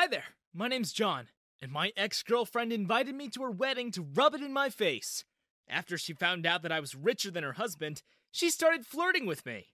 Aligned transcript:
Hi 0.00 0.06
there. 0.06 0.24
My 0.54 0.66
name's 0.66 0.94
John, 0.94 1.26
and 1.60 1.70
my 1.70 1.92
ex 1.94 2.22
girlfriend 2.22 2.72
invited 2.72 3.14
me 3.14 3.28
to 3.28 3.42
her 3.42 3.50
wedding 3.50 3.90
to 3.90 4.00
rub 4.14 4.34
it 4.34 4.40
in 4.40 4.50
my 4.50 4.70
face. 4.70 5.26
After 5.68 5.98
she 5.98 6.14
found 6.14 6.46
out 6.46 6.62
that 6.62 6.72
I 6.72 6.80
was 6.80 6.94
richer 6.94 7.30
than 7.30 7.44
her 7.44 7.52
husband, 7.52 8.00
she 8.32 8.48
started 8.48 8.86
flirting 8.86 9.26
with 9.26 9.44
me. 9.44 9.66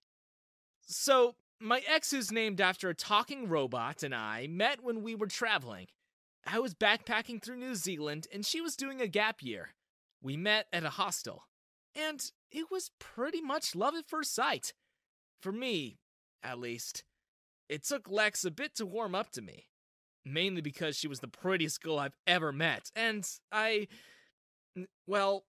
So, 0.83 1.37
my 1.61 1.81
ex, 1.87 2.11
who's 2.11 2.33
named 2.33 2.61
after 2.61 2.89
a 2.89 2.95
talking 2.95 3.49
robot, 3.49 4.03
and 4.03 4.13
I 4.13 4.49
met 4.49 4.83
when 4.83 5.05
we 5.05 5.15
were 5.15 5.29
traveling. 5.29 5.87
I 6.45 6.59
was 6.59 6.75
backpacking 6.75 7.41
through 7.41 7.59
New 7.59 7.77
Zealand, 7.77 8.27
and 8.33 8.45
she 8.45 8.61
was 8.61 8.75
doing 8.75 9.01
a 9.01 9.07
gap 9.07 9.45
year. 9.45 9.77
We 10.21 10.37
met 10.37 10.67
at 10.73 10.83
a 10.83 10.91
hostel, 10.91 11.45
and 11.95 12.21
it 12.51 12.69
was 12.69 12.91
pretty 12.99 13.41
much 13.41 13.77
love 13.77 13.95
at 13.95 14.09
first 14.09 14.35
sight. 14.35 14.73
For 15.41 15.53
me, 15.53 16.01
at 16.43 16.59
least. 16.59 17.05
It 17.69 17.85
took 17.85 18.11
Lex 18.11 18.45
a 18.45 18.51
bit 18.51 18.75
to 18.75 18.87
warm 18.87 19.15
up 19.15 19.31
to 19.31 19.41
me, 19.41 19.67
mainly 20.27 20.61
because 20.61 20.97
she 20.97 21.09
was 21.09 21.21
the 21.21 21.29
prettiest 21.29 21.83
girl 21.83 21.99
I've 21.99 22.17
ever 22.27 22.53
met, 22.53 22.91
and 22.95 23.27
I. 23.51 23.89
Well, 25.07 25.45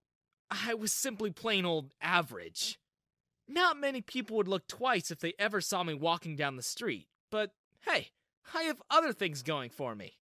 I 0.50 0.74
was 0.74 0.92
simply 0.92 1.30
plain 1.30 1.66
old 1.66 1.90
average. 2.00 2.78
Not 3.46 3.78
many 3.78 4.00
people 4.00 4.36
would 4.36 4.48
look 4.48 4.66
twice 4.66 5.10
if 5.10 5.20
they 5.20 5.34
ever 5.38 5.60
saw 5.60 5.82
me 5.82 5.94
walking 5.94 6.36
down 6.36 6.56
the 6.56 6.62
street, 6.62 7.08
but 7.30 7.50
hey, 7.86 8.08
I 8.54 8.62
have 8.62 8.82
other 8.90 9.12
things 9.12 9.42
going 9.42 9.70
for 9.70 9.94
me. 9.94 10.18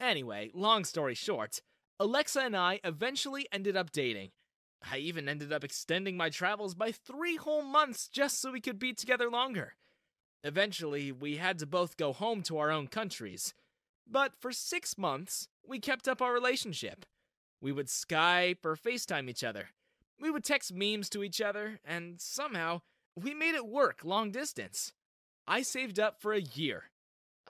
Anyway, 0.00 0.50
long 0.54 0.84
story 0.84 1.14
short, 1.14 1.60
Alexa 2.00 2.40
and 2.40 2.56
I 2.56 2.80
eventually 2.82 3.46
ended 3.52 3.76
up 3.76 3.92
dating. 3.92 4.30
I 4.90 4.98
even 4.98 5.28
ended 5.28 5.52
up 5.52 5.64
extending 5.64 6.16
my 6.16 6.30
travels 6.30 6.74
by 6.74 6.92
three 6.92 7.36
whole 7.36 7.62
months 7.62 8.08
just 8.08 8.40
so 8.40 8.52
we 8.52 8.60
could 8.60 8.78
be 8.78 8.92
together 8.92 9.30
longer. 9.30 9.74
Eventually, 10.42 11.10
we 11.10 11.36
had 11.36 11.58
to 11.60 11.66
both 11.66 11.96
go 11.96 12.12
home 12.12 12.42
to 12.42 12.58
our 12.58 12.70
own 12.70 12.88
countries. 12.88 13.54
But 14.10 14.32
for 14.38 14.52
six 14.52 14.98
months, 14.98 15.48
we 15.66 15.78
kept 15.78 16.08
up 16.08 16.20
our 16.20 16.32
relationship. 16.32 17.06
We 17.60 17.72
would 17.72 17.86
Skype 17.86 18.64
or 18.64 18.76
FaceTime 18.76 19.28
each 19.28 19.42
other. 19.42 19.70
We 20.20 20.30
would 20.30 20.44
text 20.44 20.72
memes 20.72 21.08
to 21.10 21.24
each 21.24 21.40
other, 21.40 21.80
and 21.84 22.20
somehow, 22.20 22.82
we 23.16 23.34
made 23.34 23.54
it 23.54 23.66
work 23.66 24.04
long 24.04 24.30
distance. 24.30 24.92
I 25.46 25.62
saved 25.62 25.98
up 25.98 26.20
for 26.20 26.32
a 26.32 26.40
year. 26.40 26.90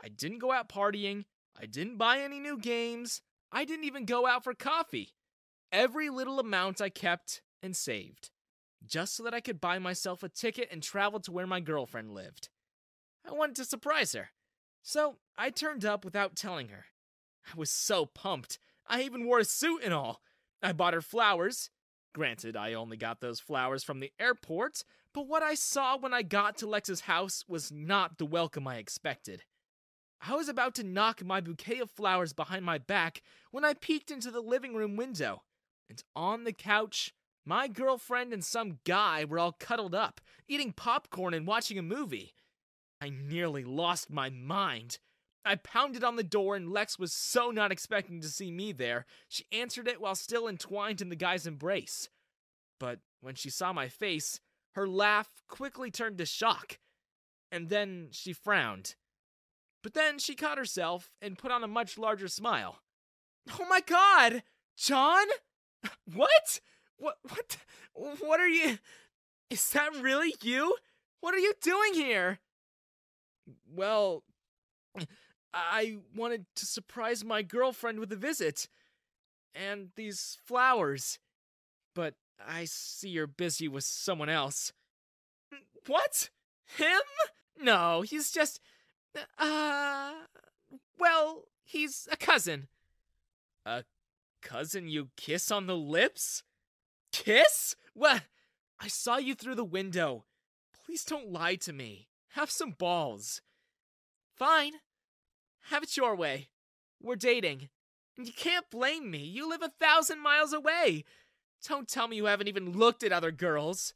I 0.03 0.09
didn't 0.09 0.39
go 0.39 0.53
out 0.53 0.69
partying. 0.69 1.25
I 1.61 1.67
didn't 1.67 1.99
buy 1.99 2.21
any 2.21 2.41
new 2.41 2.59
games. 2.59 3.23
I 3.53 3.65
didn't 3.65 3.85
even 3.85 4.05
go 4.05 4.27
out 4.27 4.45
for 4.45 4.55
coffee. 4.55 5.15
Every 5.71 6.11
little 6.11 6.41
amount 6.41 6.81
I 6.81 6.89
kept 6.89 7.43
and 7.63 7.77
saved, 7.77 8.31
just 8.87 9.17
so 9.17 9.23
that 9.25 9.35
I 9.35 9.41
could 9.41 9.61
buy 9.61 9.79
myself 9.79 10.23
a 10.23 10.29
ticket 10.29 10.69
and 10.71 10.83
travel 10.83 11.21
to 11.21 11.33
where 11.33 11.47
my 11.47 11.61
girlfriend 11.61 12.13
lived. 12.13 12.49
I 13.27 13.33
wanted 13.33 13.57
to 13.57 13.65
surprise 13.65 14.13
her, 14.13 14.31
so 14.85 15.17
I 15.37 15.51
turned 15.51 15.85
up 15.85 16.05
without 16.05 16.37
telling 16.37 16.69
her. 16.69 16.85
I 17.51 17.57
was 17.57 17.71
so 17.71 18.07
pumped. 18.07 18.59
I 18.87 19.03
even 19.03 19.27
wore 19.27 19.39
a 19.41 19.45
suit 19.45 19.81
and 19.83 19.93
all. 19.93 20.21
I 20.63 20.73
bought 20.73 20.95
her 20.95 21.01
flowers. 21.01 21.71
Granted, 22.15 22.55
I 22.55 22.75
only 22.75 22.97
got 22.97 23.21
those 23.21 23.41
flowers 23.41 23.83
from 23.83 23.99
the 23.99 24.13
airport, 24.21 24.85
but 25.13 25.27
what 25.27 25.43
I 25.43 25.55
saw 25.55 25.97
when 25.97 26.13
I 26.13 26.23
got 26.23 26.59
to 26.59 26.67
Lex's 26.67 27.01
house 27.01 27.45
was 27.49 27.73
not 27.73 28.19
the 28.19 28.27
welcome 28.27 28.69
I 28.69 28.77
expected. 28.77 29.43
I 30.21 30.35
was 30.35 30.49
about 30.49 30.75
to 30.77 30.85
knock 30.85 31.25
my 31.25 31.41
bouquet 31.41 31.81
of 31.81 31.91
flowers 31.91 32.33
behind 32.33 32.65
my 32.65 32.79
back 32.79 33.23
when 33.51 33.65
I 33.65 33.75
peeked 33.75 34.11
into 34.11 34.31
the 34.31 34.41
living 34.41 34.75
room 34.75 34.97
window, 34.97 35.43
and 35.89 36.03
on 36.15 36.45
the 36.45 36.53
couch, 36.53 37.15
my 37.45 37.69
girlfriend 37.69 38.33
and 38.33 38.45
some 38.45 38.79
guy 38.85 39.25
were 39.25 39.39
all 39.39 39.53
cuddled 39.53 39.95
up, 39.95 40.21
eating 40.47 40.73
popcorn 40.73 41.35
and 41.35 41.47
watching 41.47 41.79
a 41.79 41.83
movie. 41.83 42.35
I 43.05 43.11
nearly 43.11 43.65
lost 43.65 44.09
my 44.09 44.31
mind. 44.31 44.99
I 45.45 45.57
pounded 45.57 46.03
on 46.03 46.17
the 46.17 46.23
door, 46.23 46.57
and 46.57 46.73
Lex 46.73 46.99
was 46.99 47.13
so 47.13 47.51
not 47.51 47.71
expecting 47.71 48.23
to 48.23 48.29
see 48.29 48.51
me 48.51 48.73
there, 48.73 49.05
she 49.29 49.45
answered 49.53 49.89
it 49.89 50.01
while 50.01 50.15
still 50.15 50.49
entwined 50.49 51.03
in 51.03 51.11
the 51.11 51.15
guy's 51.15 51.47
embrace. 51.47 52.09
But 52.81 53.01
when 53.21 53.35
she 53.35 53.51
saw 53.51 53.75
my 53.75 53.89
face, 53.89 54.41
her 54.73 54.89
laugh 54.89 55.29
quickly 55.49 55.91
turned 55.91 56.17
to 56.17 56.25
shock, 56.25 56.79
and 57.53 57.69
then 57.69 58.09
she 58.11 58.33
frowned. 58.33 58.95
But 59.83 59.93
then 59.93 60.19
she 60.19 60.35
caught 60.35 60.57
herself 60.57 61.11
and 61.21 61.37
put 61.37 61.53
on 61.53 61.63
a 61.63 61.69
much 61.69 61.99
larger 61.99 62.29
smile. 62.29 62.79
Oh 63.61 63.67
my 63.69 63.81
god! 63.81 64.45
John? 64.79 65.27
What? 66.11 66.61
What 66.97 67.17
what 67.23 67.59
what 68.21 68.41
are 68.41 68.49
you 68.49 68.79
Is 69.51 69.69
that 69.73 69.95
really 70.01 70.35
you? 70.41 70.77
What 71.21 71.35
are 71.35 71.39
you 71.39 71.53
doing 71.61 71.93
here? 71.93 72.39
Well, 73.73 74.23
I 75.53 75.99
wanted 76.15 76.47
to 76.57 76.67
surprise 76.67 77.25
my 77.25 77.43
girlfriend 77.43 78.01
with 78.01 78.13
a 78.13 78.17
visit 78.17 78.69
and 79.55 79.91
these 79.97 80.39
flowers. 80.45 81.19
But 81.95 82.15
I 82.45 82.65
see 82.65 83.11
you're 83.11 83.27
busy 83.27 83.69
with 83.69 83.85
someone 83.85 84.29
else. 84.29 84.73
What? 85.87 86.31
Him? 86.77 87.03
No, 87.61 88.03
he's 88.03 88.31
just 88.31 88.61
uh, 89.39 90.13
well, 90.99 91.45
he's 91.65 92.09
a 92.11 92.17
cousin. 92.17 92.69
A 93.65 93.85
cousin 94.43 94.89
you 94.89 95.09
kiss 95.17 95.51
on 95.51 95.67
the 95.67 95.77
lips? 95.77 96.43
Kiss? 97.13 97.77
What? 97.95 98.23
I 98.81 98.89
saw 98.89 99.19
you 99.19 99.35
through 99.35 99.55
the 99.55 99.65
window. 99.65 100.25
Please 100.85 101.05
don't 101.05 101.33
lie 101.33 101.55
to 101.57 101.73
me. 101.73 102.09
Have 102.35 102.51
some 102.51 102.73
balls. 102.73 103.43
Fine. 104.37 104.75
Have 105.71 105.85
it 105.85 105.97
your 105.97 106.17
way. 106.17 106.49
We're 107.01 107.15
dating. 107.17 107.69
And 108.17 108.27
you 108.27 108.33
can't 108.33 108.71
blame 108.71 109.11
me. 109.11 109.19
You 109.19 109.49
live 109.49 109.63
a 109.63 109.73
thousand 109.81 110.21
miles 110.21 110.53
away. 110.53 111.05
Don't 111.67 111.89
tell 111.89 112.09
me 112.09 112.17
you 112.17 112.25
haven't 112.25 112.49
even 112.49 112.73
looked 112.73 113.05
at 113.05 113.13
other 113.13 113.31
girls. 113.31 113.95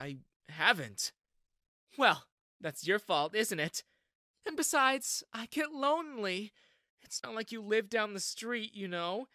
I 0.00 0.16
haven't. 0.48 1.12
Well, 1.98 2.24
that's 2.58 2.86
your 2.86 2.98
fault, 2.98 3.34
isn't 3.34 3.60
it? 3.60 3.84
And 4.46 4.56
besides, 4.56 5.22
I 5.32 5.46
get 5.50 5.72
lonely. 5.72 6.52
It's 7.02 7.22
not 7.22 7.34
like 7.34 7.52
you 7.52 7.60
live 7.60 7.90
down 7.90 8.14
the 8.14 8.20
street, 8.20 8.74
you 8.74 8.88
know. 8.88 9.28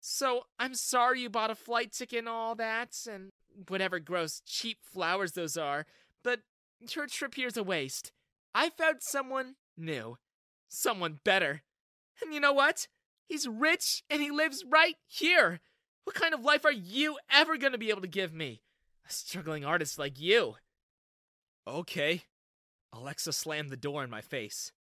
So 0.00 0.46
I'm 0.58 0.74
sorry 0.74 1.20
you 1.20 1.30
bought 1.30 1.50
a 1.50 1.54
flight 1.54 1.92
ticket 1.92 2.20
and 2.20 2.28
all 2.28 2.56
that, 2.56 2.96
and 3.08 3.30
whatever 3.68 4.00
gross 4.00 4.42
cheap 4.44 4.78
flowers 4.82 5.32
those 5.32 5.56
are, 5.56 5.86
but 6.24 6.40
your 6.94 7.06
trip 7.06 7.34
here's 7.34 7.56
a 7.56 7.62
waste. 7.62 8.12
I 8.54 8.70
found 8.70 8.96
someone 9.00 9.56
new, 9.76 10.18
someone 10.68 11.20
better. 11.24 11.62
And 12.22 12.34
you 12.34 12.40
know 12.40 12.52
what? 12.52 12.88
He's 13.28 13.46
rich 13.46 14.02
and 14.08 14.22
he 14.22 14.30
lives 14.30 14.64
right 14.68 14.96
here. 15.06 15.60
What 16.04 16.16
kind 16.16 16.32
of 16.32 16.44
life 16.44 16.64
are 16.64 16.72
you 16.72 17.18
ever 17.30 17.56
going 17.58 17.72
to 17.72 17.78
be 17.78 17.90
able 17.90 18.00
to 18.00 18.08
give 18.08 18.32
me? 18.32 18.62
A 19.08 19.12
struggling 19.12 19.64
artist 19.64 19.98
like 19.98 20.18
you. 20.18 20.54
Okay. 21.66 22.22
Alexa 22.92 23.32
slammed 23.32 23.70
the 23.70 23.76
door 23.76 24.02
in 24.02 24.10
my 24.10 24.22
face. 24.22 24.72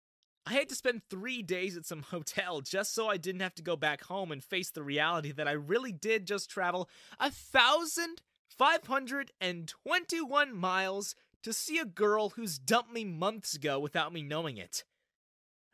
I 0.46 0.52
had 0.52 0.68
to 0.68 0.76
spend 0.76 1.02
three 1.10 1.42
days 1.42 1.76
at 1.76 1.84
some 1.84 2.02
hotel 2.10 2.60
just 2.60 2.94
so 2.94 3.08
I 3.08 3.16
didn't 3.16 3.40
have 3.40 3.56
to 3.56 3.62
go 3.62 3.74
back 3.76 4.04
home 4.04 4.30
and 4.30 4.42
face 4.42 4.70
the 4.70 4.84
reality 4.84 5.32
that 5.32 5.48
I 5.48 5.52
really 5.52 5.92
did 5.92 6.26
just 6.26 6.48
travel 6.48 6.88
a 7.18 7.30
thousand 7.30 8.22
five 8.48 8.86
hundred 8.86 9.32
and 9.40 9.66
twenty-one 9.66 10.56
miles 10.56 11.16
to 11.46 11.52
see 11.52 11.78
a 11.78 11.84
girl 11.84 12.30
who's 12.30 12.58
dumped 12.58 12.92
me 12.92 13.04
months 13.04 13.54
ago 13.54 13.78
without 13.78 14.12
me 14.12 14.20
knowing 14.20 14.56
it. 14.56 14.82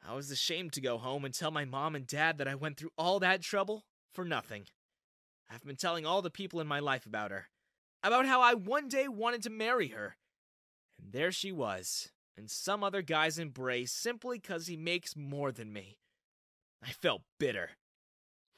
I 0.07 0.15
was 0.15 0.31
ashamed 0.31 0.75
to 0.75 0.83
go 0.83 0.99
home 0.99 1.25
and 1.25 1.33
tell 1.33 1.51
my 1.51 1.65
mom 1.65 1.97
and 1.97 2.07
dad 2.07 2.37
that 2.37 2.47
I 2.47 2.55
went 2.55 2.77
through 2.77 2.93
all 2.99 3.19
that 3.21 3.41
trouble 3.41 3.87
for 4.13 4.23
nothing. 4.23 4.67
I've 5.51 5.65
been 5.65 5.77
telling 5.77 6.05
all 6.05 6.21
the 6.21 6.29
people 6.29 6.61
in 6.61 6.67
my 6.67 6.81
life 6.81 7.07
about 7.07 7.31
her, 7.31 7.47
about 8.03 8.27
how 8.27 8.43
I 8.43 8.53
one 8.53 8.87
day 8.87 9.09
wanted 9.09 9.43
to 9.45 9.51
marry 9.51 9.89
her. 9.89 10.19
And 11.01 11.11
there 11.11 11.33
she 11.33 11.53
was, 11.53 12.11
in 12.37 12.49
some 12.49 12.85
other 12.85 13.01
guy's 13.01 13.39
embrace 13.39 13.93
simply 13.93 14.41
because 14.41 14.67
he 14.67 14.77
makes 14.77 15.17
more 15.17 15.53
than 15.53 15.73
me. 15.73 15.97
I 16.87 16.91
felt 16.91 17.23
bitter. 17.41 17.71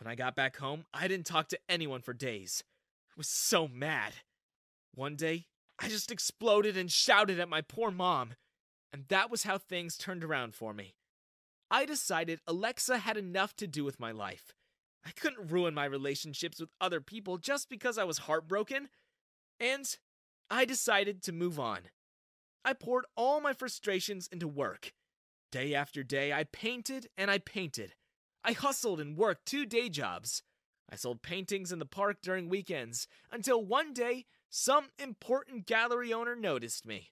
When 0.01 0.11
I 0.11 0.17
got 0.17 0.35
back 0.35 0.57
home, 0.57 0.85
I 0.93 1.07
didn't 1.07 1.27
talk 1.27 1.47
to 1.51 1.61
anyone 1.69 2.03
for 2.03 2.13
days. 2.13 2.65
I 3.11 3.15
was 3.17 3.29
so 3.29 3.69
mad. 3.69 4.15
One 4.97 5.15
day, 5.15 5.47
I 5.79 5.89
just 5.89 6.11
exploded 6.11 6.77
and 6.77 6.91
shouted 6.91 7.41
at 7.41 7.49
my 7.49 7.61
poor 7.61 7.91
mom, 7.91 8.35
and 8.93 9.05
that 9.09 9.31
was 9.31 9.43
how 9.43 9.59
things 9.59 9.97
turned 9.97 10.25
around 10.25 10.55
for 10.55 10.73
me. 10.73 10.95
I 11.71 11.87
decided 11.87 12.41
Alexa 12.47 12.99
had 12.99 13.17
enough 13.17 13.57
to 13.57 13.67
do 13.67 13.85
with 13.85 13.99
my 13.99 14.13
life. 14.13 14.55
I 15.07 15.11
couldn't 15.11 15.51
ruin 15.51 15.75
my 15.75 15.85
relationships 15.85 16.61
with 16.61 16.71
other 16.81 17.01
people 17.01 17.37
just 17.37 17.69
because 17.69 17.99
I 17.99 18.05
was 18.05 18.19
heartbroken. 18.19 18.89
And 19.61 19.97
I 20.51 20.65
decided 20.65 21.23
to 21.23 21.33
move 21.33 21.61
on. 21.61 21.81
I 22.65 22.73
poured 22.73 23.05
all 23.17 23.41
my 23.41 23.53
frustrations 23.53 24.29
into 24.29 24.49
work. 24.49 24.95
Day 25.53 25.75
after 25.75 26.03
day, 26.03 26.33
I 26.33 26.45
painted 26.45 27.09
and 27.19 27.31
I 27.31 27.39
painted. 27.39 27.95
I 28.43 28.53
hustled 28.53 29.01
and 29.01 29.17
worked 29.17 29.47
two 29.47 29.67
day 29.67 29.89
jobs. 29.89 30.43
I 30.91 30.97
sold 30.97 31.23
paintings 31.23 31.73
in 31.73 31.79
the 31.79 31.87
park 31.87 32.19
during 32.23 32.49
weekends 32.49 33.07
until 33.31 33.65
one 33.65 33.93
day 33.93 34.27
some 34.57 34.87
important 35.01 35.67
gallery 35.67 36.13
owner 36.13 36.37
noticed 36.37 36.87
me. 36.87 37.11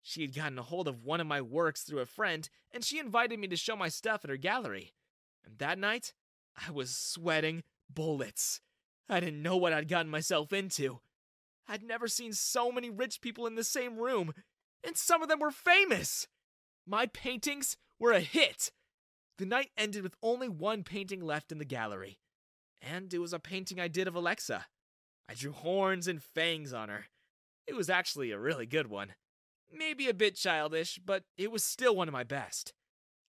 She 0.00 0.22
had 0.22 0.34
gotten 0.34 0.58
a 0.58 0.62
hold 0.62 0.88
of 0.88 1.04
one 1.04 1.20
of 1.20 1.26
my 1.26 1.42
works 1.42 1.82
through 1.82 1.98
a 1.98 2.06
friend, 2.06 2.48
and 2.72 2.82
she 2.82 2.98
invited 2.98 3.38
me 3.38 3.48
to 3.48 3.56
show 3.56 3.76
my 3.76 3.90
stuff 3.90 4.24
at 4.24 4.30
her 4.30 4.38
gallery. 4.38 4.94
And 5.44 5.58
that 5.58 5.78
night, 5.78 6.14
I 6.56 6.70
was 6.70 6.96
sweating 6.96 7.64
bullets. 7.92 8.62
I 9.10 9.20
didn't 9.20 9.42
know 9.42 9.58
what 9.58 9.74
I'd 9.74 9.88
gotten 9.88 10.10
myself 10.10 10.54
into. 10.54 11.00
I'd 11.68 11.82
never 11.82 12.08
seen 12.08 12.32
so 12.32 12.72
many 12.72 12.88
rich 12.88 13.20
people 13.20 13.46
in 13.46 13.56
the 13.56 13.62
same 13.62 13.98
room, 13.98 14.32
and 14.82 14.96
some 14.96 15.22
of 15.22 15.28
them 15.28 15.40
were 15.40 15.50
famous. 15.50 16.28
My 16.86 17.04
paintings 17.04 17.76
were 17.98 18.12
a 18.12 18.20
hit. 18.20 18.72
The 19.36 19.44
night 19.44 19.68
ended 19.76 20.02
with 20.02 20.16
only 20.22 20.48
one 20.48 20.82
painting 20.84 21.20
left 21.20 21.52
in 21.52 21.58
the 21.58 21.66
gallery, 21.66 22.20
and 22.80 23.12
it 23.12 23.18
was 23.18 23.34
a 23.34 23.38
painting 23.38 23.78
I 23.78 23.88
did 23.88 24.08
of 24.08 24.14
Alexa. 24.14 24.64
I 25.30 25.34
drew 25.34 25.52
horns 25.52 26.08
and 26.08 26.20
fangs 26.20 26.72
on 26.72 26.88
her. 26.88 27.06
It 27.68 27.76
was 27.76 27.88
actually 27.88 28.32
a 28.32 28.38
really 28.38 28.66
good 28.66 28.88
one. 28.88 29.14
Maybe 29.72 30.08
a 30.08 30.14
bit 30.14 30.34
childish, 30.34 30.98
but 31.06 31.22
it 31.38 31.52
was 31.52 31.62
still 31.62 31.94
one 31.94 32.08
of 32.08 32.12
my 32.12 32.24
best. 32.24 32.72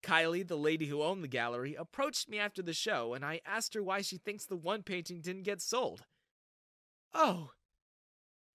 Kylie, 0.02 0.48
the 0.48 0.58
lady 0.58 0.88
who 0.88 1.04
owned 1.04 1.24
the 1.24 1.28
gallery, 1.28 1.76
approached 1.76 2.28
me 2.28 2.40
after 2.40 2.64
the 2.64 2.74
show 2.74 3.14
and 3.14 3.24
I 3.24 3.42
asked 3.46 3.76
her 3.76 3.84
why 3.84 4.02
she 4.02 4.18
thinks 4.18 4.46
the 4.48 4.56
one 4.56 4.82
painting 4.82 5.22
didn't 5.22 5.44
get 5.44 5.62
sold. 5.62 6.02
Oh, 7.14 7.52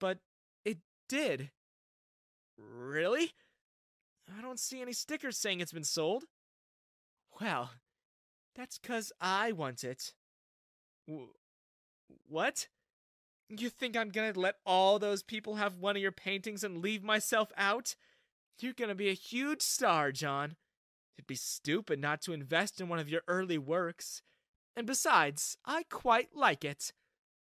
but 0.00 0.18
it 0.64 0.78
did. 1.08 1.52
Really? 2.58 3.30
I 4.36 4.42
don't 4.42 4.58
see 4.58 4.82
any 4.82 4.92
stickers 4.92 5.38
saying 5.38 5.60
it's 5.60 5.72
been 5.72 5.84
sold. 5.84 6.24
Well, 7.40 7.70
that's 8.56 8.78
because 8.78 9.12
I 9.20 9.52
want 9.52 9.84
it. 9.84 10.14
W- 11.06 11.28
what? 12.28 12.66
You 13.48 13.70
think 13.70 13.96
I'm 13.96 14.10
gonna 14.10 14.32
let 14.34 14.56
all 14.66 14.98
those 14.98 15.22
people 15.22 15.56
have 15.56 15.78
one 15.78 15.96
of 15.96 16.02
your 16.02 16.12
paintings 16.12 16.64
and 16.64 16.82
leave 16.82 17.04
myself 17.04 17.52
out? 17.56 17.94
You're 18.60 18.72
gonna 18.72 18.94
be 18.94 19.08
a 19.08 19.14
huge 19.14 19.62
star, 19.62 20.10
John. 20.10 20.56
It'd 21.16 21.26
be 21.26 21.36
stupid 21.36 22.00
not 22.00 22.20
to 22.22 22.32
invest 22.32 22.80
in 22.80 22.88
one 22.88 22.98
of 22.98 23.08
your 23.08 23.22
early 23.28 23.58
works. 23.58 24.22
And 24.74 24.86
besides, 24.86 25.56
I 25.64 25.84
quite 25.84 26.34
like 26.34 26.64
it. 26.64 26.92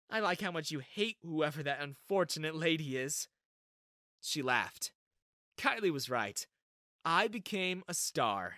I 0.09 0.19
like 0.19 0.41
how 0.41 0.51
much 0.51 0.71
you 0.71 0.79
hate 0.79 1.17
whoever 1.23 1.63
that 1.63 1.81
unfortunate 1.81 2.55
lady 2.55 2.97
is. 2.97 3.27
She 4.21 4.41
laughed. 4.41 4.91
Kylie 5.57 5.91
was 5.91 6.09
right. 6.09 6.45
I 7.03 7.27
became 7.27 7.83
a 7.87 7.93
star. 7.93 8.55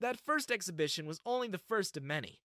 That 0.00 0.20
first 0.20 0.50
exhibition 0.50 1.06
was 1.06 1.20
only 1.24 1.48
the 1.48 1.58
first 1.58 1.96
of 1.96 2.02
many. 2.02 2.40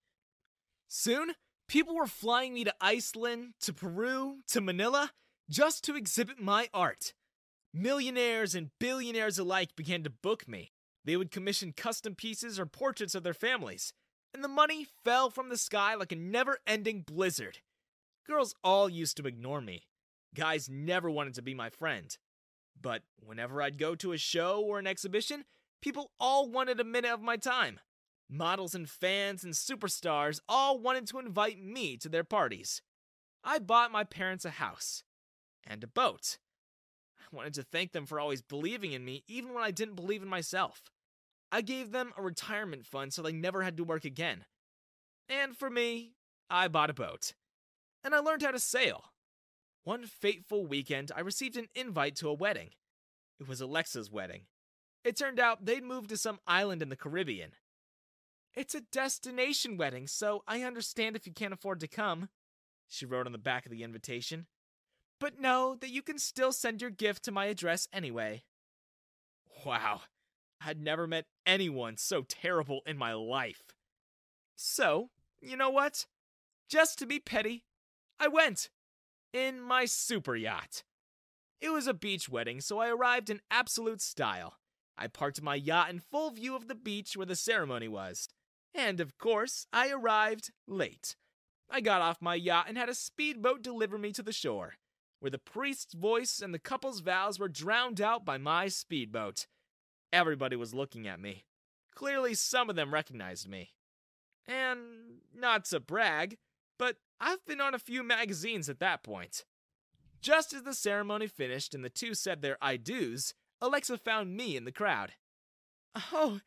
Soon, 0.88 1.34
people 1.68 1.96
were 1.96 2.08
flying 2.08 2.54
me 2.54 2.64
to 2.64 2.74
Iceland, 2.82 3.54
to 3.62 3.74
Peru, 3.74 4.38
to 4.48 4.62
Manila, 4.62 5.12
just 5.50 5.84
to 5.86 5.96
exhibit 5.96 6.40
my 6.40 6.70
art. 6.74 7.14
Millionaires 7.74 8.56
and 8.56 8.72
billionaires 8.80 9.38
alike 9.38 9.76
began 9.76 10.04
to 10.04 10.10
book 10.10 10.48
me. 10.48 10.72
They 11.06 11.16
would 11.16 11.32
commission 11.32 11.74
custom 11.74 12.16
pieces 12.16 12.60
or 12.60 12.66
portraits 12.66 13.16
of 13.16 13.24
their 13.24 13.34
families, 13.34 13.94
and 14.34 14.44
the 14.44 14.50
money 14.50 14.88
fell 15.04 15.30
from 15.30 15.50
the 15.50 15.58
sky 15.58 15.96
like 15.96 16.12
a 16.12 16.16
never 16.16 16.60
ending 16.68 17.02
blizzard. 17.02 17.60
Girls 18.26 18.56
all 18.64 18.90
used 18.90 19.16
to 19.18 19.28
ignore 19.28 19.62
me. 19.62 19.84
Guys 20.36 20.70
never 20.70 21.10
wanted 21.10 21.34
to 21.36 21.42
be 21.42 21.54
my 21.54 21.70
friend. 21.70 22.18
But 22.80 23.04
whenever 23.26 23.62
I'd 23.62 23.78
go 23.78 23.96
to 23.96 24.12
a 24.12 24.18
show 24.18 24.62
or 24.62 24.80
an 24.80 24.88
exhibition, 24.88 25.46
people 25.82 26.12
all 26.20 26.50
wanted 26.50 26.80
a 26.80 26.84
minute 26.84 27.12
of 27.12 27.22
my 27.22 27.38
time. 27.38 27.80
Models 28.30 28.76
and 28.76 28.90
fans 28.90 29.44
and 29.44 29.54
superstars 29.54 30.40
all 30.50 30.80
wanted 30.80 31.08
to 31.08 31.20
invite 31.20 31.64
me 31.64 31.96
to 31.98 32.10
their 32.10 32.26
parties. 32.26 32.82
I 33.44 33.60
bought 33.60 33.92
my 33.92 34.04
parents 34.04 34.44
a 34.44 34.50
house 34.50 35.04
and 35.66 35.84
a 35.84 35.88
boat. 35.88 36.38
I 37.20 37.36
wanted 37.36 37.54
to 37.56 37.64
thank 37.64 37.94
them 37.94 38.06
for 38.06 38.20
always 38.20 38.42
believing 38.42 38.92
in 38.92 39.06
me, 39.06 39.24
even 39.28 39.54
when 39.54 39.64
I 39.64 39.72
didn't 39.72 39.96
believe 39.96 40.22
in 40.22 40.28
myself. 40.28 40.84
I 41.52 41.62
gave 41.62 41.92
them 41.92 42.12
a 42.18 42.22
retirement 42.22 42.86
fund 42.86 43.14
so 43.14 43.22
they 43.22 43.32
never 43.32 43.64
had 43.64 43.78
to 43.78 43.84
work 43.86 44.04
again. 44.04 44.46
And 45.30 45.56
for 45.56 45.70
me, 45.70 46.14
I 46.50 46.68
bought 46.68 46.90
a 46.90 46.94
boat. 46.94 47.34
And 48.04 48.14
I 48.14 48.20
learned 48.20 48.42
how 48.42 48.52
to 48.52 48.60
sail. 48.60 49.06
One 49.84 50.06
fateful 50.06 50.66
weekend, 50.66 51.12
I 51.16 51.22
received 51.22 51.56
an 51.56 51.68
invite 51.74 52.18
to 52.18 52.28
a 52.28 52.34
wedding. 52.34 52.72
It 53.40 53.48
was 53.48 53.62
Alexa's 53.62 54.12
wedding. 54.12 54.44
It 55.06 55.16
turned 55.16 55.40
out 55.40 55.66
they'd 55.66 55.84
moved 55.84 56.10
to 56.10 56.18
some 56.18 56.40
island 56.46 56.82
in 56.82 56.90
the 56.90 56.98
Caribbean. 56.98 57.52
It's 58.58 58.74
a 58.74 58.82
destination 58.82 59.78
wedding, 59.78 60.08
so 60.08 60.42
I 60.48 60.64
understand 60.64 61.16
if 61.16 61.28
you 61.28 61.32
can't 61.32 61.54
afford 61.54 61.80
to 61.82 61.88
come, 61.88 62.30
she 62.88 63.06
wrote 63.06 63.28
on 63.28 63.32
the 63.32 63.38
back 63.38 63.68
of 63.68 63.72
the 63.72 63.84
invitation. 63.84 64.48
But 65.20 65.40
know 65.40 65.78
that 65.80 65.92
you 65.92 66.02
can 66.02 66.18
still 66.18 66.52
send 66.52 66.82
your 66.82 66.90
gift 66.90 67.24
to 67.26 67.32
my 67.32 67.46
address 67.46 67.88
anyway. 67.94 68.46
Wow, 69.64 70.02
I'd 70.60 70.82
never 70.82 71.06
met 71.06 71.26
anyone 71.46 71.98
so 71.98 72.24
terrible 72.24 72.82
in 72.88 72.98
my 72.98 73.14
life. 73.14 73.62
So, 74.56 75.12
you 75.40 75.56
know 75.56 75.70
what? 75.70 76.08
Just 76.68 76.98
to 76.98 77.06
be 77.06 77.20
petty, 77.20 77.64
I 78.20 78.28
went. 78.28 78.72
In 79.34 79.62
my 79.62 79.86
super 79.86 80.36
yacht. 80.36 80.82
It 81.62 81.70
was 81.70 81.86
a 81.86 81.94
beach 81.94 82.28
wedding, 82.28 82.62
so 82.62 82.80
I 82.80 82.90
arrived 82.90 83.30
in 83.30 83.42
absolute 83.52 84.02
style. 84.02 84.56
I 84.98 85.06
parked 85.06 85.44
my 85.44 85.54
yacht 85.54 85.92
in 85.92 86.00
full 86.00 86.32
view 86.32 86.56
of 86.56 86.68
the 86.68 86.74
beach 86.74 87.16
where 87.16 87.28
the 87.28 87.36
ceremony 87.36 87.88
was. 87.88 88.28
And 88.74 89.00
of 89.00 89.18
course, 89.18 89.66
I 89.74 89.90
arrived 89.90 90.52
late. 90.68 91.16
I 91.70 91.82
got 91.82 92.02
off 92.02 92.22
my 92.22 92.36
yacht 92.36 92.66
and 92.68 92.78
had 92.78 92.90
a 92.90 92.96
speedboat 92.96 93.62
deliver 93.62 93.98
me 93.98 94.12
to 94.14 94.24
the 94.24 94.32
shore, 94.32 94.76
where 95.20 95.32
the 95.32 95.38
priest's 95.38 95.94
voice 95.94 96.42
and 96.42 96.54
the 96.54 96.60
couple's 96.60 97.02
vows 97.02 97.40
were 97.40 97.50
drowned 97.50 98.00
out 98.00 98.24
by 98.24 98.38
my 98.38 98.68
speedboat. 98.68 99.48
Everybody 100.14 100.56
was 100.56 100.74
looking 100.74 101.08
at 101.08 101.20
me. 101.20 101.44
Clearly, 101.94 102.34
some 102.36 102.70
of 102.70 102.76
them 102.76 102.94
recognized 102.94 103.50
me. 103.50 103.74
And 104.48 104.80
not 105.36 105.66
to 105.66 105.80
brag, 105.80 106.38
but 106.78 106.98
I've 107.20 107.44
been 107.46 107.60
on 107.60 107.74
a 107.74 107.80
few 107.80 108.04
magazines 108.04 108.70
at 108.70 108.80
that 108.80 109.04
point. 109.04 109.44
Just 110.22 110.54
as 110.54 110.64
the 110.64 110.74
ceremony 110.74 111.28
finished 111.28 111.74
and 111.74 111.84
the 111.84 111.90
two 111.90 112.14
said 112.14 112.42
their 112.42 112.58
I 112.62 112.78
do's, 112.78 113.34
Alexa 113.62 113.98
found 113.98 114.38
me 114.38 114.56
in 114.56 114.66
the 114.66 114.72
crowd. 114.72 115.14
Oh, 116.14 116.40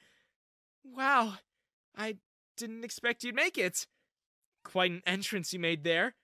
wow. 0.84 1.34
I 1.96 2.16
didn't 2.56 2.84
expect 2.84 3.24
you'd 3.24 3.34
make 3.34 3.58
it. 3.58 3.86
Quite 4.64 4.90
an 4.90 5.02
entrance 5.06 5.52
you 5.52 5.58
made 5.58 5.84
there. 5.84 6.14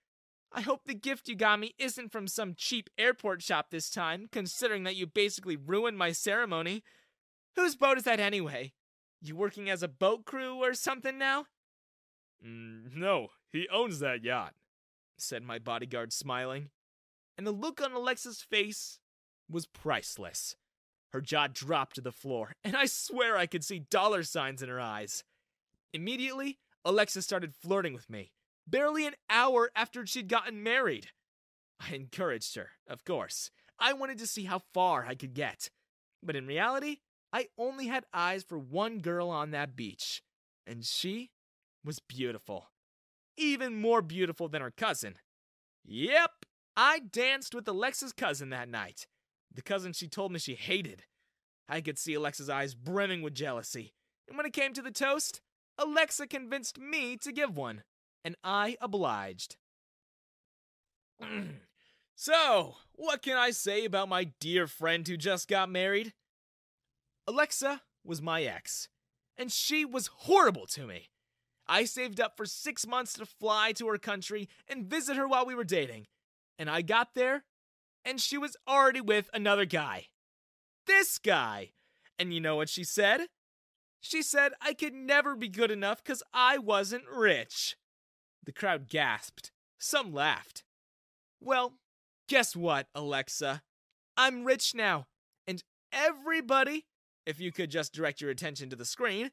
I 0.53 0.61
hope 0.61 0.85
the 0.85 0.95
gift 0.95 1.29
you 1.29 1.35
got 1.35 1.59
me 1.59 1.75
isn't 1.79 2.13
from 2.13 2.29
some 2.29 2.55
cheap 2.57 2.89
airport 2.97 3.43
shop 3.43 3.67
this 3.71 3.91
time, 3.91 4.29
considering 4.31 4.85
that 4.85 4.97
you 4.97 5.07
basically 5.07 5.57
ruined 5.57 5.99
my 5.99 6.13
ceremony. 6.13 6.83
Whose 7.57 7.77
boat 7.77 7.99
is 7.99 8.05
that 8.05 8.21
anyway? 8.21 8.73
You 9.21 9.35
working 9.35 9.69
as 9.69 9.83
a 9.83 9.89
boat 9.89 10.25
crew 10.25 10.57
or 10.63 10.75
something 10.75 11.19
now? 11.19 11.47
Mm, 12.47 12.95
no, 12.95 13.29
he 13.51 13.69
owns 13.73 13.99
that 14.01 14.23
yacht, 14.23 14.55
said 15.17 15.43
my 15.43 15.59
bodyguard, 15.59 16.13
smiling. 16.13 16.71
And 17.37 17.47
the 17.47 17.53
look 17.53 17.83
on 17.83 17.93
Alexa's 17.93 18.41
face 18.41 19.01
was 19.51 19.67
priceless. 19.67 20.57
Her 21.13 21.21
jaw 21.21 21.49
dropped 21.53 21.97
to 21.97 22.01
the 22.01 22.13
floor, 22.13 22.53
and 22.65 22.77
I 22.77 22.87
swear 22.87 23.37
I 23.37 23.47
could 23.47 23.65
see 23.65 23.79
dollar 23.79 24.23
signs 24.23 24.63
in 24.63 24.69
her 24.69 24.81
eyes. 24.81 25.25
Immediately, 25.93 26.59
Alexa 26.85 27.23
started 27.23 27.55
flirting 27.55 27.95
with 27.95 28.11
me, 28.11 28.33
barely 28.67 29.07
an 29.07 29.15
hour 29.31 29.71
after 29.75 30.07
she'd 30.07 30.29
gotten 30.29 30.63
married. 30.63 31.09
I 31.81 31.95
encouraged 31.95 32.55
her, 32.57 32.71
of 32.89 33.05
course. 33.05 33.51
I 33.79 33.93
wanted 33.93 34.19
to 34.19 34.27
see 34.27 34.45
how 34.45 34.61
far 34.73 35.05
I 35.07 35.15
could 35.15 35.35
get. 35.35 35.71
But 36.23 36.37
in 36.37 36.47
reality, 36.47 36.99
I 37.33 37.49
only 37.59 37.87
had 37.89 38.07
eyes 38.15 38.43
for 38.43 38.59
one 38.59 39.01
girl 39.01 39.29
on 39.29 39.51
that 39.51 39.77
beach, 39.77 40.23
and 40.67 40.85
she 40.85 41.31
was 41.85 41.99
beautiful. 41.99 42.71
Even 43.37 43.81
more 43.81 44.01
beautiful 44.01 44.49
than 44.49 44.63
her 44.63 44.71
cousin. 44.71 45.17
Yep, 45.85 46.31
I 46.77 47.01
danced 47.01 47.55
with 47.55 47.69
Alexa's 47.69 48.13
cousin 48.13 48.51
that 48.51 48.69
night. 48.69 49.07
The 49.55 49.63
cousin 49.63 49.93
she 49.93 50.09
told 50.09 50.33
me 50.33 50.39
she 50.39 50.55
hated. 50.55 51.05
I 51.69 51.81
could 51.81 51.99
see 51.99 52.15
Alexa's 52.15 52.51
eyes 52.51 52.75
brimming 52.75 53.23
with 53.23 53.35
jealousy. 53.35 53.95
And 54.29 54.37
when 54.37 54.47
it 54.47 54.53
came 54.53 54.73
to 54.73 54.83
the 54.83 54.91
toast, 54.91 55.41
Alexa 55.79 56.27
convinced 56.27 56.79
me 56.79 57.17
to 57.19 57.33
give 57.33 57.57
one, 57.57 57.83
and 58.25 58.37
I 58.43 58.77
obliged. 58.81 59.57
so, 62.15 62.77
what 62.93 63.23
can 63.23 63.37
I 63.37 63.51
say 63.51 63.85
about 63.85 64.09
my 64.09 64.25
dear 64.41 64.67
friend 64.67 65.07
who 65.07 65.17
just 65.17 65.49
got 65.49 65.71
married? 65.71 66.15
Alexa 67.27 67.83
was 68.05 68.23
my 68.23 68.43
ex, 68.43 68.89
and 69.37 69.53
she 69.53 69.85
was 69.85 70.07
horrible 70.07 70.67
to 70.69 70.87
me. 70.87 71.11
I 71.69 71.85
saved 71.85 72.21
up 72.21 72.37
for 72.37 72.47
six 72.47 72.87
months 72.87 73.15
to 73.15 73.27
fly 73.27 73.73
to 73.73 73.89
her 73.89 73.99
country 73.99 74.49
and 74.69 74.87
visit 74.87 75.17
her 75.17 75.27
while 75.27 75.45
we 75.45 75.55
were 75.55 75.65
dating, 75.65 76.07
and 76.59 76.71
I 76.71 76.83
got 76.83 77.15
there, 77.15 77.45
and 78.05 78.21
she 78.21 78.39
was 78.39 78.57
already 78.69 79.01
with 79.01 79.29
another 79.35 79.65
guy. 79.65 80.07
This 80.87 81.19
guy! 81.19 81.73
And 82.19 82.33
you 82.33 82.41
know 82.41 82.57
what 82.57 82.69
she 82.69 82.85
said? 82.85 83.27
She 84.09 84.23
said 84.23 84.53
I 84.61 84.73
could 84.73 84.95
never 84.95 85.35
be 85.35 85.49
good 85.49 85.73
enough 85.73 86.03
because 86.03 86.23
I 86.33 86.59
wasn't 86.59 87.09
rich. 87.13 87.77
The 88.45 88.53
crowd 88.53 88.89
gasped. 88.89 89.51
Some 89.79 90.13
laughed. 90.13 90.63
Well, 91.41 91.75
guess 92.29 92.55
what, 92.55 92.87
Alexa? 92.95 93.63
I'm 94.17 94.45
rich 94.45 94.77
now, 94.77 95.07
and 95.47 95.63
everybody 95.93 96.87
if 97.27 97.41
you 97.41 97.51
could 97.51 97.71
just 97.71 97.93
direct 97.93 98.21
your 98.21 98.31
attention 98.31 98.71
to 98.71 98.77
the 98.77 98.85
screen. 98.85 99.33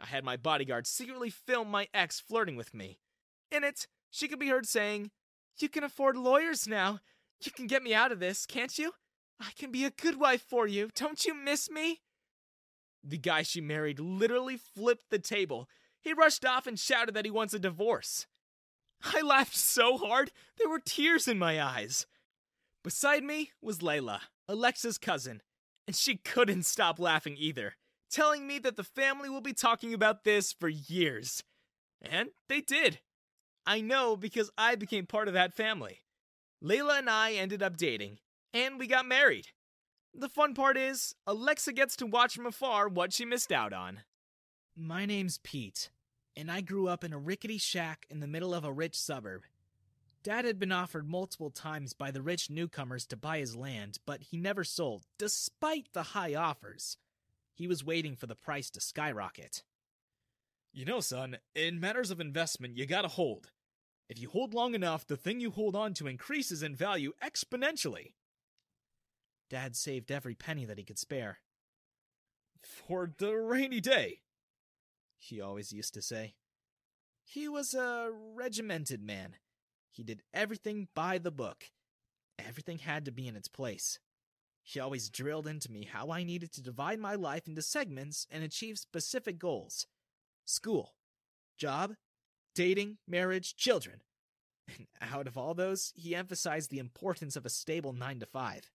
I 0.00 0.06
had 0.06 0.24
my 0.24 0.38
bodyguard 0.38 0.86
secretly 0.86 1.28
film 1.28 1.70
my 1.70 1.86
ex 1.92 2.18
flirting 2.18 2.56
with 2.56 2.72
me. 2.72 2.98
In 3.50 3.62
it, 3.62 3.86
she 4.10 4.26
could 4.26 4.38
be 4.38 4.48
heard 4.48 4.66
saying, 4.66 5.10
You 5.58 5.68
can 5.68 5.84
afford 5.84 6.16
lawyers 6.16 6.66
now. 6.66 7.00
You 7.44 7.52
can 7.52 7.66
get 7.66 7.82
me 7.82 7.92
out 7.92 8.10
of 8.10 8.20
this, 8.20 8.46
can't 8.46 8.78
you? 8.78 8.92
I 9.38 9.50
can 9.58 9.70
be 9.70 9.84
a 9.84 9.90
good 9.90 10.18
wife 10.18 10.42
for 10.48 10.66
you. 10.66 10.88
Don't 10.94 11.24
you 11.26 11.34
miss 11.34 11.70
me? 11.70 12.00
The 13.04 13.18
guy 13.18 13.42
she 13.42 13.60
married 13.60 13.98
literally 13.98 14.56
flipped 14.56 15.10
the 15.10 15.18
table. 15.18 15.68
He 16.00 16.12
rushed 16.12 16.44
off 16.44 16.66
and 16.66 16.78
shouted 16.78 17.14
that 17.14 17.24
he 17.24 17.30
wants 17.30 17.54
a 17.54 17.58
divorce. 17.58 18.26
I 19.02 19.20
laughed 19.20 19.56
so 19.56 19.98
hard, 19.98 20.30
there 20.58 20.68
were 20.68 20.78
tears 20.78 21.26
in 21.26 21.38
my 21.38 21.60
eyes. 21.60 22.06
Beside 22.84 23.24
me 23.24 23.50
was 23.60 23.78
Layla, 23.78 24.20
Alexa's 24.48 24.98
cousin, 24.98 25.42
and 25.86 25.96
she 25.96 26.16
couldn't 26.16 26.64
stop 26.64 26.98
laughing 26.98 27.36
either, 27.38 27.74
telling 28.10 28.46
me 28.46 28.58
that 28.60 28.76
the 28.76 28.84
family 28.84 29.28
will 29.28 29.40
be 29.40 29.52
talking 29.52 29.92
about 29.94 30.24
this 30.24 30.52
for 30.52 30.68
years. 30.68 31.42
And 32.00 32.30
they 32.48 32.60
did. 32.60 33.00
I 33.66 33.80
know 33.80 34.16
because 34.16 34.50
I 34.58 34.74
became 34.74 35.06
part 35.06 35.28
of 35.28 35.34
that 35.34 35.54
family. 35.54 36.00
Layla 36.62 36.98
and 36.98 37.10
I 37.10 37.32
ended 37.32 37.62
up 37.62 37.76
dating, 37.76 38.18
and 38.52 38.78
we 38.78 38.86
got 38.86 39.06
married. 39.06 39.48
The 40.14 40.28
fun 40.28 40.54
part 40.54 40.76
is, 40.76 41.14
Alexa 41.26 41.72
gets 41.72 41.96
to 41.96 42.06
watch 42.06 42.34
from 42.34 42.46
afar 42.46 42.86
what 42.86 43.14
she 43.14 43.24
missed 43.24 43.50
out 43.50 43.72
on. 43.72 44.00
My 44.76 45.06
name's 45.06 45.38
Pete, 45.38 45.90
and 46.36 46.50
I 46.50 46.60
grew 46.60 46.86
up 46.86 47.02
in 47.02 47.14
a 47.14 47.18
rickety 47.18 47.56
shack 47.56 48.06
in 48.10 48.20
the 48.20 48.26
middle 48.26 48.54
of 48.54 48.62
a 48.62 48.72
rich 48.72 48.94
suburb. 48.94 49.44
Dad 50.22 50.44
had 50.44 50.58
been 50.58 50.70
offered 50.70 51.08
multiple 51.08 51.50
times 51.50 51.94
by 51.94 52.10
the 52.10 52.20
rich 52.20 52.50
newcomers 52.50 53.06
to 53.06 53.16
buy 53.16 53.38
his 53.38 53.56
land, 53.56 53.98
but 54.04 54.24
he 54.24 54.36
never 54.36 54.64
sold, 54.64 55.06
despite 55.18 55.88
the 55.94 56.02
high 56.02 56.34
offers. 56.34 56.98
He 57.54 57.66
was 57.66 57.84
waiting 57.84 58.14
for 58.14 58.26
the 58.26 58.36
price 58.36 58.70
to 58.70 58.80
skyrocket. 58.80 59.62
You 60.74 60.84
know, 60.84 61.00
son, 61.00 61.38
in 61.54 61.80
matters 61.80 62.10
of 62.10 62.20
investment, 62.20 62.76
you 62.76 62.84
gotta 62.84 63.08
hold. 63.08 63.50
If 64.10 64.20
you 64.20 64.28
hold 64.28 64.52
long 64.52 64.74
enough, 64.74 65.06
the 65.06 65.16
thing 65.16 65.40
you 65.40 65.50
hold 65.50 65.74
on 65.74 65.94
to 65.94 66.06
increases 66.06 66.62
in 66.62 66.76
value 66.76 67.12
exponentially. 67.24 68.12
Dad 69.52 69.76
saved 69.76 70.10
every 70.10 70.34
penny 70.34 70.64
that 70.64 70.78
he 70.78 70.84
could 70.84 70.98
spare. 70.98 71.38
For 72.64 73.12
the 73.16 73.34
rainy 73.36 73.80
day, 73.80 74.22
he 75.16 75.40
always 75.40 75.72
used 75.72 75.94
to 75.94 76.02
say. 76.02 76.34
He 77.24 77.48
was 77.48 77.72
a 77.72 78.10
regimented 78.34 79.00
man 79.00 79.36
he 79.92 80.02
did 80.02 80.22
everything 80.32 80.88
by 80.94 81.18
the 81.18 81.30
book. 81.30 81.70
Everything 82.38 82.78
had 82.78 83.04
to 83.04 83.12
be 83.12 83.28
in 83.28 83.36
its 83.36 83.48
place. 83.48 83.98
He 84.64 84.80
always 84.80 85.10
drilled 85.10 85.46
into 85.46 85.70
me 85.70 85.84
how 85.84 86.10
I 86.10 86.24
needed 86.24 86.52
to 86.52 86.62
divide 86.62 86.98
my 86.98 87.14
life 87.14 87.46
into 87.46 87.62
segments 87.62 88.26
and 88.30 88.42
achieve 88.42 88.78
specific 88.78 89.38
goals 89.38 89.86
school, 90.44 90.94
job, 91.58 91.94
dating, 92.54 92.98
marriage, 93.06 93.54
children. 93.54 94.00
And 94.78 94.86
out 95.00 95.26
of 95.26 95.36
all 95.36 95.54
those, 95.54 95.92
he 95.96 96.14
emphasized 96.14 96.70
the 96.70 96.78
importance 96.78 97.34
of 97.34 97.44
a 97.44 97.50
stable 97.50 97.92
9 97.92 98.20
to 98.20 98.26
5. 98.26 98.70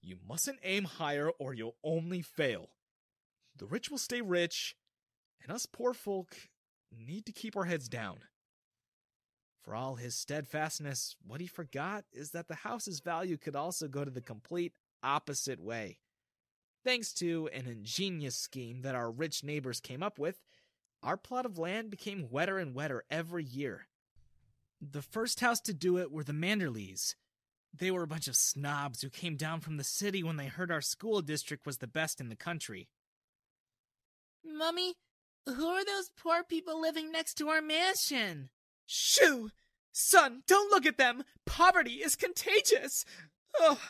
You 0.00 0.16
mustn't 0.26 0.58
aim 0.62 0.84
higher 0.84 1.30
or 1.38 1.54
you'll 1.54 1.76
only 1.82 2.22
fail. 2.22 2.70
The 3.56 3.66
rich 3.66 3.90
will 3.90 3.98
stay 3.98 4.20
rich, 4.20 4.76
and 5.42 5.50
us 5.50 5.66
poor 5.66 5.92
folk 5.92 6.36
need 6.90 7.26
to 7.26 7.32
keep 7.32 7.56
our 7.56 7.64
heads 7.64 7.88
down. 7.88 8.18
For 9.62 9.74
all 9.74 9.96
his 9.96 10.14
steadfastness, 10.14 11.16
what 11.26 11.40
he 11.40 11.46
forgot 11.46 12.04
is 12.12 12.30
that 12.30 12.48
the 12.48 12.54
house's 12.54 13.00
value 13.00 13.36
could 13.36 13.56
also 13.56 13.88
go 13.88 14.04
to 14.04 14.10
the 14.10 14.22
complete 14.22 14.72
opposite 15.02 15.60
way. 15.60 15.98
Thanks 16.84 17.12
to 17.14 17.50
an 17.52 17.66
ingenious 17.66 18.36
scheme 18.36 18.82
that 18.82 18.94
our 18.94 19.10
rich 19.10 19.44
neighbors 19.44 19.80
came 19.80 20.02
up 20.02 20.18
with, 20.18 20.40
our 21.02 21.16
plot 21.16 21.44
of 21.44 21.58
land 21.58 21.90
became 21.90 22.30
wetter 22.30 22.58
and 22.58 22.74
wetter 22.74 23.04
every 23.10 23.44
year. 23.44 23.88
The 24.80 25.02
first 25.02 25.40
house 25.40 25.60
to 25.62 25.74
do 25.74 25.98
it 25.98 26.10
were 26.10 26.24
the 26.24 26.32
Manderleys. 26.32 27.14
They 27.76 27.90
were 27.90 28.02
a 28.02 28.08
bunch 28.08 28.28
of 28.28 28.36
snobs 28.36 29.02
who 29.02 29.10
came 29.10 29.36
down 29.36 29.60
from 29.60 29.76
the 29.76 29.84
city 29.84 30.22
when 30.22 30.36
they 30.36 30.46
heard 30.46 30.70
our 30.70 30.80
school 30.80 31.20
district 31.22 31.66
was 31.66 31.78
the 31.78 31.86
best 31.86 32.20
in 32.20 32.28
the 32.28 32.36
country. 32.36 32.88
Mummy, 34.44 34.94
who 35.46 35.66
are 35.66 35.84
those 35.84 36.10
poor 36.16 36.42
people 36.42 36.80
living 36.80 37.12
next 37.12 37.34
to 37.34 37.48
our 37.48 37.62
mansion? 37.62 38.50
Shoo! 38.86 39.50
Son, 39.92 40.42
don't 40.46 40.70
look 40.70 40.86
at 40.86 40.98
them! 40.98 41.24
Poverty 41.44 41.94
is 41.94 42.16
contagious! 42.16 43.04
Oh. 43.58 43.80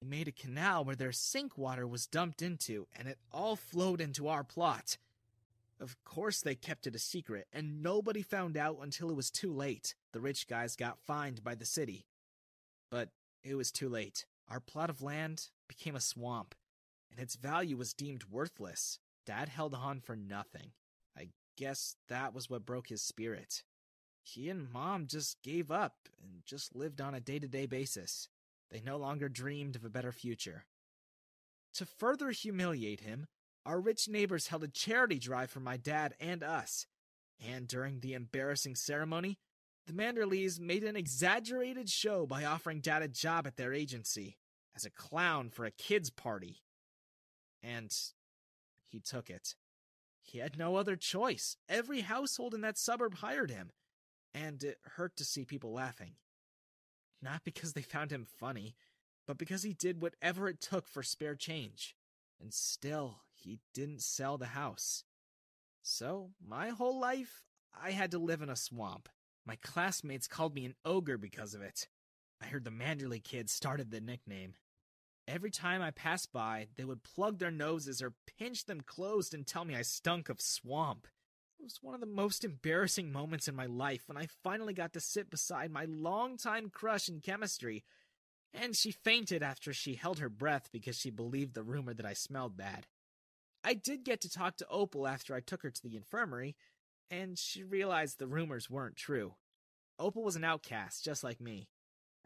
They 0.00 0.08
made 0.08 0.28
a 0.28 0.32
canal 0.32 0.84
where 0.84 0.96
their 0.96 1.12
sink 1.12 1.56
water 1.56 1.86
was 1.86 2.06
dumped 2.06 2.42
into, 2.42 2.86
and 2.96 3.08
it 3.08 3.18
all 3.32 3.56
flowed 3.56 4.00
into 4.00 4.28
our 4.28 4.44
plot. 4.44 4.98
Of 5.80 5.96
course, 6.04 6.40
they 6.40 6.54
kept 6.54 6.86
it 6.86 6.94
a 6.94 6.98
secret, 6.98 7.46
and 7.52 7.82
nobody 7.82 8.22
found 8.22 8.56
out 8.56 8.78
until 8.82 9.10
it 9.10 9.16
was 9.16 9.30
too 9.30 9.52
late. 9.52 9.94
The 10.12 10.20
rich 10.20 10.46
guys 10.46 10.76
got 10.76 11.00
fined 11.00 11.42
by 11.42 11.54
the 11.54 11.66
city. 11.66 12.06
But 12.90 13.08
it 13.44 13.54
was 13.54 13.70
too 13.70 13.88
late. 13.88 14.26
Our 14.48 14.60
plot 14.60 14.90
of 14.90 15.02
land 15.02 15.48
became 15.68 15.94
a 15.94 16.00
swamp, 16.00 16.54
and 17.10 17.20
its 17.20 17.36
value 17.36 17.76
was 17.76 17.94
deemed 17.94 18.24
worthless. 18.30 18.98
Dad 19.26 19.48
held 19.48 19.74
on 19.74 20.00
for 20.00 20.16
nothing. 20.16 20.72
I 21.16 21.28
guess 21.56 21.96
that 22.08 22.34
was 22.34 22.50
what 22.50 22.66
broke 22.66 22.88
his 22.88 23.02
spirit 23.02 23.62
he 24.24 24.48
and 24.48 24.72
mom 24.72 25.06
just 25.06 25.42
gave 25.42 25.70
up 25.70 26.08
and 26.22 26.42
just 26.46 26.74
lived 26.74 27.00
on 27.00 27.14
a 27.14 27.20
day 27.20 27.38
to 27.38 27.46
day 27.46 27.66
basis. 27.66 28.28
They 28.70 28.80
no 28.80 28.96
longer 28.96 29.28
dreamed 29.28 29.76
of 29.76 29.84
a 29.84 29.90
better 29.90 30.12
future. 30.12 30.64
To 31.74 31.86
further 31.86 32.30
humiliate 32.30 33.00
him, 33.00 33.26
our 33.66 33.80
rich 33.80 34.08
neighbors 34.08 34.48
held 34.48 34.64
a 34.64 34.68
charity 34.68 35.18
drive 35.18 35.50
for 35.50 35.60
my 35.60 35.76
dad 35.76 36.14
and 36.18 36.42
us. 36.42 36.86
And 37.46 37.68
during 37.68 38.00
the 38.00 38.14
embarrassing 38.14 38.76
ceremony, 38.76 39.38
the 39.86 39.92
Manderleys 39.92 40.58
made 40.58 40.84
an 40.84 40.96
exaggerated 40.96 41.88
show 41.88 42.26
by 42.26 42.44
offering 42.44 42.80
dad 42.80 43.02
a 43.02 43.08
job 43.08 43.46
at 43.46 43.56
their 43.56 43.72
agency 43.72 44.38
as 44.74 44.84
a 44.84 44.90
clown 44.90 45.50
for 45.50 45.64
a 45.64 45.70
kids' 45.70 46.10
party. 46.10 46.62
And 47.62 47.94
he 48.86 49.00
took 49.00 49.30
it. 49.30 49.54
He 50.22 50.38
had 50.38 50.58
no 50.58 50.76
other 50.76 50.96
choice. 50.96 51.56
Every 51.68 52.00
household 52.00 52.54
in 52.54 52.62
that 52.62 52.78
suburb 52.78 53.16
hired 53.16 53.50
him, 53.50 53.72
and 54.32 54.62
it 54.64 54.78
hurt 54.96 55.16
to 55.16 55.24
see 55.24 55.44
people 55.44 55.72
laughing. 55.72 56.12
Not 57.20 57.44
because 57.44 57.74
they 57.74 57.82
found 57.82 58.10
him 58.10 58.24
funny, 58.24 58.76
but 59.26 59.38
because 59.38 59.62
he 59.62 59.74
did 59.74 60.00
whatever 60.00 60.48
it 60.48 60.60
took 60.60 60.88
for 60.88 61.02
spare 61.02 61.34
change. 61.34 61.94
And 62.40 62.52
still, 62.52 63.20
he 63.32 63.60
didn't 63.74 64.02
sell 64.02 64.38
the 64.38 64.46
house. 64.46 65.04
So, 65.82 66.30
my 66.44 66.70
whole 66.70 66.98
life, 66.98 67.44
I 67.78 67.90
had 67.90 68.10
to 68.12 68.18
live 68.18 68.40
in 68.40 68.48
a 68.48 68.56
swamp. 68.56 69.08
My 69.46 69.56
classmates 69.56 70.26
called 70.26 70.54
me 70.54 70.64
an 70.64 70.74
ogre 70.84 71.18
because 71.18 71.54
of 71.54 71.62
it. 71.62 71.88
I 72.40 72.46
heard 72.46 72.64
the 72.64 72.70
Manderley 72.70 73.22
kids 73.22 73.52
started 73.52 73.90
the 73.90 74.00
nickname. 74.00 74.54
Every 75.26 75.50
time 75.50 75.80
I 75.80 75.90
passed 75.90 76.32
by, 76.32 76.68
they 76.76 76.84
would 76.84 77.02
plug 77.02 77.38
their 77.38 77.50
noses 77.50 78.02
or 78.02 78.14
pinch 78.38 78.66
them 78.66 78.80
closed 78.82 79.32
and 79.32 79.46
tell 79.46 79.64
me 79.64 79.74
I 79.74 79.82
stunk 79.82 80.28
of 80.28 80.40
swamp. 80.40 81.06
It 81.58 81.64
was 81.64 81.78
one 81.80 81.94
of 81.94 82.00
the 82.00 82.06
most 82.06 82.44
embarrassing 82.44 83.10
moments 83.10 83.48
in 83.48 83.54
my 83.54 83.66
life 83.66 84.02
when 84.06 84.18
I 84.18 84.28
finally 84.42 84.74
got 84.74 84.92
to 84.94 85.00
sit 85.00 85.30
beside 85.30 85.70
my 85.70 85.86
longtime 85.86 86.68
crush 86.68 87.08
in 87.08 87.20
chemistry, 87.20 87.84
and 88.52 88.76
she 88.76 88.90
fainted 88.90 89.42
after 89.42 89.72
she 89.72 89.94
held 89.94 90.18
her 90.18 90.28
breath 90.28 90.68
because 90.72 90.98
she 90.98 91.10
believed 91.10 91.54
the 91.54 91.62
rumor 91.62 91.94
that 91.94 92.06
I 92.06 92.12
smelled 92.12 92.56
bad. 92.56 92.86
I 93.62 93.72
did 93.72 94.04
get 94.04 94.20
to 94.22 94.30
talk 94.30 94.58
to 94.58 94.68
Opal 94.68 95.08
after 95.08 95.34
I 95.34 95.40
took 95.40 95.62
her 95.62 95.70
to 95.70 95.82
the 95.82 95.96
infirmary, 95.96 96.54
and 97.10 97.38
she 97.38 97.62
realized 97.62 98.18
the 98.18 98.26
rumors 98.26 98.70
weren't 98.70 98.96
true. 98.96 99.34
Opal 99.98 100.22
was 100.22 100.36
an 100.36 100.44
outcast, 100.44 101.04
just 101.04 101.22
like 101.22 101.40
me, 101.40 101.68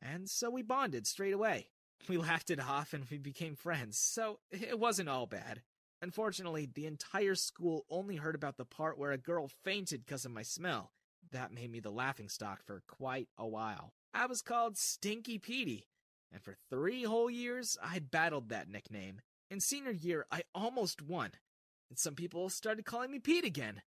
and 0.00 0.28
so 0.28 0.50
we 0.50 0.62
bonded 0.62 1.06
straight 1.06 1.35
away. 1.35 1.68
We 2.08 2.16
laughed 2.16 2.50
it 2.50 2.61
off 2.61 2.94
and 2.94 3.04
we 3.11 3.18
became 3.18 3.56
friends, 3.56 3.99
so 3.99 4.38
it 4.52 4.78
wasn't 4.78 5.08
all 5.08 5.26
bad. 5.26 5.62
Unfortunately, 6.00 6.68
the 6.73 6.87
entire 6.87 7.35
school 7.35 7.85
only 7.90 8.16
heard 8.16 8.37
about 8.37 8.56
the 8.56 8.64
part 8.64 8.99
where 8.99 9.11
a 9.11 9.18
girl 9.18 9.49
fainted 9.64 10.06
because 10.06 10.25
of 10.25 10.30
my 10.30 10.42
smell. 10.42 10.92
That 11.32 11.52
made 11.52 11.73
me 11.73 11.80
the 11.80 11.90
laughingstock 11.90 12.62
for 12.62 12.82
quite 12.87 13.28
a 13.37 13.47
while. 13.47 13.94
I 14.14 14.26
was 14.26 14.42
called 14.42 14.78
Stinky 14.78 15.38
Petey, 15.38 15.88
and 16.32 16.40
for 16.40 16.56
three 16.70 17.02
whole 17.02 17.28
years 17.28 17.76
I 17.82 17.99
battled 17.99 18.49
that 18.49 18.68
nickname. 18.68 19.20
In 19.50 19.61
senior 19.61 19.90
year, 19.90 20.26
I 20.30 20.42
almost 20.54 21.02
won, 21.02 21.32
and 21.90 21.99
some 21.99 22.14
people 22.14 22.49
started 22.49 22.85
calling 22.85 23.11
me 23.11 23.18
Pete 23.18 23.44
again. 23.44 23.82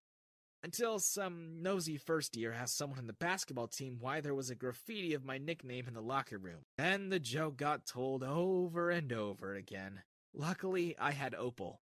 Until 0.62 0.98
some 0.98 1.62
nosy 1.62 1.96
first 1.96 2.36
year 2.36 2.52
asked 2.52 2.76
someone 2.76 2.98
in 2.98 3.06
the 3.06 3.14
basketball 3.14 3.66
team 3.66 3.96
why 3.98 4.20
there 4.20 4.34
was 4.34 4.50
a 4.50 4.54
graffiti 4.54 5.14
of 5.14 5.24
my 5.24 5.38
nickname 5.38 5.88
in 5.88 5.94
the 5.94 6.02
locker 6.02 6.36
room. 6.36 6.66
Then 6.76 7.08
the 7.08 7.18
joke 7.18 7.56
got 7.56 7.86
told 7.86 8.22
over 8.22 8.90
and 8.90 9.10
over 9.10 9.54
again. 9.54 10.02
Luckily, 10.34 10.94
I 10.98 11.12
had 11.12 11.34
Opal. 11.34 11.80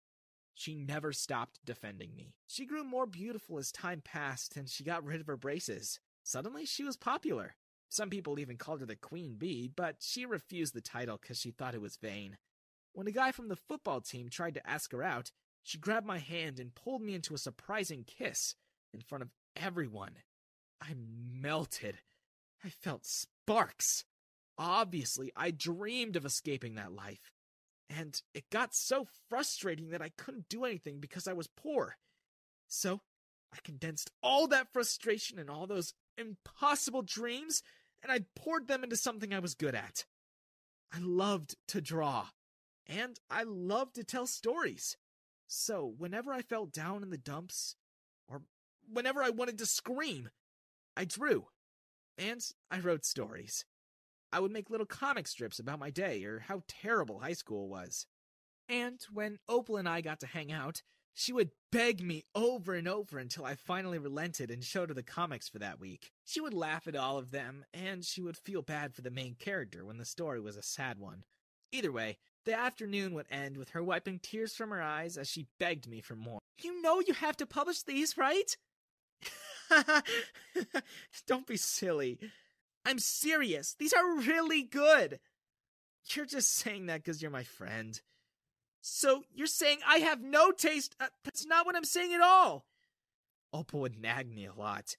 She 0.53 0.75
never 0.75 1.13
stopped 1.13 1.59
defending 1.63 2.15
me. 2.15 2.33
She 2.47 2.65
grew 2.65 2.83
more 2.83 3.05
beautiful 3.05 3.57
as 3.57 3.71
time 3.71 4.01
passed 4.03 4.57
and 4.57 4.69
she 4.69 4.83
got 4.83 5.05
rid 5.05 5.21
of 5.21 5.27
her 5.27 5.37
braces. 5.37 6.01
Suddenly, 6.23 6.65
she 6.65 6.83
was 6.83 6.97
popular. 6.97 7.55
Some 7.87 8.09
people 8.09 8.39
even 8.39 8.57
called 8.57 8.81
her 8.81 8.85
the 8.85 8.97
Queen 8.97 9.35
Bee, 9.37 9.71
but 9.73 9.97
she 9.99 10.25
refused 10.25 10.73
the 10.73 10.81
title 10.81 11.17
because 11.21 11.39
she 11.39 11.51
thought 11.51 11.75
it 11.75 11.81
was 11.81 11.95
vain. 11.95 12.37
When 12.91 13.07
a 13.07 13.11
guy 13.11 13.31
from 13.31 13.47
the 13.47 13.55
football 13.55 14.01
team 14.01 14.27
tried 14.29 14.55
to 14.55 14.69
ask 14.69 14.91
her 14.91 15.03
out, 15.03 15.31
she 15.63 15.77
grabbed 15.77 16.05
my 16.05 16.19
hand 16.19 16.59
and 16.59 16.75
pulled 16.75 17.01
me 17.01 17.15
into 17.15 17.33
a 17.33 17.39
surprising 17.39 18.03
kiss 18.05 18.55
in 18.95 19.01
front 19.01 19.21
of 19.21 19.29
everyone. 19.55 20.15
I 20.81 20.95
melted. 20.97 21.99
I 22.63 22.69
felt 22.69 23.05
sparks. 23.05 24.05
Obviously, 24.57 25.31
I 25.35 25.51
dreamed 25.51 26.15
of 26.15 26.25
escaping 26.25 26.75
that 26.75 26.93
life. 26.93 27.31
And 27.89 28.19
it 28.33 28.49
got 28.49 28.73
so 28.73 29.07
frustrating 29.29 29.89
that 29.89 30.01
I 30.01 30.09
couldn't 30.17 30.49
do 30.49 30.65
anything 30.65 30.99
because 30.99 31.27
I 31.27 31.33
was 31.33 31.47
poor. 31.47 31.97
So, 32.67 33.01
I 33.53 33.57
condensed 33.63 34.11
all 34.23 34.47
that 34.47 34.73
frustration 34.73 35.37
and 35.37 35.49
all 35.49 35.67
those 35.67 35.93
impossible 36.17 37.03
dreams, 37.03 37.61
and 38.01 38.11
I 38.11 38.25
poured 38.35 38.67
them 38.67 38.83
into 38.83 38.97
something 38.97 39.33
I 39.33 39.39
was 39.39 39.53
good 39.53 39.75
at. 39.75 40.05
I 40.91 40.99
loved 40.99 41.55
to 41.67 41.81
draw, 41.81 42.27
and 42.87 43.19
I 43.29 43.43
loved 43.43 43.95
to 43.95 44.03
tell 44.03 44.27
stories. 44.27 44.97
So, 45.47 45.93
whenever 45.97 46.33
I 46.33 46.41
felt 46.41 46.71
down 46.71 47.03
in 47.03 47.11
the 47.11 47.17
dumps, 47.17 47.75
whenever 48.91 49.23
I 49.23 49.29
wanted 49.29 49.57
to 49.59 49.65
scream, 49.65 50.29
I 50.95 51.05
drew. 51.05 51.47
And 52.17 52.41
I 52.71 52.79
wrote 52.79 53.05
stories. 53.05 53.65
I 54.31 54.39
would 54.39 54.51
make 54.51 54.69
little 54.69 54.85
comic 54.85 55.27
strips 55.27 55.59
about 55.59 55.79
my 55.79 55.89
day 55.89 56.23
or 56.23 56.39
how 56.39 56.63
terrible 56.67 57.19
high 57.19 57.33
school 57.33 57.67
was. 57.67 58.07
And 58.67 58.99
when 59.13 59.39
Opal 59.47 59.77
and 59.77 59.87
I 59.87 60.01
got 60.01 60.19
to 60.21 60.27
hang 60.27 60.51
out, 60.51 60.81
she 61.13 61.31
would 61.31 61.51
beg 61.71 62.01
me 62.01 62.25
over 62.35 62.73
and 62.73 62.87
over 62.87 63.17
until 63.17 63.45
I 63.45 63.55
finally 63.55 63.97
relented 63.97 64.51
and 64.51 64.63
showed 64.63 64.89
her 64.89 64.95
the 64.95 65.03
comics 65.03 65.47
for 65.47 65.59
that 65.59 65.79
week. 65.79 66.11
She 66.25 66.41
would 66.41 66.53
laugh 66.53 66.87
at 66.87 66.95
all 66.95 67.17
of 67.17 67.31
them, 67.31 67.63
and 67.73 68.03
she 68.03 68.21
would 68.21 68.35
feel 68.35 68.61
bad 68.61 68.93
for 68.93 69.01
the 69.01 69.11
main 69.11 69.35
character 69.35 69.85
when 69.85 69.97
the 69.97 70.05
story 70.05 70.41
was 70.41 70.57
a 70.57 70.61
sad 70.61 70.99
one. 70.99 71.23
Either 71.71 71.91
way, 71.91 72.17
the 72.45 72.53
afternoon 72.53 73.13
would 73.13 73.27
end 73.31 73.57
with 73.57 73.69
her 73.69 73.81
wiping 73.81 74.19
tears 74.19 74.55
from 74.55 74.71
her 74.71 74.81
eyes 74.81 75.17
as 75.17 75.29
she 75.29 75.47
begged 75.59 75.87
me 75.87 76.01
for 76.01 76.15
more. 76.15 76.39
You 76.61 76.81
know 76.81 76.99
you 76.99 77.13
have 77.13 77.37
to 77.37 77.45
publish 77.45 77.83
these, 77.83 78.17
right? 78.17 78.55
Don't 81.27 81.47
be 81.47 81.57
silly. 81.57 82.19
I'm 82.85 82.99
serious. 82.99 83.75
These 83.77 83.93
are 83.93 84.17
really 84.17 84.63
good. 84.63 85.19
You're 86.13 86.25
just 86.25 86.53
saying 86.53 86.85
that 86.85 87.03
because 87.03 87.21
you're 87.21 87.31
my 87.31 87.43
friend. 87.43 87.99
So 88.81 89.23
you're 89.33 89.47
saying 89.47 89.79
I 89.87 89.97
have 89.97 90.21
no 90.21 90.51
taste? 90.51 90.95
Uh, 90.99 91.07
that's 91.23 91.45
not 91.45 91.65
what 91.65 91.75
I'm 91.75 91.85
saying 91.85 92.13
at 92.13 92.21
all. 92.21 92.65
Opal 93.51 93.79
would 93.81 93.99
nag 93.99 94.31
me 94.31 94.45
a 94.45 94.53
lot, 94.53 94.95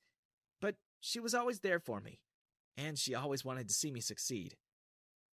but 0.60 0.76
she 1.00 1.20
was 1.20 1.34
always 1.34 1.60
there 1.60 1.78
for 1.78 2.00
me, 2.00 2.20
and 2.76 2.98
she 2.98 3.14
always 3.14 3.44
wanted 3.44 3.68
to 3.68 3.74
see 3.74 3.92
me 3.92 4.00
succeed. 4.00 4.56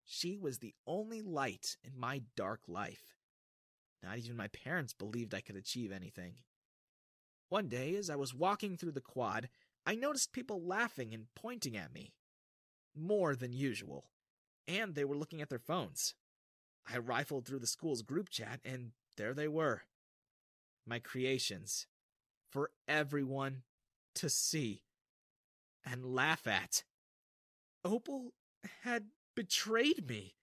She 0.04 0.38
was 0.38 0.58
the 0.58 0.74
only 0.86 1.22
light 1.22 1.78
in 1.84 1.98
my 1.98 2.24
dark 2.36 2.62
life. 2.68 3.16
Not 4.04 4.18
even 4.18 4.36
my 4.36 4.48
parents 4.48 4.94
believed 4.94 5.34
I 5.34 5.42
could 5.42 5.56
achieve 5.56 5.92
anything. 5.92 6.34
One 7.52 7.68
day, 7.68 7.98
as 7.98 8.10
I 8.10 8.16
was 8.16 8.34
walking 8.34 8.78
through 8.78 8.94
the 8.94 9.02
quad, 9.02 9.50
I 9.86 9.94
noticed 9.94 10.32
people 10.32 10.64
laughing 10.66 11.14
and 11.14 11.26
pointing 11.36 11.76
at 11.76 11.94
me 11.94 12.14
more 12.96 13.36
than 13.36 13.52
usual, 13.52 14.06
and 14.70 14.96
they 14.96 15.04
were 15.04 15.18
looking 15.18 15.42
at 15.42 15.50
their 15.50 15.60
phones. 15.60 16.16
I 16.90 16.98
rifled 16.98 17.46
through 17.46 17.60
the 17.60 17.68
school's 17.68 18.04
group 18.04 18.30
chat, 18.30 18.62
and 18.64 18.92
there 19.18 19.34
they 19.34 19.50
were. 19.50 19.82
My 20.88 21.00
creations. 21.00 21.88
For 22.50 22.72
everyone 22.88 23.64
to 24.16 24.30
see 24.30 24.84
and 25.86 26.06
laugh 26.06 26.48
at. 26.48 26.86
Opal 27.84 28.32
had 28.84 29.08
betrayed 29.36 30.08
me. 30.08 30.36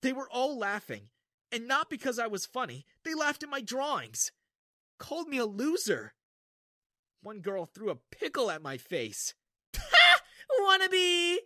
They 0.00 0.12
were 0.12 0.28
all 0.28 0.58
laughing, 0.58 1.10
and 1.52 1.68
not 1.68 1.88
because 1.88 2.18
I 2.18 2.26
was 2.26 2.46
funny. 2.46 2.84
They 3.04 3.14
laughed 3.14 3.44
at 3.44 3.48
my 3.48 3.60
drawings, 3.60 4.32
called 4.98 5.28
me 5.28 5.38
a 5.38 5.46
loser. 5.46 6.14
One 7.22 7.40
girl 7.40 7.66
threw 7.66 7.90
a 7.90 7.98
pickle 8.10 8.50
at 8.50 8.62
my 8.62 8.76
face. 8.76 9.34
Ha! 9.76 10.20
Wannabe! 10.60 11.36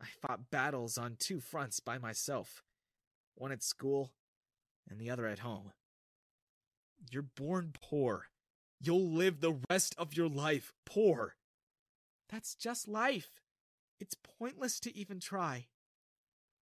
I 0.00 0.06
fought 0.22 0.50
battles 0.50 0.96
on 0.96 1.16
two 1.18 1.40
fronts 1.40 1.80
by 1.80 1.98
myself 1.98 2.62
one 3.34 3.52
at 3.52 3.62
school 3.62 4.12
and 4.88 4.98
the 4.98 5.10
other 5.10 5.26
at 5.26 5.40
home. 5.40 5.72
You're 7.10 7.22
born 7.22 7.72
poor. 7.80 8.28
You'll 8.80 9.10
live 9.10 9.40
the 9.40 9.58
rest 9.70 9.94
of 9.98 10.14
your 10.14 10.28
life 10.28 10.72
poor. 10.84 11.36
That's 12.28 12.54
just 12.54 12.88
life. 12.88 13.40
It's 13.98 14.14
pointless 14.14 14.80
to 14.80 14.96
even 14.96 15.20
try. 15.20 15.66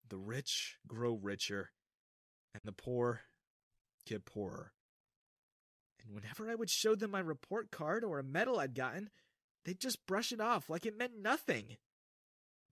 The 0.08 0.16
rich 0.16 0.76
grow 0.88 1.14
richer, 1.14 1.70
and 2.52 2.62
the 2.64 2.72
poor 2.72 3.20
get 4.06 4.24
poorer. 4.24 4.72
And 6.10 6.20
whenever 6.20 6.50
I 6.50 6.56
would 6.56 6.70
show 6.70 6.96
them 6.96 7.12
my 7.12 7.20
report 7.20 7.70
card 7.70 8.02
or 8.02 8.18
a 8.18 8.24
medal 8.24 8.58
I'd 8.58 8.74
gotten, 8.74 9.10
they'd 9.64 9.78
just 9.78 10.06
brush 10.06 10.32
it 10.32 10.40
off 10.40 10.68
like 10.68 10.84
it 10.84 10.98
meant 10.98 11.22
nothing. 11.22 11.76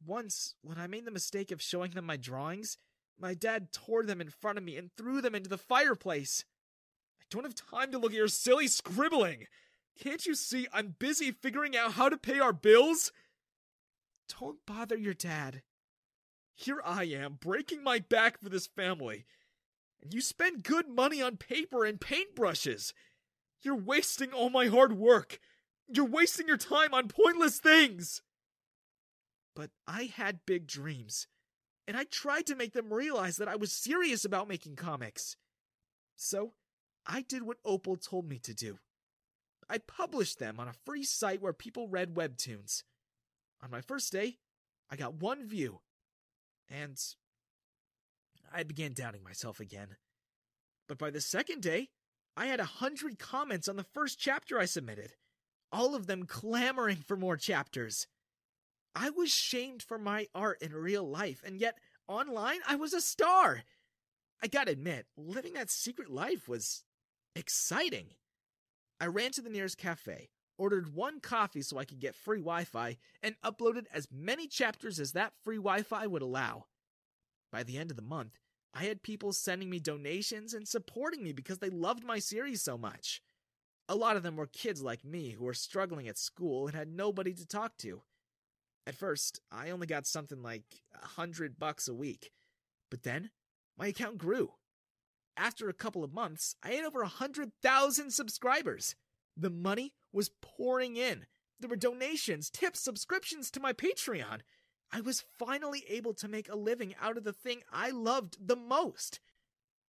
Once, 0.04 0.56
when 0.60 0.76
I 0.76 0.88
made 0.88 1.04
the 1.04 1.12
mistake 1.12 1.52
of 1.52 1.62
showing 1.62 1.92
them 1.92 2.04
my 2.04 2.16
drawings, 2.16 2.78
my 3.16 3.34
dad 3.34 3.70
tore 3.70 4.02
them 4.02 4.20
in 4.20 4.28
front 4.28 4.58
of 4.58 4.64
me 4.64 4.76
and 4.76 4.90
threw 4.96 5.20
them 5.20 5.36
into 5.36 5.48
the 5.48 5.56
fireplace. 5.56 6.44
I 7.20 7.24
don't 7.30 7.44
have 7.44 7.54
time 7.54 7.92
to 7.92 7.98
look 7.98 8.10
at 8.10 8.18
your 8.18 8.26
silly 8.26 8.66
scribbling. 8.66 9.46
Can't 9.96 10.26
you 10.26 10.34
see 10.34 10.66
I'm 10.72 10.96
busy 10.98 11.30
figuring 11.30 11.76
out 11.76 11.92
how 11.92 12.08
to 12.08 12.16
pay 12.16 12.40
our 12.40 12.52
bills? 12.52 13.12
Don't 14.40 14.58
bother 14.66 14.96
your 14.96 15.14
dad. 15.14 15.62
Here 16.56 16.82
I 16.84 17.04
am, 17.04 17.34
breaking 17.40 17.84
my 17.84 18.00
back 18.00 18.40
for 18.40 18.48
this 18.48 18.66
family. 18.66 19.26
And 20.02 20.12
you 20.12 20.20
spend 20.20 20.64
good 20.64 20.88
money 20.88 21.22
on 21.22 21.36
paper 21.36 21.84
and 21.84 22.00
paintbrushes. 22.00 22.92
You're 23.62 23.76
wasting 23.76 24.32
all 24.32 24.50
my 24.50 24.66
hard 24.66 24.92
work. 24.92 25.40
You're 25.88 26.04
wasting 26.04 26.46
your 26.46 26.56
time 26.56 26.94
on 26.94 27.08
pointless 27.08 27.58
things. 27.58 28.22
But 29.54 29.70
I 29.86 30.04
had 30.04 30.46
big 30.46 30.66
dreams, 30.66 31.26
and 31.86 31.96
I 31.96 32.04
tried 32.04 32.46
to 32.46 32.54
make 32.54 32.72
them 32.72 32.92
realize 32.92 33.38
that 33.38 33.48
I 33.48 33.56
was 33.56 33.72
serious 33.72 34.24
about 34.24 34.48
making 34.48 34.76
comics. 34.76 35.36
So, 36.14 36.52
I 37.06 37.22
did 37.22 37.42
what 37.42 37.58
Opal 37.64 37.96
told 37.96 38.28
me 38.28 38.38
to 38.40 38.54
do. 38.54 38.78
I 39.68 39.78
published 39.78 40.38
them 40.38 40.60
on 40.60 40.68
a 40.68 40.72
free 40.84 41.04
site 41.04 41.42
where 41.42 41.52
people 41.52 41.88
read 41.88 42.14
webtoons. 42.14 42.84
On 43.62 43.70
my 43.70 43.80
first 43.80 44.12
day, 44.12 44.38
I 44.90 44.96
got 44.96 45.20
one 45.20 45.46
view, 45.46 45.80
and 46.70 46.98
I 48.52 48.62
began 48.62 48.92
doubting 48.92 49.24
myself 49.24 49.58
again. 49.60 49.96
But 50.86 50.98
by 50.98 51.10
the 51.10 51.20
second 51.20 51.62
day, 51.62 51.90
I 52.38 52.46
had 52.46 52.60
a 52.60 52.64
hundred 52.64 53.18
comments 53.18 53.66
on 53.66 53.74
the 53.74 53.82
first 53.82 54.16
chapter 54.16 54.60
I 54.60 54.64
submitted, 54.64 55.14
all 55.72 55.96
of 55.96 56.06
them 56.06 56.24
clamoring 56.24 56.98
for 56.98 57.16
more 57.16 57.36
chapters. 57.36 58.06
I 58.94 59.10
was 59.10 59.34
shamed 59.34 59.82
for 59.82 59.98
my 59.98 60.28
art 60.36 60.62
in 60.62 60.72
real 60.72 61.02
life, 61.02 61.42
and 61.44 61.60
yet 61.60 61.78
online 62.06 62.60
I 62.64 62.76
was 62.76 62.94
a 62.94 63.00
star. 63.00 63.64
I 64.40 64.46
gotta 64.46 64.70
admit, 64.70 65.06
living 65.16 65.54
that 65.54 65.68
secret 65.68 66.10
life 66.10 66.48
was 66.48 66.84
exciting. 67.34 68.10
I 69.00 69.06
ran 69.06 69.32
to 69.32 69.42
the 69.42 69.50
nearest 69.50 69.76
cafe, 69.76 70.30
ordered 70.56 70.94
one 70.94 71.18
coffee 71.18 71.62
so 71.62 71.76
I 71.76 71.84
could 71.84 71.98
get 71.98 72.14
free 72.14 72.38
Wi 72.38 72.62
Fi, 72.62 72.98
and 73.20 73.34
uploaded 73.44 73.86
as 73.92 74.12
many 74.12 74.46
chapters 74.46 75.00
as 75.00 75.10
that 75.10 75.32
free 75.42 75.56
Wi 75.56 75.82
Fi 75.82 76.06
would 76.06 76.22
allow. 76.22 76.66
By 77.50 77.64
the 77.64 77.78
end 77.78 77.90
of 77.90 77.96
the 77.96 78.02
month, 78.02 78.38
I 78.74 78.84
had 78.84 79.02
people 79.02 79.32
sending 79.32 79.70
me 79.70 79.78
donations 79.80 80.54
and 80.54 80.68
supporting 80.68 81.22
me 81.22 81.32
because 81.32 81.58
they 81.58 81.70
loved 81.70 82.04
my 82.04 82.18
series 82.18 82.62
so 82.62 82.76
much. 82.78 83.22
A 83.88 83.94
lot 83.94 84.16
of 84.16 84.22
them 84.22 84.36
were 84.36 84.46
kids 84.46 84.82
like 84.82 85.04
me 85.04 85.30
who 85.30 85.44
were 85.44 85.54
struggling 85.54 86.08
at 86.08 86.18
school 86.18 86.66
and 86.66 86.76
had 86.76 86.88
nobody 86.88 87.32
to 87.34 87.46
talk 87.46 87.76
to. 87.78 88.02
At 88.86 88.94
first, 88.94 89.40
I 89.50 89.70
only 89.70 89.86
got 89.86 90.06
something 90.06 90.42
like 90.42 90.64
a 90.94 91.06
hundred 91.06 91.58
bucks 91.58 91.88
a 91.88 91.94
week, 91.94 92.30
but 92.90 93.02
then 93.02 93.30
my 93.76 93.88
account 93.88 94.18
grew. 94.18 94.52
After 95.36 95.68
a 95.68 95.74
couple 95.74 96.02
of 96.02 96.12
months, 96.12 96.56
I 96.62 96.70
had 96.72 96.84
over 96.84 97.02
a 97.02 97.08
hundred 97.08 97.52
thousand 97.62 98.12
subscribers. 98.12 98.94
The 99.36 99.50
money 99.50 99.94
was 100.12 100.30
pouring 100.42 100.96
in. 100.96 101.26
There 101.60 101.70
were 101.70 101.76
donations, 101.76 102.50
tips, 102.50 102.80
subscriptions 102.80 103.50
to 103.52 103.60
my 103.60 103.72
Patreon. 103.72 104.40
I 104.92 105.00
was 105.00 105.24
finally 105.38 105.84
able 105.88 106.14
to 106.14 106.28
make 106.28 106.48
a 106.48 106.56
living 106.56 106.94
out 107.00 107.16
of 107.16 107.24
the 107.24 107.32
thing 107.32 107.62
I 107.72 107.90
loved 107.90 108.46
the 108.46 108.56
most. 108.56 109.20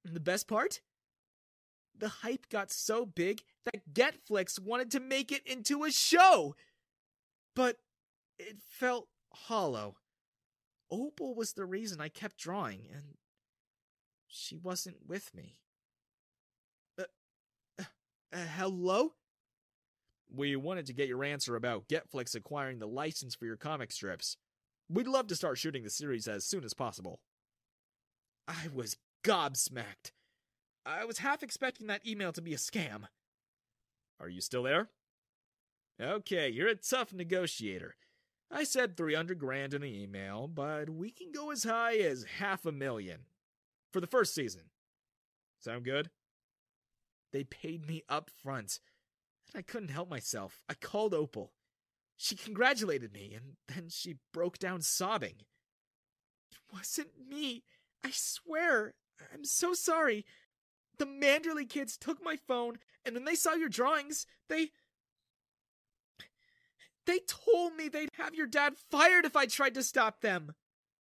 And 0.05 0.15
the 0.15 0.19
best 0.19 0.47
part? 0.47 0.81
The 1.97 2.09
hype 2.09 2.49
got 2.49 2.71
so 2.71 3.05
big 3.05 3.41
that 3.65 3.93
Getflix 3.93 4.59
wanted 4.59 4.91
to 4.91 4.99
make 4.99 5.31
it 5.31 5.45
into 5.45 5.83
a 5.83 5.91
show. 5.91 6.55
But 7.55 7.77
it 8.37 8.57
felt 8.61 9.07
hollow. 9.33 9.97
Opal 10.91 11.35
was 11.35 11.53
the 11.53 11.65
reason 11.65 12.01
I 12.01 12.09
kept 12.09 12.37
drawing, 12.37 12.87
and 12.93 13.03
she 14.27 14.57
wasn't 14.57 14.97
with 15.07 15.33
me. 15.35 15.57
Uh, 16.97 17.03
uh, 17.79 17.83
uh, 18.33 18.37
hello? 18.57 19.13
We 20.33 20.55
wanted 20.55 20.85
to 20.87 20.93
get 20.93 21.07
your 21.07 21.23
answer 21.23 21.55
about 21.55 21.87
Getflix 21.87 22.35
acquiring 22.35 22.79
the 22.79 22.87
license 22.87 23.35
for 23.35 23.45
your 23.45 23.57
comic 23.57 23.91
strips. 23.91 24.37
We'd 24.91 25.07
love 25.07 25.27
to 25.27 25.35
start 25.35 25.59
shooting 25.59 25.83
the 25.83 25.89
series 25.89 26.27
as 26.27 26.43
soon 26.43 26.63
as 26.63 26.73
possible. 26.73 27.19
I 28.47 28.67
was 28.73 28.97
gobsmacked. 29.23 30.11
I 30.85 31.05
was 31.05 31.19
half 31.19 31.43
expecting 31.43 31.87
that 31.87 32.07
email 32.07 32.31
to 32.31 32.41
be 32.41 32.53
a 32.53 32.57
scam. 32.57 33.03
Are 34.19 34.29
you 34.29 34.41
still 34.41 34.63
there? 34.63 34.89
Okay, 36.01 36.49
you're 36.49 36.69
a 36.69 36.75
tough 36.75 37.13
negotiator. 37.13 37.95
I 38.51 38.63
said 38.63 38.97
300 38.97 39.37
grand 39.37 39.75
in 39.75 39.81
the 39.81 40.01
email, 40.01 40.47
but 40.47 40.89
we 40.89 41.11
can 41.11 41.31
go 41.31 41.51
as 41.51 41.65
high 41.65 41.97
as 41.97 42.25
half 42.39 42.65
a 42.65 42.71
million 42.71 43.25
for 43.93 44.01
the 44.01 44.07
first 44.07 44.33
season. 44.33 44.71
Sound 45.59 45.83
good? 45.83 46.09
They 47.31 47.43
paid 47.43 47.87
me 47.87 48.01
up 48.09 48.31
front, 48.31 48.79
and 49.53 49.59
I 49.59 49.61
couldn't 49.61 49.89
help 49.89 50.09
myself. 50.09 50.63
I 50.67 50.73
called 50.73 51.13
Opal. 51.13 51.51
She 52.21 52.35
congratulated 52.35 53.13
me, 53.13 53.33
and 53.33 53.55
then 53.73 53.87
she 53.87 54.17
broke 54.33 54.59
down 54.59 54.81
sobbing. 54.81 55.35
It 56.51 56.57
wasn't 56.73 57.11
me. 57.29 57.63
I 58.03 58.09
swear. 58.11 58.93
I'm 59.33 59.45
so 59.45 59.73
sorry. 59.73 60.25
The 60.97 61.05
Manderley 61.05 61.67
kids 61.67 61.97
took 61.97 62.21
my 62.21 62.35
phone, 62.35 62.79
and 63.05 63.15
when 63.15 63.23
they 63.23 63.35
saw 63.35 63.53
your 63.53 63.69
drawings, 63.69 64.27
they. 64.49 64.71
They 67.05 67.19
told 67.19 67.75
me 67.75 67.87
they'd 67.87 68.09
have 68.17 68.35
your 68.35 68.47
dad 68.47 68.73
fired 68.91 69.23
if 69.23 69.37
I 69.37 69.45
tried 69.45 69.75
to 69.75 69.81
stop 69.81 70.19
them. 70.19 70.55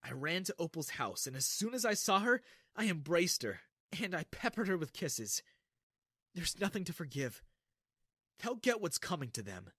I 0.04 0.12
ran 0.12 0.44
to 0.44 0.56
Opal's 0.60 0.90
house, 0.90 1.28
and 1.28 1.38
as 1.38 1.46
soon 1.46 1.74
as 1.74 1.86
I 1.86 1.94
saw 1.94 2.20
her, 2.20 2.42
I 2.76 2.90
embraced 2.90 3.42
her, 3.44 3.62
and 4.04 4.14
I 4.14 4.26
peppered 4.32 4.68
her 4.68 4.78
with 4.78 4.92
kisses. 4.92 5.42
There's 6.34 6.60
nothing 6.60 6.84
to 6.84 6.94
forgive. 6.94 7.42
They'll 8.40 8.56
get 8.56 8.82
what's 8.82 8.98
coming 8.98 9.30
to 9.32 9.42
them. 9.42 9.72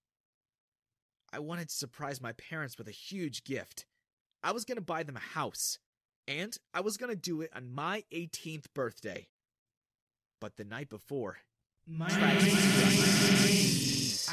I 1.37 1.39
wanted 1.39 1.69
to 1.69 1.75
surprise 1.75 2.19
my 2.19 2.31
parents 2.31 2.79
with 2.79 2.87
a 2.87 2.91
huge 2.91 3.43
gift. 3.43 3.85
I 4.41 4.53
was 4.53 4.65
going 4.65 4.77
to 4.77 4.81
buy 4.81 5.03
them 5.03 5.17
a 5.17 5.19
house, 5.19 5.77
and 6.27 6.57
I 6.73 6.81
was 6.81 6.97
going 6.97 7.11
to 7.11 7.15
do 7.15 7.41
it 7.41 7.51
on 7.55 7.75
my 7.75 8.03
18th 8.11 8.73
birthday. 8.73 9.27
But 10.41 10.55
the 10.55 10.63
night 10.63 10.89
before, 10.89 11.37
my 11.85 12.07
I 12.09 12.37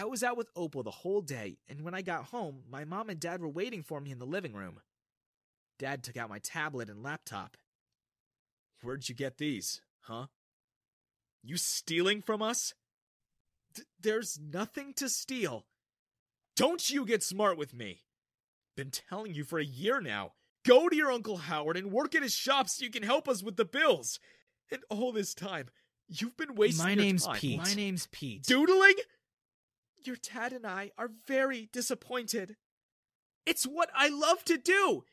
was 0.07 0.23
out 0.23 0.39
with 0.39 0.49
Opal 0.57 0.83
the 0.83 0.91
whole 0.91 1.21
day, 1.21 1.59
and 1.69 1.83
when 1.83 1.93
I 1.93 2.01
got 2.01 2.25
home, 2.25 2.63
my 2.71 2.87
mom 2.87 3.11
and 3.11 3.21
dad 3.21 3.43
were 3.43 3.51
waiting 3.51 3.83
for 3.83 4.01
me 4.01 4.11
in 4.11 4.19
the 4.19 4.25
living 4.25 4.55
room. 4.55 4.81
Dad 5.79 6.03
took 6.03 6.17
out 6.17 6.31
my 6.31 6.39
tablet 6.39 6.89
and 6.89 7.03
laptop. 7.03 7.59
Where'd 8.81 9.11
you 9.11 9.15
get 9.15 9.37
these, 9.37 9.83
huh? 10.01 10.29
You 11.43 11.59
stealing 11.59 12.23
from 12.23 12.41
us? 12.41 12.73
D- 13.75 13.83
there's 14.01 14.41
nothing 14.41 14.95
to 14.95 15.11
steal. 15.11 15.67
Don't 16.57 16.89
you 16.89 17.05
get 17.05 17.23
smart 17.23 17.59
with 17.59 17.75
me. 17.75 18.03
Been 18.77 18.91
telling 18.91 19.35
you 19.35 19.45
for 19.45 19.59
a 19.59 19.65
year 19.65 20.01
now. 20.01 20.33
Go 20.65 20.89
to 20.89 20.97
your 20.97 21.13
Uncle 21.13 21.37
Howard 21.37 21.77
and 21.77 21.93
work 21.93 22.15
at 22.15 22.23
his 22.23 22.35
shop 22.35 22.69
so 22.69 22.85
you 22.85 22.91
can 22.91 23.03
help 23.03 23.29
us 23.29 23.43
with 23.43 23.57
the 23.57 23.65
bills. 23.65 24.19
And 24.71 24.83
all 24.89 25.13
this 25.13 25.35
time, 25.35 25.69
you've 26.09 26.37
been 26.37 26.55
wasting 26.55 26.85
My 26.85 26.95
name's 26.95 27.27
time. 27.27 27.37
Pete. 27.37 27.59
My 27.59 27.75
name's 27.75 28.09
Pete. 28.11 28.45
Doodling? 28.45 28.95
Your 30.05 30.17
dad 30.17 30.53
and 30.53 30.67
I 30.67 30.91
are 30.97 31.11
very 31.27 31.69
disappointed. 31.73 32.57
It's 33.47 33.65
what 33.65 33.91
I 33.95 34.09
love 34.09 34.45
to 34.45 34.57
do. 34.57 35.05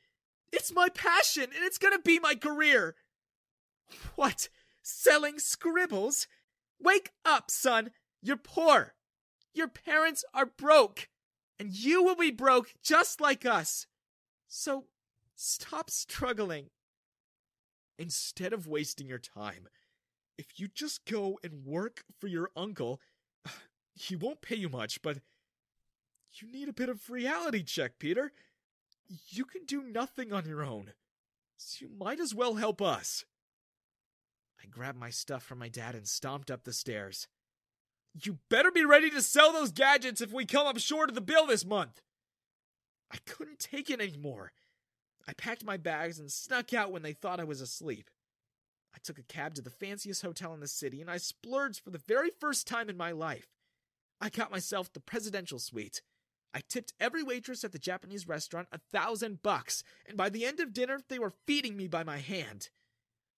It's 0.51 0.73
my 0.73 0.89
passion, 0.89 1.43
and 1.43 1.63
it's 1.63 1.77
gonna 1.77 1.99
be 1.99 2.19
my 2.19 2.35
career. 2.35 2.95
What? 4.15 4.49
Selling 4.81 5.39
scribbles? 5.39 6.27
Wake 6.79 7.11
up, 7.25 7.51
son. 7.51 7.91
You're 8.21 8.37
poor. 8.37 8.95
Your 9.53 9.67
parents 9.67 10.23
are 10.33 10.45
broke. 10.45 11.09
And 11.61 11.75
you 11.75 12.03
will 12.03 12.15
be 12.15 12.31
broke 12.31 12.73
just 12.81 13.21
like 13.21 13.45
us. 13.45 13.85
So 14.47 14.85
stop 15.35 15.91
struggling. 15.91 16.71
Instead 17.99 18.51
of 18.51 18.65
wasting 18.65 19.07
your 19.07 19.19
time, 19.19 19.67
if 20.39 20.59
you 20.59 20.67
just 20.67 21.05
go 21.05 21.37
and 21.43 21.63
work 21.63 22.03
for 22.19 22.25
your 22.25 22.49
uncle, 22.57 22.99
he 23.93 24.15
won't 24.15 24.41
pay 24.41 24.55
you 24.55 24.69
much, 24.69 25.03
but 25.03 25.19
you 26.31 26.51
need 26.51 26.67
a 26.67 26.73
bit 26.73 26.89
of 26.89 27.11
reality 27.11 27.61
check, 27.61 27.99
Peter. 27.99 28.31
You 29.29 29.45
can 29.45 29.63
do 29.65 29.83
nothing 29.83 30.33
on 30.33 30.47
your 30.47 30.63
own, 30.63 30.93
so 31.57 31.85
you 31.85 31.91
might 31.95 32.19
as 32.19 32.33
well 32.33 32.55
help 32.55 32.81
us. 32.81 33.23
I 34.63 34.65
grabbed 34.65 34.97
my 34.97 35.11
stuff 35.11 35.43
from 35.43 35.59
my 35.59 35.69
dad 35.69 35.93
and 35.93 36.07
stomped 36.07 36.49
up 36.49 36.63
the 36.63 36.73
stairs. 36.73 37.27
You 38.13 38.39
better 38.49 38.71
be 38.71 38.85
ready 38.85 39.09
to 39.11 39.21
sell 39.21 39.53
those 39.53 39.71
gadgets 39.71 40.21
if 40.21 40.33
we 40.33 40.45
come 40.45 40.67
up 40.67 40.79
short 40.79 41.09
of 41.09 41.15
the 41.15 41.21
bill 41.21 41.45
this 41.45 41.65
month. 41.65 42.01
I 43.11 43.17
couldn't 43.25 43.59
take 43.59 43.89
it 43.89 44.01
anymore. 44.01 44.51
I 45.27 45.33
packed 45.33 45.63
my 45.63 45.77
bags 45.77 46.19
and 46.19 46.31
snuck 46.31 46.73
out 46.73 46.91
when 46.91 47.03
they 47.03 47.13
thought 47.13 47.39
I 47.39 47.45
was 47.45 47.61
asleep. 47.61 48.09
I 48.93 48.97
took 49.03 49.17
a 49.17 49.23
cab 49.23 49.53
to 49.55 49.61
the 49.61 49.69
fanciest 49.69 50.21
hotel 50.21 50.53
in 50.53 50.59
the 50.59 50.67
city 50.67 50.99
and 50.99 51.09
I 51.09 51.17
splurged 51.17 51.81
for 51.83 51.91
the 51.91 52.01
very 52.07 52.29
first 52.39 52.67
time 52.67 52.89
in 52.89 52.97
my 52.97 53.11
life. 53.11 53.47
I 54.19 54.29
got 54.29 54.51
myself 54.51 54.91
the 54.91 54.99
presidential 54.99 55.59
suite. 55.59 56.01
I 56.53 56.61
tipped 56.67 56.93
every 56.99 57.23
waitress 57.23 57.63
at 57.63 57.71
the 57.71 57.79
Japanese 57.79 58.27
restaurant 58.27 58.67
a 58.71 58.77
thousand 58.91 59.41
bucks, 59.41 59.83
and 60.05 60.17
by 60.17 60.29
the 60.29 60.45
end 60.45 60.59
of 60.59 60.73
dinner, 60.73 60.99
they 61.07 61.17
were 61.17 61.33
feeding 61.47 61.77
me 61.77 61.87
by 61.87 62.03
my 62.03 62.17
hand. 62.17 62.69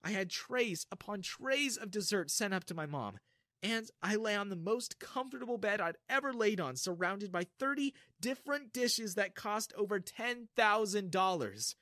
I 0.03 0.11
had 0.11 0.29
trays 0.29 0.85
upon 0.91 1.21
trays 1.21 1.77
of 1.77 1.91
dessert 1.91 2.31
sent 2.31 2.53
up 2.53 2.63
to 2.65 2.73
my 2.73 2.85
mom, 2.85 3.19
and 3.63 3.89
I 4.01 4.17
lay 4.17 4.35
on 4.35 4.49
the 4.49 4.57
most 4.57 4.99
comfortable 4.99 5.57
bed 5.57 5.79
I'd 5.79 5.95
ever 6.09 6.33
laid 6.33 6.59
on, 6.59 6.75
surrounded 6.75 7.31
by 7.31 7.47
30 7.59 7.93
different 8.19 8.73
dishes 8.73 9.15
that 9.15 9.35
cost 9.35 9.73
over 9.77 10.01
$10,000. 10.01 11.75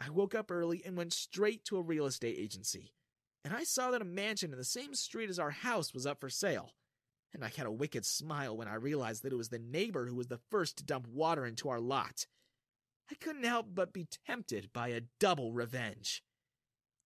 I 0.00 0.10
woke 0.10 0.34
up 0.34 0.50
early 0.50 0.82
and 0.84 0.96
went 0.96 1.12
straight 1.12 1.64
to 1.66 1.76
a 1.76 1.82
real 1.82 2.06
estate 2.06 2.36
agency, 2.38 2.94
and 3.44 3.54
I 3.54 3.64
saw 3.64 3.90
that 3.90 4.02
a 4.02 4.06
mansion 4.06 4.52
in 4.52 4.58
the 4.58 4.64
same 4.64 4.94
street 4.94 5.28
as 5.28 5.38
our 5.38 5.50
house 5.50 5.92
was 5.92 6.06
up 6.06 6.18
for 6.18 6.30
sale. 6.30 6.70
And 7.34 7.44
I 7.44 7.48
had 7.48 7.66
a 7.66 7.72
wicked 7.72 8.04
smile 8.04 8.56
when 8.56 8.68
I 8.68 8.74
realized 8.74 9.22
that 9.22 9.32
it 9.32 9.36
was 9.36 9.48
the 9.48 9.58
neighbor 9.58 10.06
who 10.06 10.16
was 10.16 10.26
the 10.26 10.40
first 10.50 10.76
to 10.78 10.84
dump 10.84 11.06
water 11.08 11.46
into 11.46 11.68
our 11.68 11.80
lot. 11.80 12.26
I 13.10 13.14
couldn't 13.14 13.44
help 13.44 13.68
but 13.74 13.92
be 13.92 14.06
tempted 14.26 14.70
by 14.72 14.88
a 14.88 15.02
double 15.18 15.52
revenge. 15.52 16.22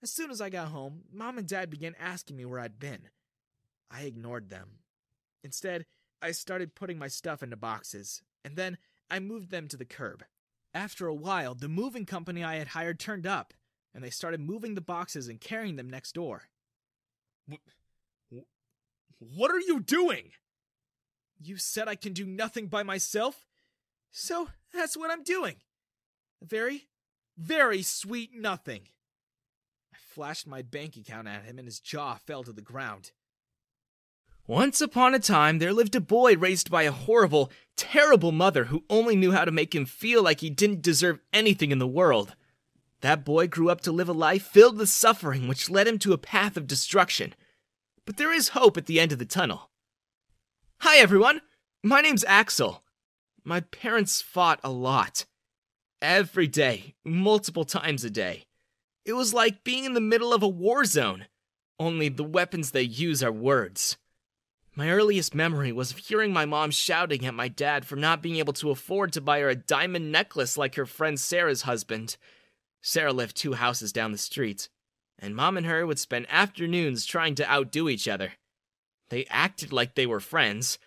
As 0.02 0.12
soon 0.12 0.30
as 0.30 0.40
I 0.40 0.50
got 0.50 0.68
home, 0.68 1.02
Mom 1.12 1.38
and 1.38 1.46
Dad 1.46 1.70
began 1.70 1.94
asking 1.98 2.36
me 2.36 2.44
where 2.44 2.60
I'd 2.60 2.78
been. 2.78 3.08
I 3.90 4.02
ignored 4.02 4.50
them. 4.50 4.80
Instead, 5.44 5.86
I 6.20 6.32
started 6.32 6.74
putting 6.74 6.98
my 6.98 7.08
stuff 7.08 7.42
into 7.42 7.56
boxes, 7.56 8.22
and 8.44 8.56
then 8.56 8.78
I 9.10 9.20
moved 9.20 9.50
them 9.50 9.68
to 9.68 9.76
the 9.76 9.84
curb. 9.84 10.24
After 10.74 11.06
a 11.06 11.14
while, 11.14 11.54
the 11.54 11.68
moving 11.68 12.04
company 12.04 12.42
I 12.42 12.56
had 12.56 12.68
hired 12.68 12.98
turned 12.98 13.26
up, 13.26 13.54
and 13.94 14.02
they 14.02 14.10
started 14.10 14.40
moving 14.40 14.74
the 14.74 14.80
boxes 14.80 15.28
and 15.28 15.40
carrying 15.40 15.76
them 15.76 15.88
next 15.88 16.12
door. 16.12 16.44
What 19.18 19.50
are 19.50 19.60
you 19.60 19.80
doing? 19.80 20.32
You 21.38 21.56
said 21.56 21.88
I 21.88 21.94
can 21.94 22.12
do 22.12 22.26
nothing 22.26 22.66
by 22.66 22.82
myself, 22.82 23.46
so 24.10 24.48
that's 24.74 24.96
what 24.96 25.10
I'm 25.10 25.22
doing. 25.22 25.56
A 26.42 26.44
very, 26.44 26.88
very 27.38 27.82
sweet 27.82 28.30
nothing. 28.34 28.88
I 29.94 29.96
flashed 29.98 30.46
my 30.46 30.62
bank 30.62 30.96
account 30.96 31.28
at 31.28 31.44
him 31.44 31.58
and 31.58 31.66
his 31.66 31.80
jaw 31.80 32.16
fell 32.16 32.42
to 32.44 32.52
the 32.52 32.62
ground. 32.62 33.12
Once 34.48 34.80
upon 34.80 35.12
a 35.12 35.18
time, 35.18 35.58
there 35.58 35.72
lived 35.72 35.96
a 35.96 36.00
boy 36.00 36.36
raised 36.36 36.70
by 36.70 36.84
a 36.84 36.92
horrible, 36.92 37.50
terrible 37.76 38.30
mother 38.30 38.66
who 38.66 38.84
only 38.88 39.16
knew 39.16 39.32
how 39.32 39.44
to 39.44 39.50
make 39.50 39.74
him 39.74 39.84
feel 39.84 40.22
like 40.22 40.38
he 40.38 40.48
didn't 40.48 40.82
deserve 40.82 41.18
anything 41.32 41.72
in 41.72 41.80
the 41.80 41.86
world. 41.86 42.36
That 43.00 43.24
boy 43.24 43.48
grew 43.48 43.70
up 43.70 43.80
to 43.82 43.92
live 43.92 44.08
a 44.08 44.12
life 44.12 44.44
filled 44.44 44.78
with 44.78 44.88
suffering, 44.88 45.48
which 45.48 45.68
led 45.68 45.88
him 45.88 45.98
to 45.98 46.12
a 46.12 46.18
path 46.18 46.56
of 46.56 46.68
destruction. 46.68 47.34
But 48.04 48.18
there 48.18 48.32
is 48.32 48.50
hope 48.50 48.76
at 48.76 48.86
the 48.86 49.00
end 49.00 49.10
of 49.10 49.18
the 49.18 49.24
tunnel. 49.24 49.70
Hi, 50.78 50.98
everyone. 50.98 51.40
My 51.82 52.00
name's 52.00 52.24
Axel. 52.24 52.84
My 53.42 53.60
parents 53.60 54.22
fought 54.22 54.60
a 54.62 54.70
lot. 54.70 55.24
Every 56.00 56.46
day, 56.46 56.94
multiple 57.04 57.64
times 57.64 58.04
a 58.04 58.10
day. 58.10 58.44
It 59.04 59.14
was 59.14 59.34
like 59.34 59.64
being 59.64 59.84
in 59.84 59.94
the 59.94 60.00
middle 60.00 60.32
of 60.32 60.44
a 60.44 60.48
war 60.48 60.84
zone, 60.84 61.26
only 61.80 62.08
the 62.08 62.22
weapons 62.22 62.70
they 62.70 62.82
use 62.82 63.24
are 63.24 63.32
words. 63.32 63.96
My 64.78 64.90
earliest 64.90 65.34
memory 65.34 65.72
was 65.72 65.90
of 65.90 65.96
hearing 65.96 66.34
my 66.34 66.44
mom 66.44 66.70
shouting 66.70 67.24
at 67.24 67.32
my 67.32 67.48
dad 67.48 67.86
for 67.86 67.96
not 67.96 68.20
being 68.20 68.36
able 68.36 68.52
to 68.52 68.70
afford 68.70 69.10
to 69.14 69.22
buy 69.22 69.40
her 69.40 69.48
a 69.48 69.54
diamond 69.54 70.12
necklace 70.12 70.58
like 70.58 70.74
her 70.74 70.84
friend 70.84 71.18
Sarah's 71.18 71.62
husband. 71.62 72.18
Sarah 72.82 73.14
lived 73.14 73.36
two 73.36 73.54
houses 73.54 73.90
down 73.90 74.12
the 74.12 74.18
street, 74.18 74.68
and 75.18 75.34
mom 75.34 75.56
and 75.56 75.64
her 75.64 75.86
would 75.86 75.98
spend 75.98 76.26
afternoons 76.28 77.06
trying 77.06 77.34
to 77.36 77.50
outdo 77.50 77.88
each 77.88 78.06
other. 78.06 78.34
They 79.08 79.24
acted 79.30 79.72
like 79.72 79.94
they 79.94 80.04
were 80.04 80.20
friends, 80.20 80.78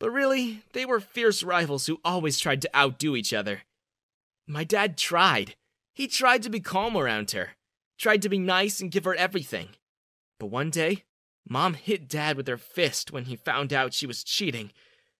but 0.00 0.10
really, 0.10 0.62
they 0.72 0.86
were 0.86 0.98
fierce 0.98 1.42
rivals 1.42 1.84
who 1.84 2.00
always 2.02 2.40
tried 2.40 2.62
to 2.62 2.74
outdo 2.74 3.14
each 3.14 3.34
other. 3.34 3.62
My 4.46 4.64
dad 4.64 4.96
tried. 4.96 5.54
He 5.92 6.08
tried 6.08 6.42
to 6.44 6.50
be 6.50 6.60
calm 6.60 6.96
around 6.96 7.32
her, 7.32 7.50
tried 7.98 8.22
to 8.22 8.30
be 8.30 8.38
nice 8.38 8.80
and 8.80 8.90
give 8.90 9.04
her 9.04 9.14
everything. 9.14 9.68
But 10.40 10.46
one 10.46 10.70
day, 10.70 11.04
Mom 11.48 11.74
hit 11.74 12.08
Dad 12.08 12.36
with 12.36 12.48
her 12.48 12.56
fist 12.56 13.12
when 13.12 13.24
he 13.26 13.36
found 13.36 13.72
out 13.72 13.92
she 13.92 14.06
was 14.06 14.24
cheating, 14.24 14.72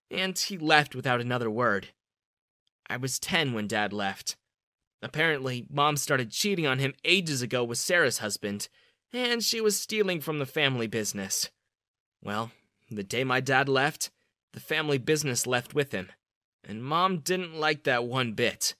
and 0.09 0.37
he 0.37 0.57
left 0.57 0.95
without 0.95 1.21
another 1.21 1.49
word. 1.49 1.89
I 2.89 2.97
was 2.97 3.19
10 3.19 3.53
when 3.53 3.67
Dad 3.67 3.93
left. 3.93 4.35
Apparently, 5.01 5.65
Mom 5.69 5.97
started 5.97 6.31
cheating 6.31 6.65
on 6.65 6.79
him 6.79 6.93
ages 7.03 7.41
ago 7.41 7.63
with 7.63 7.77
Sarah's 7.77 8.19
husband, 8.19 8.69
and 9.13 9.43
she 9.43 9.61
was 9.61 9.79
stealing 9.79 10.19
from 10.19 10.39
the 10.39 10.45
family 10.45 10.87
business. 10.87 11.49
Well, 12.23 12.51
the 12.89 13.03
day 13.03 13.23
my 13.23 13.39
dad 13.39 13.69
left, 13.69 14.09
the 14.53 14.59
family 14.59 14.97
business 14.97 15.45
left 15.45 15.73
with 15.73 15.91
him, 15.91 16.11
and 16.63 16.83
Mom 16.83 17.19
didn't 17.19 17.53
like 17.53 17.83
that 17.83 18.05
one 18.05 18.33
bit. 18.33 18.75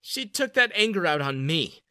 She 0.00 0.26
took 0.26 0.54
that 0.54 0.72
anger 0.74 1.06
out 1.06 1.20
on 1.20 1.46
me. 1.46 1.82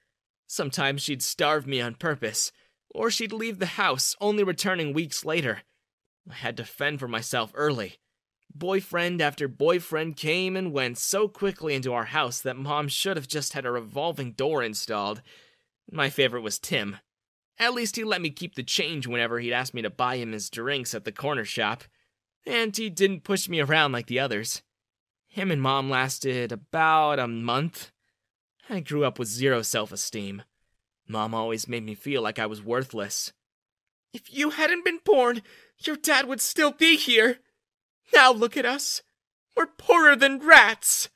Sometimes 0.48 1.02
she'd 1.02 1.22
starve 1.22 1.68
me 1.68 1.82
on 1.82 1.96
purpose, 1.96 2.52
or 2.90 3.12
she'd 3.12 3.34
leave 3.34 3.60
the 3.60 3.66
house, 3.66 4.16
only 4.20 4.44
returning 4.44 4.94
weeks 4.94 5.26
later. 5.26 5.62
I 6.30 6.36
had 6.36 6.58
to 6.58 6.66
fend 6.66 7.00
for 7.00 7.08
myself 7.08 7.52
early. 7.54 7.98
Boyfriend 8.54 9.22
after 9.22 9.48
boyfriend 9.48 10.16
came 10.16 10.56
and 10.56 10.74
went 10.74 10.98
so 10.98 11.28
quickly 11.28 11.76
into 11.76 11.94
our 11.94 12.06
house 12.06 12.42
that 12.42 12.58
mom 12.58 12.88
should 12.88 13.18
have 13.18 13.28
just 13.28 13.54
had 13.54 13.66
a 13.66 13.72
revolving 13.72 14.32
door 14.32 14.64
installed. 14.64 15.22
My 15.92 16.10
favorite 16.10 16.42
was 16.42 16.60
Tim. 16.60 16.98
At 17.60 17.74
least 17.74 17.96
he 17.96 18.04
let 18.04 18.22
me 18.22 18.30
keep 18.30 18.56
the 18.56 18.64
change 18.64 19.08
whenever 19.08 19.40
he'd 19.40 19.54
ask 19.54 19.74
me 19.74 19.82
to 19.82 19.90
buy 19.90 20.18
him 20.18 20.32
his 20.32 20.50
drinks 20.50 20.94
at 20.94 21.06
the 21.06 21.12
corner 21.12 21.46
shop. 21.46 21.84
And 22.46 22.76
he 22.76 22.90
didn't 22.90 23.24
push 23.24 23.50
me 23.50 23.60
around 23.60 23.92
like 23.92 24.08
the 24.08 24.20
others. 24.20 24.62
Him 25.28 25.52
and 25.52 25.62
mom 25.62 25.90
lasted 25.90 26.52
about 26.52 27.20
a 27.20 27.28
month. 27.28 27.92
I 28.70 28.80
grew 28.80 29.06
up 29.06 29.20
with 29.20 29.28
zero 29.28 29.62
self 29.62 29.92
esteem. 29.92 30.44
Mom 31.08 31.34
always 31.34 31.68
made 31.68 31.86
me 31.86 31.96
feel 31.96 32.22
like 32.22 32.40
I 32.40 32.46
was 32.46 32.62
worthless. 32.62 33.32
If 34.14 34.34
you 34.34 34.52
hadn't 34.52 34.86
been 34.86 35.00
born, 35.04 35.42
your 35.80 35.96
dad 35.96 36.28
would 36.28 36.42
still 36.42 36.72
be 36.72 36.98
here. 36.98 37.40
Now 38.14 38.32
look 38.32 38.58
at 38.58 38.66
us. 38.66 39.02
We're 39.56 39.68
poorer 39.68 40.16
than 40.16 40.46
rats. 40.46 41.10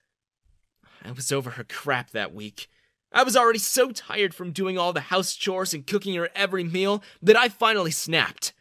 I 1.03 1.11
was 1.11 1.31
over 1.31 1.51
her 1.51 1.63
crap 1.63 2.11
that 2.11 2.33
week. 2.33 2.67
I 3.11 3.23
was 3.23 3.35
already 3.35 3.59
so 3.59 3.91
tired 3.91 4.33
from 4.33 4.51
doing 4.51 4.77
all 4.77 4.93
the 4.93 5.01
house 5.01 5.35
chores 5.35 5.73
and 5.73 5.85
cooking 5.85 6.15
her 6.15 6.29
every 6.33 6.63
meal 6.63 7.03
that 7.21 7.35
I 7.35 7.49
finally 7.49 7.91
snapped. 7.91 8.53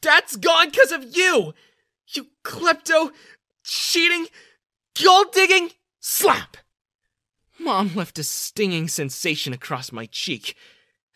Dad's 0.00 0.36
gone 0.36 0.70
because 0.70 0.92
of 0.92 1.16
you! 1.16 1.54
You 2.08 2.28
klepto, 2.42 3.10
cheating, 3.62 4.26
gold 5.00 5.32
digging, 5.32 5.70
slap! 6.00 6.56
Mom 7.58 7.94
left 7.94 8.18
a 8.18 8.22
stinging 8.22 8.88
sensation 8.88 9.52
across 9.52 9.92
my 9.92 10.06
cheek, 10.06 10.56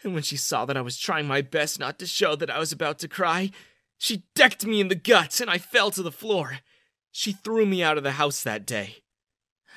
and 0.02 0.12
when 0.14 0.22
she 0.22 0.36
saw 0.36 0.64
that 0.64 0.76
I 0.76 0.80
was 0.80 0.98
trying 0.98 1.26
my 1.26 1.40
best 1.40 1.78
not 1.78 1.98
to 2.00 2.06
show 2.06 2.34
that 2.36 2.50
I 2.50 2.58
was 2.58 2.72
about 2.72 2.98
to 3.00 3.08
cry, 3.08 3.50
she 3.96 4.24
decked 4.34 4.66
me 4.66 4.80
in 4.80 4.88
the 4.88 4.96
guts 4.96 5.40
and 5.40 5.48
I 5.48 5.58
fell 5.58 5.90
to 5.92 6.02
the 6.02 6.10
floor. 6.10 6.58
She 7.12 7.32
threw 7.32 7.66
me 7.66 7.82
out 7.82 7.96
of 7.96 8.02
the 8.02 8.12
house 8.12 8.42
that 8.42 8.66
day. 8.66 8.96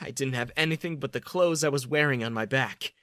I 0.01 0.09
didn't 0.11 0.33
have 0.33 0.51
anything 0.57 0.97
but 0.97 1.13
the 1.13 1.21
clothes 1.21 1.63
I 1.63 1.69
was 1.69 1.87
wearing 1.87 2.23
on 2.23 2.33
my 2.33 2.45
back. 2.45 2.93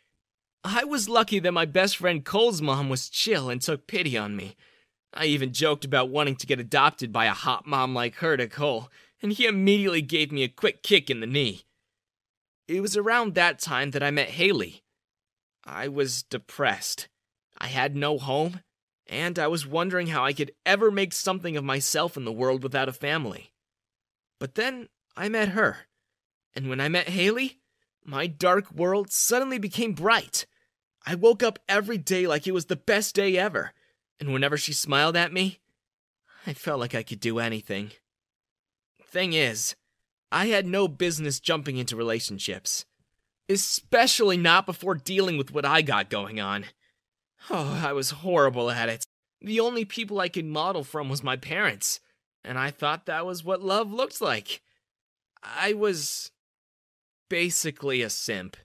I 0.64 0.84
was 0.84 1.08
lucky 1.08 1.38
that 1.38 1.52
my 1.52 1.64
best 1.64 1.96
friend 1.96 2.24
Cole's 2.24 2.60
mom 2.60 2.88
was 2.88 3.08
chill 3.08 3.50
and 3.50 3.60
took 3.60 3.86
pity 3.86 4.16
on 4.16 4.36
me. 4.36 4.56
I 5.14 5.26
even 5.26 5.52
joked 5.52 5.84
about 5.84 6.08
wanting 6.08 6.36
to 6.36 6.46
get 6.46 6.60
adopted 6.60 7.12
by 7.12 7.26
a 7.26 7.32
hot 7.32 7.66
mom 7.66 7.94
like 7.94 8.16
her 8.16 8.36
to 8.36 8.48
Cole, 8.48 8.88
and 9.20 9.32
he 9.32 9.46
immediately 9.46 10.02
gave 10.02 10.32
me 10.32 10.42
a 10.42 10.48
quick 10.48 10.82
kick 10.82 11.10
in 11.10 11.20
the 11.20 11.26
knee. 11.26 11.62
It 12.68 12.80
was 12.80 12.96
around 12.96 13.34
that 13.34 13.58
time 13.58 13.90
that 13.90 14.02
I 14.02 14.10
met 14.10 14.30
Haley. 14.30 14.82
I 15.64 15.88
was 15.88 16.22
depressed. 16.22 17.08
I 17.58 17.66
had 17.68 17.94
no 17.94 18.18
home, 18.18 18.60
and 19.06 19.38
I 19.38 19.46
was 19.46 19.66
wondering 19.66 20.08
how 20.08 20.24
I 20.24 20.32
could 20.32 20.52
ever 20.64 20.90
make 20.90 21.12
something 21.12 21.56
of 21.56 21.64
myself 21.64 22.16
in 22.16 22.24
the 22.24 22.32
world 22.32 22.62
without 22.62 22.88
a 22.88 22.92
family. 22.92 23.52
But 24.38 24.54
then 24.54 24.88
I 25.16 25.28
met 25.28 25.50
her, 25.50 25.86
and 26.54 26.68
when 26.68 26.80
I 26.80 26.88
met 26.88 27.08
Haley, 27.08 27.60
my 28.04 28.26
dark 28.26 28.72
world 28.72 29.12
suddenly 29.12 29.58
became 29.58 29.92
bright. 29.92 30.46
I 31.06 31.14
woke 31.14 31.42
up 31.42 31.58
every 31.68 31.98
day 31.98 32.26
like 32.26 32.46
it 32.46 32.52
was 32.52 32.66
the 32.66 32.76
best 32.76 33.14
day 33.14 33.36
ever, 33.36 33.72
and 34.18 34.32
whenever 34.32 34.56
she 34.56 34.72
smiled 34.72 35.16
at 35.16 35.32
me, 35.32 35.60
I 36.46 36.54
felt 36.54 36.80
like 36.80 36.94
I 36.94 37.02
could 37.02 37.20
do 37.20 37.38
anything. 37.38 37.92
Thing 39.06 39.32
is, 39.32 39.76
I 40.32 40.46
had 40.46 40.66
no 40.66 40.88
business 40.88 41.38
jumping 41.38 41.76
into 41.76 41.94
relationships. 41.94 42.86
Especially 43.50 44.38
not 44.38 44.64
before 44.64 44.94
dealing 44.94 45.36
with 45.36 45.52
what 45.52 45.66
I 45.66 45.82
got 45.82 46.08
going 46.08 46.40
on. 46.40 46.64
Oh, 47.50 47.82
I 47.84 47.92
was 47.92 48.10
horrible 48.10 48.70
at 48.70 48.88
it. 48.88 49.06
The 49.42 49.60
only 49.60 49.84
people 49.84 50.20
I 50.20 50.30
could 50.30 50.46
model 50.46 50.84
from 50.84 51.10
was 51.10 51.22
my 51.22 51.36
parents, 51.36 52.00
and 52.42 52.58
I 52.58 52.70
thought 52.70 53.06
that 53.06 53.26
was 53.26 53.44
what 53.44 53.60
love 53.60 53.92
looked 53.92 54.22
like. 54.22 54.62
I 55.42 55.74
was 55.74 56.30
basically 57.28 58.00
a 58.00 58.08
simp. 58.08 58.56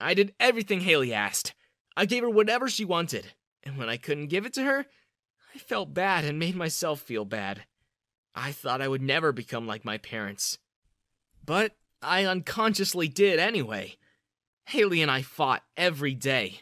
I 0.00 0.14
did 0.14 0.34
everything 0.40 0.80
Haley 0.80 1.14
asked. 1.14 1.54
I 1.96 2.06
gave 2.06 2.22
her 2.22 2.30
whatever 2.30 2.68
she 2.68 2.84
wanted, 2.84 3.34
and 3.62 3.78
when 3.78 3.88
I 3.88 3.96
couldn't 3.96 4.26
give 4.26 4.44
it 4.44 4.54
to 4.54 4.64
her, 4.64 4.86
I 5.54 5.58
felt 5.58 5.94
bad 5.94 6.24
and 6.24 6.38
made 6.38 6.56
myself 6.56 7.00
feel 7.00 7.24
bad. 7.24 7.64
I 8.34 8.50
thought 8.50 8.82
I 8.82 8.88
would 8.88 9.02
never 9.02 9.30
become 9.32 9.66
like 9.66 9.84
my 9.84 9.98
parents. 9.98 10.58
But 11.46 11.76
I 12.02 12.24
unconsciously 12.24 13.08
did 13.08 13.38
anyway. 13.38 13.96
Haley 14.66 15.00
and 15.00 15.10
I 15.10 15.22
fought 15.22 15.62
every 15.76 16.14
day. 16.14 16.60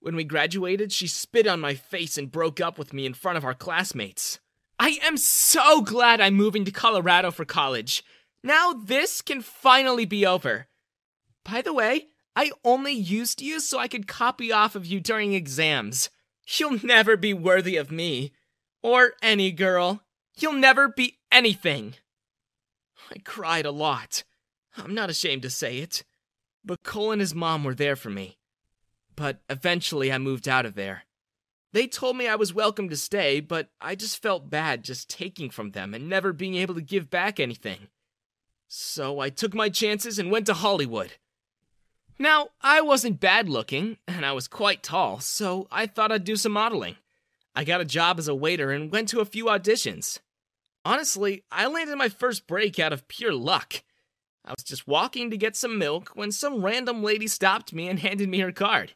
When 0.00 0.16
we 0.16 0.24
graduated, 0.24 0.92
she 0.92 1.06
spit 1.06 1.46
on 1.46 1.60
my 1.60 1.74
face 1.74 2.18
and 2.18 2.32
broke 2.32 2.60
up 2.60 2.78
with 2.78 2.92
me 2.92 3.06
in 3.06 3.14
front 3.14 3.38
of 3.38 3.44
our 3.44 3.54
classmates. 3.54 4.40
I 4.78 4.98
am 5.02 5.16
so 5.16 5.82
glad 5.82 6.20
I'm 6.20 6.34
moving 6.34 6.64
to 6.64 6.70
Colorado 6.70 7.30
for 7.30 7.44
college. 7.44 8.02
Now 8.42 8.72
this 8.72 9.22
can 9.22 9.40
finally 9.40 10.04
be 10.04 10.26
over. 10.26 10.66
By 11.44 11.62
the 11.62 11.72
way, 11.72 12.08
I 12.34 12.50
only 12.64 12.92
used 12.92 13.40
you 13.40 13.60
so 13.60 13.78
I 13.78 13.88
could 13.88 14.08
copy 14.08 14.50
off 14.50 14.74
of 14.74 14.86
you 14.86 15.00
during 15.00 15.34
exams. 15.34 16.10
You'll 16.58 16.84
never 16.84 17.16
be 17.16 17.32
worthy 17.32 17.76
of 17.76 17.90
me. 17.90 18.32
Or 18.82 19.12
any 19.22 19.52
girl. 19.52 20.02
You'll 20.36 20.52
never 20.52 20.88
be 20.88 21.18
anything. 21.30 21.94
I 23.10 23.18
cried 23.18 23.66
a 23.66 23.70
lot. 23.70 24.24
I'm 24.76 24.94
not 24.94 25.10
ashamed 25.10 25.42
to 25.42 25.50
say 25.50 25.78
it. 25.78 26.04
But 26.64 26.82
Cole 26.82 27.12
and 27.12 27.20
his 27.20 27.34
mom 27.34 27.64
were 27.64 27.74
there 27.74 27.96
for 27.96 28.10
me. 28.10 28.38
But 29.16 29.40
eventually 29.48 30.12
I 30.12 30.18
moved 30.18 30.48
out 30.48 30.66
of 30.66 30.74
there. 30.74 31.04
They 31.72 31.86
told 31.86 32.16
me 32.16 32.28
I 32.28 32.36
was 32.36 32.54
welcome 32.54 32.88
to 32.88 32.96
stay, 32.96 33.40
but 33.40 33.68
I 33.80 33.96
just 33.96 34.22
felt 34.22 34.48
bad 34.48 34.84
just 34.84 35.10
taking 35.10 35.50
from 35.50 35.72
them 35.72 35.92
and 35.92 36.08
never 36.08 36.32
being 36.32 36.54
able 36.54 36.74
to 36.76 36.80
give 36.80 37.10
back 37.10 37.40
anything. 37.40 37.88
So 38.68 39.20
I 39.20 39.28
took 39.28 39.54
my 39.54 39.68
chances 39.68 40.18
and 40.18 40.30
went 40.30 40.46
to 40.46 40.54
Hollywood. 40.54 41.14
Now, 42.18 42.50
I 42.62 42.80
wasn't 42.80 43.18
bad 43.18 43.48
looking, 43.48 43.98
and 44.06 44.24
I 44.24 44.32
was 44.32 44.46
quite 44.46 44.84
tall, 44.84 45.18
so 45.18 45.66
I 45.70 45.86
thought 45.86 46.12
I'd 46.12 46.24
do 46.24 46.36
some 46.36 46.52
modeling. 46.52 46.96
I 47.56 47.64
got 47.64 47.80
a 47.80 47.84
job 47.84 48.18
as 48.18 48.28
a 48.28 48.34
waiter 48.34 48.70
and 48.70 48.90
went 48.90 49.08
to 49.08 49.20
a 49.20 49.24
few 49.24 49.46
auditions. 49.46 50.20
Honestly, 50.84 51.44
I 51.50 51.66
landed 51.66 51.96
my 51.96 52.08
first 52.08 52.46
break 52.46 52.78
out 52.78 52.92
of 52.92 53.08
pure 53.08 53.32
luck. 53.32 53.82
I 54.44 54.50
was 54.50 54.64
just 54.64 54.86
walking 54.86 55.30
to 55.30 55.36
get 55.38 55.56
some 55.56 55.78
milk 55.78 56.10
when 56.14 56.30
some 56.30 56.64
random 56.64 57.02
lady 57.02 57.26
stopped 57.26 57.72
me 57.72 57.88
and 57.88 57.98
handed 58.00 58.28
me 58.28 58.40
her 58.40 58.52
card. 58.52 58.92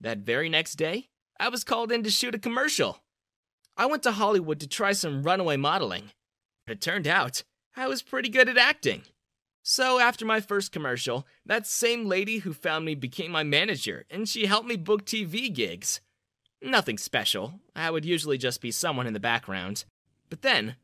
That 0.00 0.18
very 0.18 0.48
next 0.48 0.76
day, 0.76 1.08
I 1.38 1.48
was 1.48 1.64
called 1.64 1.92
in 1.92 2.02
to 2.04 2.10
shoot 2.10 2.34
a 2.34 2.38
commercial. 2.38 3.02
I 3.76 3.86
went 3.86 4.02
to 4.04 4.12
Hollywood 4.12 4.60
to 4.60 4.66
try 4.66 4.92
some 4.92 5.22
runaway 5.22 5.56
modeling. 5.58 6.10
But 6.66 6.74
it 6.74 6.80
turned 6.80 7.06
out 7.06 7.42
I 7.76 7.86
was 7.86 8.02
pretty 8.02 8.30
good 8.30 8.48
at 8.48 8.56
acting. 8.56 9.02
So 9.62 9.98
after 9.98 10.24
my 10.24 10.40
first 10.40 10.72
commercial, 10.72 11.26
that 11.44 11.66
same 11.66 12.06
lady 12.06 12.38
who 12.38 12.52
found 12.54 12.84
me 12.84 12.94
became 12.94 13.30
my 13.30 13.42
manager 13.42 14.06
and 14.08 14.28
she 14.28 14.46
helped 14.46 14.68
me 14.68 14.76
book 14.76 15.04
TV 15.04 15.52
gigs. 15.52 16.00
Nothing 16.62 16.96
special, 16.96 17.60
I 17.74 17.90
would 17.90 18.04
usually 18.04 18.38
just 18.38 18.62
be 18.62 18.70
someone 18.70 19.06
in 19.06 19.12
the 19.12 19.20
background. 19.20 19.84
But 20.30 20.42
then, 20.42 20.76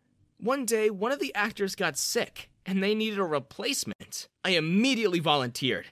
one 0.43 0.65
day, 0.65 0.91
one 0.91 1.13
of 1.13 1.21
the 1.21 1.35
actors 1.35 1.77
got 1.77 1.97
sick 1.97 2.51
and 2.67 2.83
they 2.83 2.95
needed 2.95 3.19
a 3.19 3.25
replacement. 3.25 4.29
I 4.45 4.51
immediately 4.51 5.21
volunteered. 5.21 5.87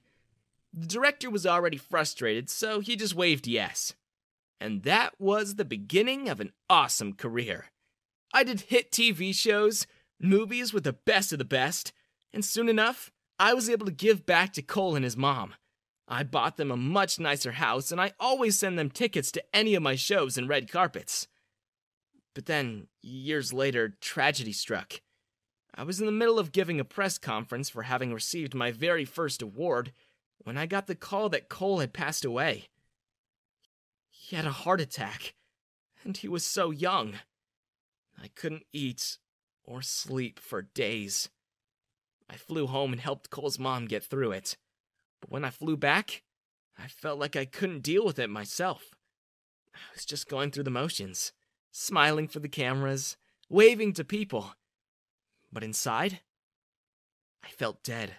The 0.72 0.86
director 0.86 1.30
was 1.30 1.46
already 1.46 1.76
frustrated, 1.76 2.50
so 2.50 2.80
he 2.80 2.96
just 2.96 3.14
waved 3.14 3.46
yes. 3.46 3.94
And 4.60 4.82
that 4.82 5.14
was 5.18 5.54
the 5.54 5.64
beginning 5.64 6.28
of 6.28 6.40
an 6.40 6.52
awesome 6.68 7.14
career. 7.14 7.66
I 8.32 8.44
did 8.44 8.62
hit 8.62 8.90
TV 8.90 9.34
shows, 9.34 9.86
movies 10.20 10.72
with 10.72 10.84
the 10.84 10.92
best 10.92 11.32
of 11.32 11.38
the 11.38 11.44
best, 11.44 11.92
and 12.32 12.44
soon 12.44 12.68
enough, 12.68 13.10
I 13.38 13.54
was 13.54 13.70
able 13.70 13.86
to 13.86 13.92
give 13.92 14.26
back 14.26 14.52
to 14.52 14.62
Cole 14.62 14.94
and 14.94 15.04
his 15.04 15.16
mom. 15.16 15.54
I 16.06 16.24
bought 16.24 16.56
them 16.56 16.70
a 16.70 16.76
much 16.76 17.18
nicer 17.18 17.52
house, 17.52 17.90
and 17.90 18.00
I 18.00 18.12
always 18.20 18.58
send 18.58 18.78
them 18.78 18.90
tickets 18.90 19.32
to 19.32 19.44
any 19.54 19.74
of 19.74 19.82
my 19.82 19.94
shows 19.94 20.36
and 20.36 20.48
red 20.48 20.70
carpets. 20.70 21.26
But 22.34 22.46
then, 22.46 22.86
years 23.02 23.52
later, 23.52 23.96
tragedy 24.00 24.52
struck. 24.52 25.00
I 25.74 25.82
was 25.82 26.00
in 26.00 26.06
the 26.06 26.12
middle 26.12 26.38
of 26.38 26.52
giving 26.52 26.80
a 26.80 26.84
press 26.84 27.18
conference 27.18 27.68
for 27.68 27.82
having 27.82 28.12
received 28.12 28.54
my 28.54 28.70
very 28.70 29.04
first 29.04 29.42
award 29.42 29.92
when 30.38 30.56
I 30.56 30.66
got 30.66 30.86
the 30.86 30.94
call 30.94 31.28
that 31.30 31.48
Cole 31.48 31.80
had 31.80 31.92
passed 31.92 32.24
away. 32.24 32.68
He 34.10 34.36
had 34.36 34.46
a 34.46 34.52
heart 34.52 34.80
attack, 34.80 35.34
and 36.04 36.16
he 36.16 36.28
was 36.28 36.44
so 36.44 36.70
young. 36.70 37.14
I 38.20 38.28
couldn't 38.28 38.66
eat 38.72 39.18
or 39.64 39.82
sleep 39.82 40.38
for 40.38 40.62
days. 40.62 41.28
I 42.28 42.36
flew 42.36 42.66
home 42.66 42.92
and 42.92 43.00
helped 43.00 43.30
Cole's 43.30 43.58
mom 43.58 43.86
get 43.86 44.04
through 44.04 44.32
it. 44.32 44.56
But 45.20 45.30
when 45.30 45.44
I 45.44 45.50
flew 45.50 45.76
back, 45.76 46.22
I 46.78 46.86
felt 46.86 47.18
like 47.18 47.36
I 47.36 47.44
couldn't 47.44 47.82
deal 47.82 48.04
with 48.04 48.18
it 48.18 48.30
myself. 48.30 48.94
I 49.74 49.78
was 49.94 50.04
just 50.04 50.28
going 50.28 50.50
through 50.50 50.64
the 50.64 50.70
motions, 50.70 51.32
smiling 51.70 52.28
for 52.28 52.40
the 52.40 52.48
cameras, 52.48 53.16
waving 53.48 53.92
to 53.94 54.04
people. 54.04 54.54
But 55.52 55.64
inside, 55.64 56.20
I 57.44 57.48
felt 57.48 57.82
dead. 57.82 58.16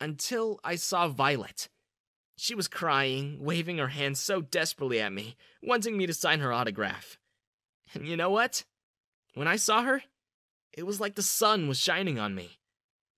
Until 0.00 0.60
I 0.62 0.76
saw 0.76 1.08
Violet. 1.08 1.68
She 2.36 2.54
was 2.54 2.66
crying, 2.66 3.38
waving 3.40 3.78
her 3.78 3.88
hands 3.88 4.18
so 4.18 4.40
desperately 4.40 5.00
at 5.00 5.12
me, 5.12 5.36
wanting 5.62 5.96
me 5.96 6.06
to 6.06 6.14
sign 6.14 6.40
her 6.40 6.52
autograph. 6.52 7.18
And 7.94 8.06
you 8.06 8.16
know 8.16 8.30
what? 8.30 8.64
When 9.34 9.46
I 9.46 9.56
saw 9.56 9.82
her, 9.82 10.02
it 10.72 10.84
was 10.84 11.00
like 11.00 11.14
the 11.14 11.22
sun 11.22 11.68
was 11.68 11.78
shining 11.78 12.18
on 12.18 12.34
me. 12.34 12.58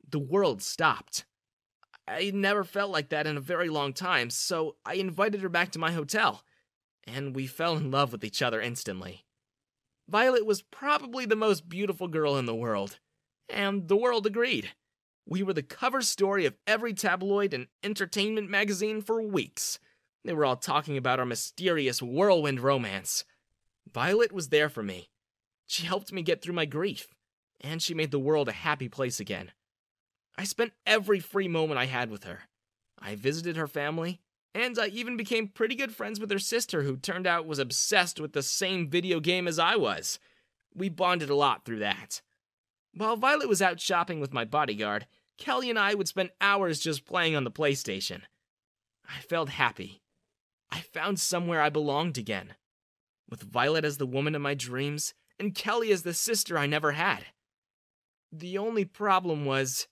The 0.09 0.19
world 0.19 0.63
stopped. 0.63 1.25
I 2.07 2.31
never 2.33 2.63
felt 2.63 2.91
like 2.91 3.09
that 3.09 3.27
in 3.27 3.37
a 3.37 3.41
very 3.41 3.69
long 3.69 3.93
time, 3.93 4.31
so 4.31 4.77
I 4.85 4.95
invited 4.95 5.41
her 5.41 5.49
back 5.49 5.73
to 5.73 5.79
my 5.79 5.93
hotel, 5.93 6.45
and 7.07 7.35
we 7.35 7.47
fell 7.47 7.77
in 7.77 7.91
love 7.91 8.13
with 8.13 8.25
each 8.25 8.43
other 8.43 8.61
instantly. 8.61 9.25
Violet 10.09 10.47
was 10.47 10.63
probably 10.63 11.27
the 11.27 11.37
most 11.37 11.69
beautiful 11.69 12.09
girl 12.09 12.37
in 12.37 12.47
the 12.47 12.55
world, 12.55 12.99
and 13.49 13.89
the 13.89 13.97
world 13.97 14.27
agreed. 14.27 14.71
We 15.29 15.43
were 15.43 15.53
the 15.53 15.63
cover 15.63 16.03
story 16.03 16.47
of 16.47 16.57
every 16.67 16.95
tabloid 16.95 17.53
and 17.53 17.67
entertainment 17.83 18.49
magazine 18.49 19.03
for 19.03 19.21
weeks. 19.21 19.79
They 20.25 20.33
were 20.33 20.45
all 20.45 20.57
talking 20.57 20.97
about 20.97 21.19
our 21.19 21.27
mysterious 21.27 22.01
whirlwind 22.01 22.61
romance. 22.61 23.25
Violet 23.93 24.33
was 24.33 24.49
there 24.49 24.69
for 24.69 24.83
me. 24.83 25.09
She 25.67 25.87
helped 25.87 26.13
me 26.13 26.23
get 26.23 26.43
through 26.43 26.55
my 26.55 26.65
grief, 26.65 27.09
and 27.61 27.83
she 27.83 27.95
made 27.95 28.13
the 28.13 28.19
world 28.19 28.49
a 28.49 28.53
happy 28.53 28.89
place 28.89 29.19
again. 29.19 29.51
I 30.39 30.45
spent 30.45 30.73
every 30.87 31.19
free 31.19 31.49
moment 31.49 31.79
I 31.79 31.87
had 31.87 32.11
with 32.11 32.25
her. 32.25 32.43
I 32.99 33.17
visited 33.17 33.57
her 33.57 33.67
family, 33.67 34.21
and 34.57 34.79
I 34.79 34.87
even 34.87 35.19
became 35.19 35.49
pretty 35.49 35.75
good 35.75 35.95
friends 35.95 36.19
with 36.19 36.31
her 36.31 36.39
sister, 36.39 36.83
who 36.83 36.97
turned 36.97 37.27
out 37.27 37.47
was 37.47 37.59
obsessed 37.59 38.19
with 38.19 38.33
the 38.33 38.43
same 38.43 38.89
video 38.89 39.21
game 39.21 39.47
as 39.47 39.59
I 39.59 39.77
was. 39.77 40.19
We 40.75 40.89
bonded 40.89 41.29
a 41.29 41.35
lot 41.35 41.65
through 41.65 41.81
that. 41.81 42.23
While 42.95 43.17
Violet 43.17 43.51
was 43.51 43.61
out 43.61 43.81
shopping 43.81 44.19
with 44.19 44.33
my 44.33 44.47
bodyguard, 44.47 45.07
Kelly 45.37 45.69
and 45.69 45.79
I 45.79 45.95
would 45.95 46.09
spend 46.09 46.31
hours 46.41 46.81
just 46.81 47.05
playing 47.05 47.37
on 47.37 47.45
the 47.45 47.51
PlayStation. 47.51 48.23
I 49.07 49.21
felt 49.21 49.51
happy. 49.51 50.01
I 50.71 50.81
found 50.81 51.21
somewhere 51.21 51.61
I 51.61 51.69
belonged 51.69 52.17
again. 52.17 52.55
With 53.29 53.43
Violet 53.43 53.85
as 53.85 53.99
the 53.99 54.07
woman 54.07 54.35
of 54.35 54.41
my 54.41 54.55
dreams, 54.55 55.13
and 55.39 55.55
Kelly 55.55 55.93
as 55.93 56.03
the 56.03 56.15
sister 56.15 56.57
I 56.57 56.65
never 56.65 56.93
had. 56.93 57.27
The 58.33 58.57
only 58.57 58.87
problem 58.87 59.45
was 59.45 59.87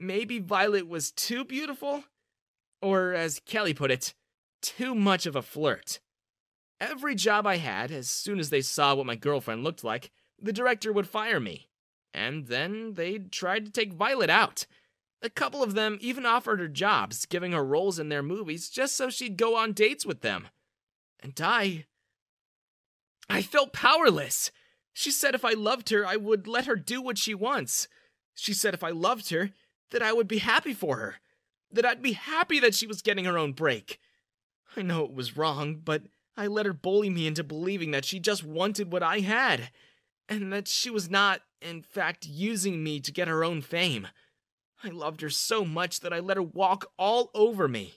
maybe 0.00 0.40
Violet 0.40 0.88
was 0.88 1.12
too 1.12 1.44
beautiful? 1.44 2.02
Or, 2.82 3.12
as 3.12 3.40
Kelly 3.46 3.74
put 3.74 3.90
it, 3.90 4.14
too 4.62 4.94
much 4.94 5.26
of 5.26 5.36
a 5.36 5.42
flirt. 5.42 6.00
Every 6.80 7.14
job 7.14 7.46
I 7.46 7.56
had, 7.56 7.90
as 7.90 8.08
soon 8.08 8.38
as 8.38 8.50
they 8.50 8.60
saw 8.60 8.94
what 8.94 9.06
my 9.06 9.16
girlfriend 9.16 9.64
looked 9.64 9.82
like, 9.82 10.10
the 10.40 10.52
director 10.52 10.92
would 10.92 11.08
fire 11.08 11.40
me. 11.40 11.68
And 12.12 12.46
then 12.46 12.94
they'd 12.94 13.32
tried 13.32 13.64
to 13.66 13.72
take 13.72 13.92
Violet 13.92 14.30
out. 14.30 14.66
A 15.22 15.30
couple 15.30 15.62
of 15.62 15.74
them 15.74 15.98
even 16.00 16.26
offered 16.26 16.60
her 16.60 16.68
jobs, 16.68 17.26
giving 17.26 17.52
her 17.52 17.64
roles 17.64 17.98
in 17.98 18.10
their 18.10 18.22
movies 18.22 18.68
just 18.68 18.94
so 18.96 19.08
she'd 19.08 19.36
go 19.36 19.56
on 19.56 19.72
dates 19.72 20.04
with 20.04 20.20
them. 20.20 20.48
And 21.20 21.38
I. 21.40 21.86
I 23.28 23.42
felt 23.42 23.72
powerless. 23.72 24.50
She 24.92 25.10
said 25.10 25.34
if 25.34 25.44
I 25.44 25.52
loved 25.52 25.90
her, 25.90 26.06
I 26.06 26.16
would 26.16 26.46
let 26.46 26.66
her 26.66 26.76
do 26.76 27.02
what 27.02 27.18
she 27.18 27.34
wants. 27.34 27.88
She 28.34 28.52
said 28.52 28.74
if 28.74 28.84
I 28.84 28.90
loved 28.90 29.30
her, 29.30 29.50
that 29.90 30.02
I 30.02 30.12
would 30.12 30.28
be 30.28 30.38
happy 30.38 30.74
for 30.74 30.96
her, 30.96 31.16
that 31.72 31.84
I'd 31.84 32.02
be 32.02 32.12
happy 32.12 32.60
that 32.60 32.74
she 32.74 32.86
was 32.86 33.02
getting 33.02 33.24
her 33.24 33.38
own 33.38 33.52
break. 33.52 34.00
I 34.76 34.82
know 34.82 35.04
it 35.04 35.12
was 35.12 35.36
wrong, 35.36 35.80
but 35.82 36.02
I 36.36 36.46
let 36.46 36.66
her 36.66 36.72
bully 36.72 37.10
me 37.10 37.26
into 37.26 37.42
believing 37.42 37.90
that 37.92 38.04
she 38.04 38.20
just 38.20 38.44
wanted 38.44 38.92
what 38.92 39.02
I 39.02 39.20
had, 39.20 39.70
and 40.28 40.52
that 40.52 40.68
she 40.68 40.90
was 40.90 41.08
not, 41.08 41.40
in 41.62 41.82
fact, 41.82 42.26
using 42.26 42.82
me 42.82 43.00
to 43.00 43.12
get 43.12 43.28
her 43.28 43.42
own 43.42 43.62
fame. 43.62 44.08
I 44.84 44.88
loved 44.88 45.22
her 45.22 45.30
so 45.30 45.64
much 45.64 46.00
that 46.00 46.12
I 46.12 46.20
let 46.20 46.36
her 46.36 46.42
walk 46.42 46.90
all 46.98 47.30
over 47.34 47.68
me. 47.68 47.94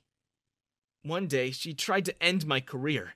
One 1.03 1.27
day, 1.27 1.51
she 1.51 1.73
tried 1.73 2.05
to 2.05 2.23
end 2.23 2.45
my 2.47 2.59
career. 2.59 3.15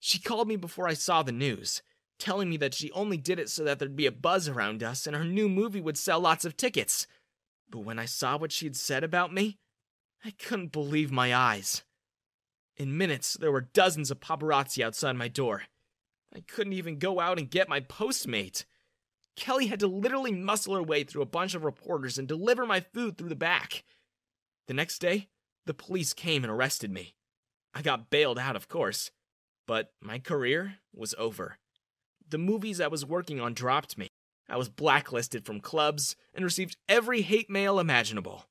She 0.00 0.18
called 0.18 0.48
me 0.48 0.56
before 0.56 0.88
I 0.88 0.94
saw 0.94 1.22
the 1.22 1.32
news, 1.32 1.82
telling 2.18 2.48
me 2.50 2.56
that 2.58 2.74
she 2.74 2.90
only 2.92 3.16
did 3.16 3.38
it 3.38 3.48
so 3.48 3.64
that 3.64 3.78
there'd 3.78 3.96
be 3.96 4.06
a 4.06 4.12
buzz 4.12 4.48
around 4.48 4.82
us 4.82 5.06
and 5.06 5.16
her 5.16 5.24
new 5.24 5.48
movie 5.48 5.80
would 5.80 5.98
sell 5.98 6.20
lots 6.20 6.44
of 6.44 6.56
tickets. 6.56 7.06
But 7.70 7.80
when 7.80 7.98
I 7.98 8.04
saw 8.04 8.36
what 8.36 8.52
she'd 8.52 8.76
said 8.76 9.02
about 9.02 9.32
me, 9.32 9.58
I 10.24 10.30
couldn't 10.30 10.72
believe 10.72 11.12
my 11.12 11.34
eyes. 11.34 11.82
In 12.76 12.96
minutes, 12.96 13.34
there 13.34 13.52
were 13.52 13.60
dozens 13.60 14.10
of 14.10 14.20
paparazzi 14.20 14.82
outside 14.82 15.16
my 15.16 15.28
door. 15.28 15.64
I 16.34 16.40
couldn't 16.40 16.72
even 16.72 16.98
go 16.98 17.20
out 17.20 17.38
and 17.38 17.50
get 17.50 17.68
my 17.68 17.80
Postmate. 17.80 18.64
Kelly 19.36 19.66
had 19.66 19.80
to 19.80 19.86
literally 19.86 20.32
muscle 20.32 20.74
her 20.74 20.82
way 20.82 21.04
through 21.04 21.22
a 21.22 21.26
bunch 21.26 21.54
of 21.54 21.64
reporters 21.64 22.16
and 22.16 22.26
deliver 22.26 22.64
my 22.64 22.80
food 22.80 23.18
through 23.18 23.28
the 23.28 23.36
back. 23.36 23.84
The 24.66 24.74
next 24.74 24.98
day, 24.98 25.28
the 25.66 25.74
police 25.74 26.14
came 26.14 26.42
and 26.42 26.50
arrested 26.50 26.90
me. 26.90 27.14
I 27.74 27.82
got 27.82 28.10
bailed 28.10 28.38
out, 28.38 28.56
of 28.56 28.68
course, 28.68 29.10
but 29.66 29.92
my 30.00 30.18
career 30.18 30.76
was 30.94 31.14
over. 31.18 31.58
The 32.26 32.38
movies 32.38 32.80
I 32.80 32.86
was 32.86 33.04
working 33.04 33.40
on 33.40 33.52
dropped 33.52 33.98
me. 33.98 34.08
I 34.48 34.56
was 34.56 34.68
blacklisted 34.68 35.44
from 35.44 35.60
clubs 35.60 36.16
and 36.32 36.44
received 36.44 36.76
every 36.88 37.22
hate 37.22 37.50
mail 37.50 37.78
imaginable. 37.78 38.46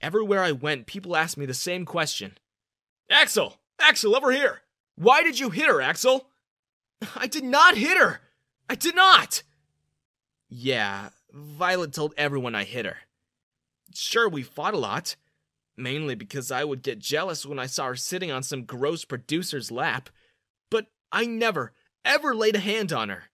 Everywhere 0.00 0.42
I 0.42 0.52
went, 0.52 0.86
people 0.86 1.16
asked 1.16 1.36
me 1.36 1.46
the 1.46 1.54
same 1.54 1.84
question 1.84 2.38
Axel! 3.10 3.58
Axel, 3.80 4.16
over 4.16 4.32
here! 4.32 4.62
Why 4.96 5.22
did 5.22 5.38
you 5.38 5.50
hit 5.50 5.68
her, 5.68 5.80
Axel? 5.80 6.28
I 7.16 7.26
did 7.26 7.44
not 7.44 7.76
hit 7.76 7.98
her! 7.98 8.20
I 8.68 8.74
did 8.74 8.94
not! 8.94 9.42
Yeah, 10.48 11.10
Violet 11.32 11.92
told 11.92 12.14
everyone 12.16 12.54
I 12.54 12.64
hit 12.64 12.86
her. 12.86 12.98
Sure, 13.94 14.28
we 14.28 14.42
fought 14.42 14.74
a 14.74 14.78
lot. 14.78 15.16
Mainly 15.76 16.14
because 16.16 16.50
I 16.50 16.64
would 16.64 16.82
get 16.82 16.98
jealous 16.98 17.46
when 17.46 17.58
I 17.58 17.66
saw 17.66 17.86
her 17.86 17.96
sitting 17.96 18.30
on 18.30 18.42
some 18.42 18.64
gross 18.64 19.04
producer's 19.04 19.70
lap. 19.70 20.10
But 20.70 20.86
I 21.12 21.24
never, 21.24 21.72
ever 22.04 22.34
laid 22.34 22.56
a 22.56 22.60
hand 22.60 22.92
on 22.92 23.10
her. 23.10 23.24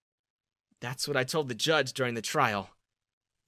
That's 0.80 1.08
what 1.08 1.16
I 1.16 1.24
told 1.24 1.48
the 1.48 1.54
judge 1.54 1.94
during 1.94 2.14
the 2.14 2.22
trial. 2.22 2.70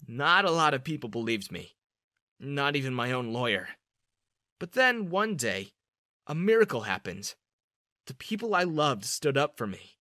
Not 0.07 0.45
a 0.47 0.51
lot 0.51 0.73
of 0.73 0.85
people 0.85 1.11
believed 1.11 1.53
me. 1.53 1.76
Not 2.39 2.77
even 2.77 2.95
my 2.95 3.13
own 3.13 3.33
lawyer. 3.33 3.69
But 4.59 4.73
then, 4.73 5.11
one 5.11 5.37
day, 5.37 5.73
a 6.27 6.35
miracle 6.35 6.83
happened. 6.83 7.35
The 8.07 8.15
people 8.15 8.55
I 8.55 8.63
loved 8.65 9.05
stood 9.05 9.37
up 9.37 9.57
for 9.57 9.67
me. 9.67 9.97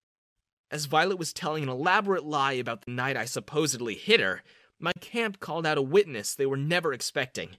As 0.72 0.86
Violet 0.86 1.18
was 1.18 1.34
telling 1.34 1.64
an 1.64 1.70
elaborate 1.70 2.26
lie 2.26 2.54
about 2.54 2.86
the 2.86 2.92
night 2.92 3.18
I 3.18 3.26
supposedly 3.26 3.96
hit 3.96 4.20
her, 4.20 4.44
my 4.80 4.92
camp 5.00 5.40
called 5.40 5.66
out 5.66 5.78
a 5.78 5.82
witness 5.82 6.36
they 6.36 6.46
were 6.46 6.58
never 6.58 6.94
expecting 6.94 7.58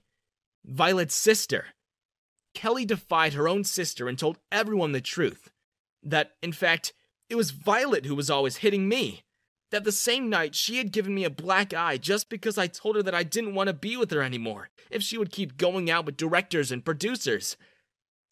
Violet's 0.65 1.15
sister. 1.15 1.67
Kelly 2.53 2.85
defied 2.85 3.33
her 3.33 3.47
own 3.47 3.63
sister 3.63 4.07
and 4.09 4.19
told 4.19 4.37
everyone 4.51 4.91
the 4.91 5.01
truth. 5.01 5.51
That, 6.03 6.31
in 6.41 6.51
fact, 6.51 6.93
it 7.29 7.35
was 7.35 7.51
Violet 7.51 8.05
who 8.05 8.15
was 8.15 8.29
always 8.29 8.57
hitting 8.57 8.89
me. 8.89 9.23
That 9.71 9.83
the 9.83 9.91
same 9.91 10.29
night 10.29 10.55
she 10.55 10.77
had 10.77 10.93
given 10.93 11.13
me 11.13 11.25
a 11.25 11.29
black 11.29 11.73
eye 11.73 11.97
just 11.97 12.29
because 12.29 12.57
I 12.57 12.67
told 12.67 12.95
her 12.95 13.03
that 13.03 13.15
I 13.15 13.23
didn't 13.23 13.53
want 13.53 13.67
to 13.67 13.73
be 13.73 13.97
with 13.97 14.11
her 14.11 14.21
anymore 14.21 14.69
if 14.89 15.03
she 15.03 15.17
would 15.17 15.31
keep 15.31 15.57
going 15.57 15.89
out 15.89 16.05
with 16.05 16.15
directors 16.15 16.71
and 16.71 16.85
producers. 16.85 17.57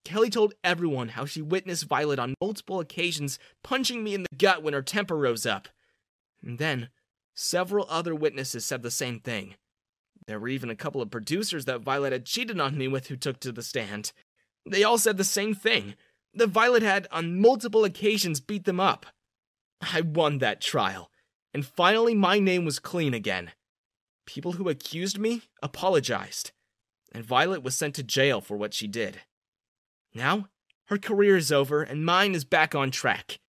Kelly 0.05 0.29
told 0.29 0.53
everyone 0.63 1.09
how 1.09 1.25
she 1.25 1.41
witnessed 1.41 1.85
Violet 1.85 2.19
on 2.19 2.35
multiple 2.39 2.79
occasions 2.79 3.39
punching 3.63 4.03
me 4.03 4.13
in 4.13 4.23
the 4.23 4.35
gut 4.37 4.63
when 4.63 4.73
her 4.73 4.83
temper 4.83 5.17
rose 5.17 5.45
up. 5.45 5.67
And 6.41 6.59
then, 6.59 6.89
several 7.33 7.87
other 7.89 8.13
witnesses 8.13 8.63
said 8.63 8.83
the 8.83 8.91
same 8.91 9.19
thing. 9.19 9.55
There 10.27 10.39
were 10.39 10.47
even 10.47 10.69
a 10.69 10.75
couple 10.75 11.01
of 11.01 11.11
producers 11.11 11.65
that 11.65 11.81
Violet 11.81 12.13
had 12.13 12.25
cheated 12.25 12.59
on 12.59 12.77
me 12.77 12.87
with 12.87 13.07
who 13.07 13.15
took 13.15 13.39
to 13.41 13.51
the 13.51 13.63
stand. 13.63 14.11
They 14.65 14.83
all 14.83 14.97
said 14.97 15.17
the 15.17 15.23
same 15.23 15.53
thing 15.53 15.95
that 16.33 16.47
Violet 16.47 16.83
had, 16.83 17.07
on 17.11 17.41
multiple 17.41 17.83
occasions, 17.83 18.39
beat 18.39 18.65
them 18.65 18.79
up. 18.79 19.05
I 19.81 20.01
won 20.01 20.39
that 20.39 20.61
trial, 20.61 21.09
and 21.55 21.65
finally 21.65 22.13
my 22.13 22.37
name 22.37 22.65
was 22.65 22.79
clean 22.79 23.13
again. 23.13 23.49
People 24.25 24.51
who 24.51 24.67
accused 24.67 25.17
me 25.17 25.43
apologized, 25.63 26.51
and 27.13 27.23
Violet 27.23 27.63
was 27.63 27.75
sent 27.75 27.95
to 27.95 28.03
jail 28.03 28.41
for 28.41 28.57
what 28.57 28.73
she 28.73 28.87
did. 28.87 29.21
Now, 30.13 30.49
her 30.87 30.97
career 30.97 31.37
is 31.37 31.53
over, 31.53 31.81
and 31.81 32.05
mine 32.05 32.35
is 32.35 32.43
back 32.43 32.75
on 32.75 32.91
track. 32.91 33.39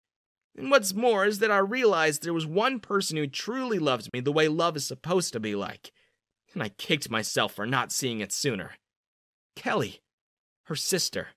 And 0.56 0.70
what's 0.70 0.94
more 0.94 1.26
is 1.26 1.40
that 1.40 1.50
I 1.50 1.58
realized 1.58 2.22
there 2.22 2.32
was 2.32 2.46
one 2.46 2.78
person 2.78 3.16
who 3.16 3.26
truly 3.26 3.80
loved 3.80 4.08
me 4.12 4.20
the 4.20 4.30
way 4.30 4.46
love 4.46 4.76
is 4.76 4.86
supposed 4.86 5.32
to 5.32 5.40
be 5.40 5.56
like, 5.56 5.90
and 6.54 6.62
I 6.62 6.68
kicked 6.68 7.10
myself 7.10 7.54
for 7.54 7.66
not 7.66 7.90
seeing 7.90 8.20
it 8.20 8.30
sooner. 8.30 8.74
Kelly, 9.56 10.00
her 10.66 10.76
sister. 10.76 11.30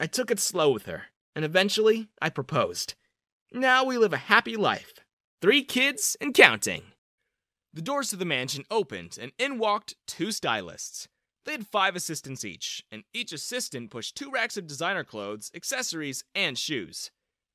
I 0.00 0.06
took 0.06 0.30
it 0.30 0.40
slow 0.40 0.72
with 0.72 0.86
her, 0.86 1.08
and 1.36 1.44
eventually 1.44 2.08
I 2.22 2.30
proposed. 2.30 2.94
Now 3.52 3.84
we 3.84 3.98
live 3.98 4.14
a 4.14 4.28
happy 4.32 4.56
life. 4.56 5.03
Three 5.44 5.62
kids 5.62 6.16
and 6.22 6.32
counting. 6.32 6.84
The 7.74 7.82
doors 7.82 8.08
to 8.08 8.16
the 8.16 8.24
mansion 8.24 8.64
opened, 8.70 9.18
and 9.20 9.30
in 9.38 9.58
walked 9.58 9.94
two 10.06 10.32
stylists. 10.32 11.06
They 11.44 11.52
had 11.52 11.66
five 11.66 11.94
assistants 11.94 12.46
each, 12.46 12.82
and 12.90 13.04
each 13.12 13.30
assistant 13.30 13.90
pushed 13.90 14.16
two 14.16 14.30
racks 14.30 14.56
of 14.56 14.66
designer 14.66 15.04
clothes, 15.04 15.50
accessories, 15.54 16.24
and 16.34 16.56
shoes. 16.56 17.10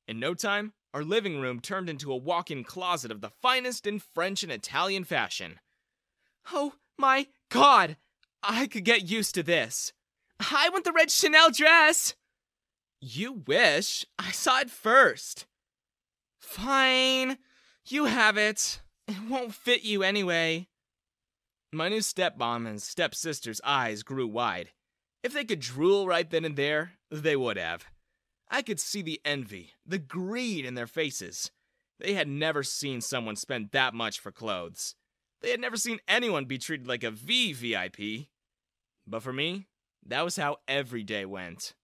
In 0.06 0.20
no 0.20 0.34
time, 0.34 0.72
our 0.94 1.02
living 1.02 1.40
room 1.40 1.58
turned 1.58 1.90
into 1.90 2.12
a 2.12 2.16
walk 2.16 2.48
in 2.48 2.62
closet 2.62 3.10
of 3.10 3.22
the 3.22 3.32
finest 3.42 3.88
in 3.88 3.98
French 3.98 4.44
and 4.44 4.52
Italian 4.52 5.02
fashion. 5.02 5.58
Oh 6.52 6.74
my 6.96 7.26
god! 7.48 7.96
I 8.40 8.68
could 8.68 8.84
get 8.84 9.10
used 9.10 9.34
to 9.34 9.42
this. 9.42 9.92
I 10.38 10.68
want 10.68 10.84
the 10.84 10.92
red 10.92 11.10
Chanel 11.10 11.50
dress! 11.50 12.14
You 13.00 13.42
wish. 13.48 14.06
I 14.16 14.30
saw 14.30 14.60
it 14.60 14.70
first. 14.70 15.46
Fine. 16.38 17.36
You 17.90 18.04
have 18.04 18.36
it. 18.36 18.80
It 19.08 19.16
won't 19.28 19.52
fit 19.52 19.82
you 19.82 20.04
anyway. 20.04 20.68
My 21.72 21.88
new 21.88 21.98
stepmom 21.98 22.68
and 22.68 22.80
stepsister's 22.80 23.60
eyes 23.64 24.04
grew 24.04 24.28
wide. 24.28 24.70
If 25.24 25.32
they 25.32 25.44
could 25.44 25.58
drool 25.58 26.06
right 26.06 26.30
then 26.30 26.44
and 26.44 26.54
there, 26.54 26.92
they 27.10 27.34
would 27.34 27.56
have. 27.56 27.86
I 28.48 28.62
could 28.62 28.78
see 28.78 29.02
the 29.02 29.20
envy, 29.24 29.72
the 29.84 29.98
greed 29.98 30.64
in 30.64 30.74
their 30.74 30.86
faces. 30.86 31.50
They 31.98 32.14
had 32.14 32.28
never 32.28 32.62
seen 32.62 33.00
someone 33.00 33.34
spend 33.34 33.70
that 33.72 33.92
much 33.92 34.20
for 34.20 34.30
clothes. 34.30 34.94
They 35.42 35.50
had 35.50 35.60
never 35.60 35.76
seen 35.76 35.98
anyone 36.06 36.44
be 36.44 36.58
treated 36.58 36.86
like 36.86 37.02
a 37.02 37.10
VVIP. 37.10 38.28
But 39.04 39.22
for 39.24 39.32
me, 39.32 39.66
that 40.06 40.24
was 40.24 40.36
how 40.36 40.58
every 40.68 41.02
day 41.02 41.24
went. 41.24 41.74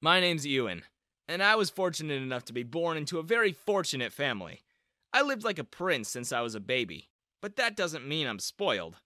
My 0.00 0.20
name's 0.20 0.46
Ewan, 0.46 0.84
and 1.26 1.42
I 1.42 1.56
was 1.56 1.70
fortunate 1.70 2.22
enough 2.22 2.44
to 2.44 2.52
be 2.52 2.62
born 2.62 2.96
into 2.96 3.18
a 3.18 3.24
very 3.24 3.52
fortunate 3.52 4.12
family. 4.12 4.62
I 5.12 5.22
lived 5.22 5.44
like 5.44 5.58
a 5.58 5.64
prince 5.64 6.08
since 6.08 6.32
I 6.32 6.40
was 6.40 6.54
a 6.54 6.60
baby, 6.60 7.08
but 7.40 7.56
that 7.56 7.76
doesn't 7.76 8.06
mean 8.06 8.26
I'm 8.26 8.38
spoiled. 8.38 8.96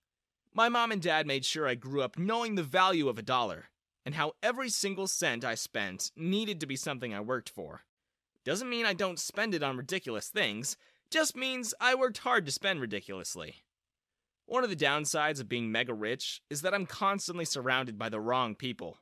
My 0.53 0.69
mom 0.69 0.93
and 0.93 1.01
dad 1.01 1.27
made 1.27 1.45
sure 1.45 1.67
I 1.67 1.75
grew 1.75 2.03
up 2.03 2.19
knowing 2.19 2.55
the 2.55 2.63
value 2.63 3.09
of 3.09 3.19
a 3.19 3.23
dollar, 3.23 3.67
and 4.05 4.15
how 4.15 4.33
every 4.43 4.69
single 4.69 5.07
cent 5.07 5.45
I 5.45 5.55
spent 5.55 6.11
needed 6.17 6.61
to 6.61 6.67
be 6.67 6.77
something 6.77 7.15
I 7.15 7.21
worked 7.21 7.49
for. 7.49 7.85
Doesn't 8.45 8.69
mean 8.69 8.85
I 8.85 8.95
don't 8.95 9.19
spend 9.19 9.55
it 9.55 9.63
on 9.63 9.77
ridiculous 9.77 10.29
things, 10.29 10.77
just 11.11 11.37
means 11.37 11.75
I 11.81 11.95
worked 11.95 12.19
hard 12.19 12.47
to 12.47 12.53
spend 12.53 12.81
ridiculously. 12.81 13.63
One 14.47 14.65
of 14.65 14.71
the 14.71 14.77
downsides 14.77 15.41
of 15.41 15.49
being 15.49 15.71
mega 15.71 15.95
rich 15.95 16.43
is 16.51 16.63
that 16.63 16.75
I'm 16.75 16.87
constantly 16.87 17.45
surrounded 17.45 17.97
by 17.97 18.09
the 18.09 18.21
wrong 18.21 18.55
people. 18.55 18.99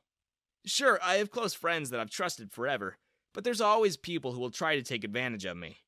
Sure, 0.65 0.99
I 1.01 1.15
have 1.15 1.31
close 1.31 1.55
friends 1.55 1.89
that 1.89 1.99
I've 1.99 2.11
trusted 2.11 2.51
forever, 2.51 2.97
but 3.33 3.43
there's 3.43 3.61
always 3.61 3.97
people 3.97 4.33
who 4.33 4.39
will 4.39 4.51
try 4.51 4.75
to 4.75 4.83
take 4.83 5.03
advantage 5.03 5.45
of 5.45 5.57
me. 5.57 5.79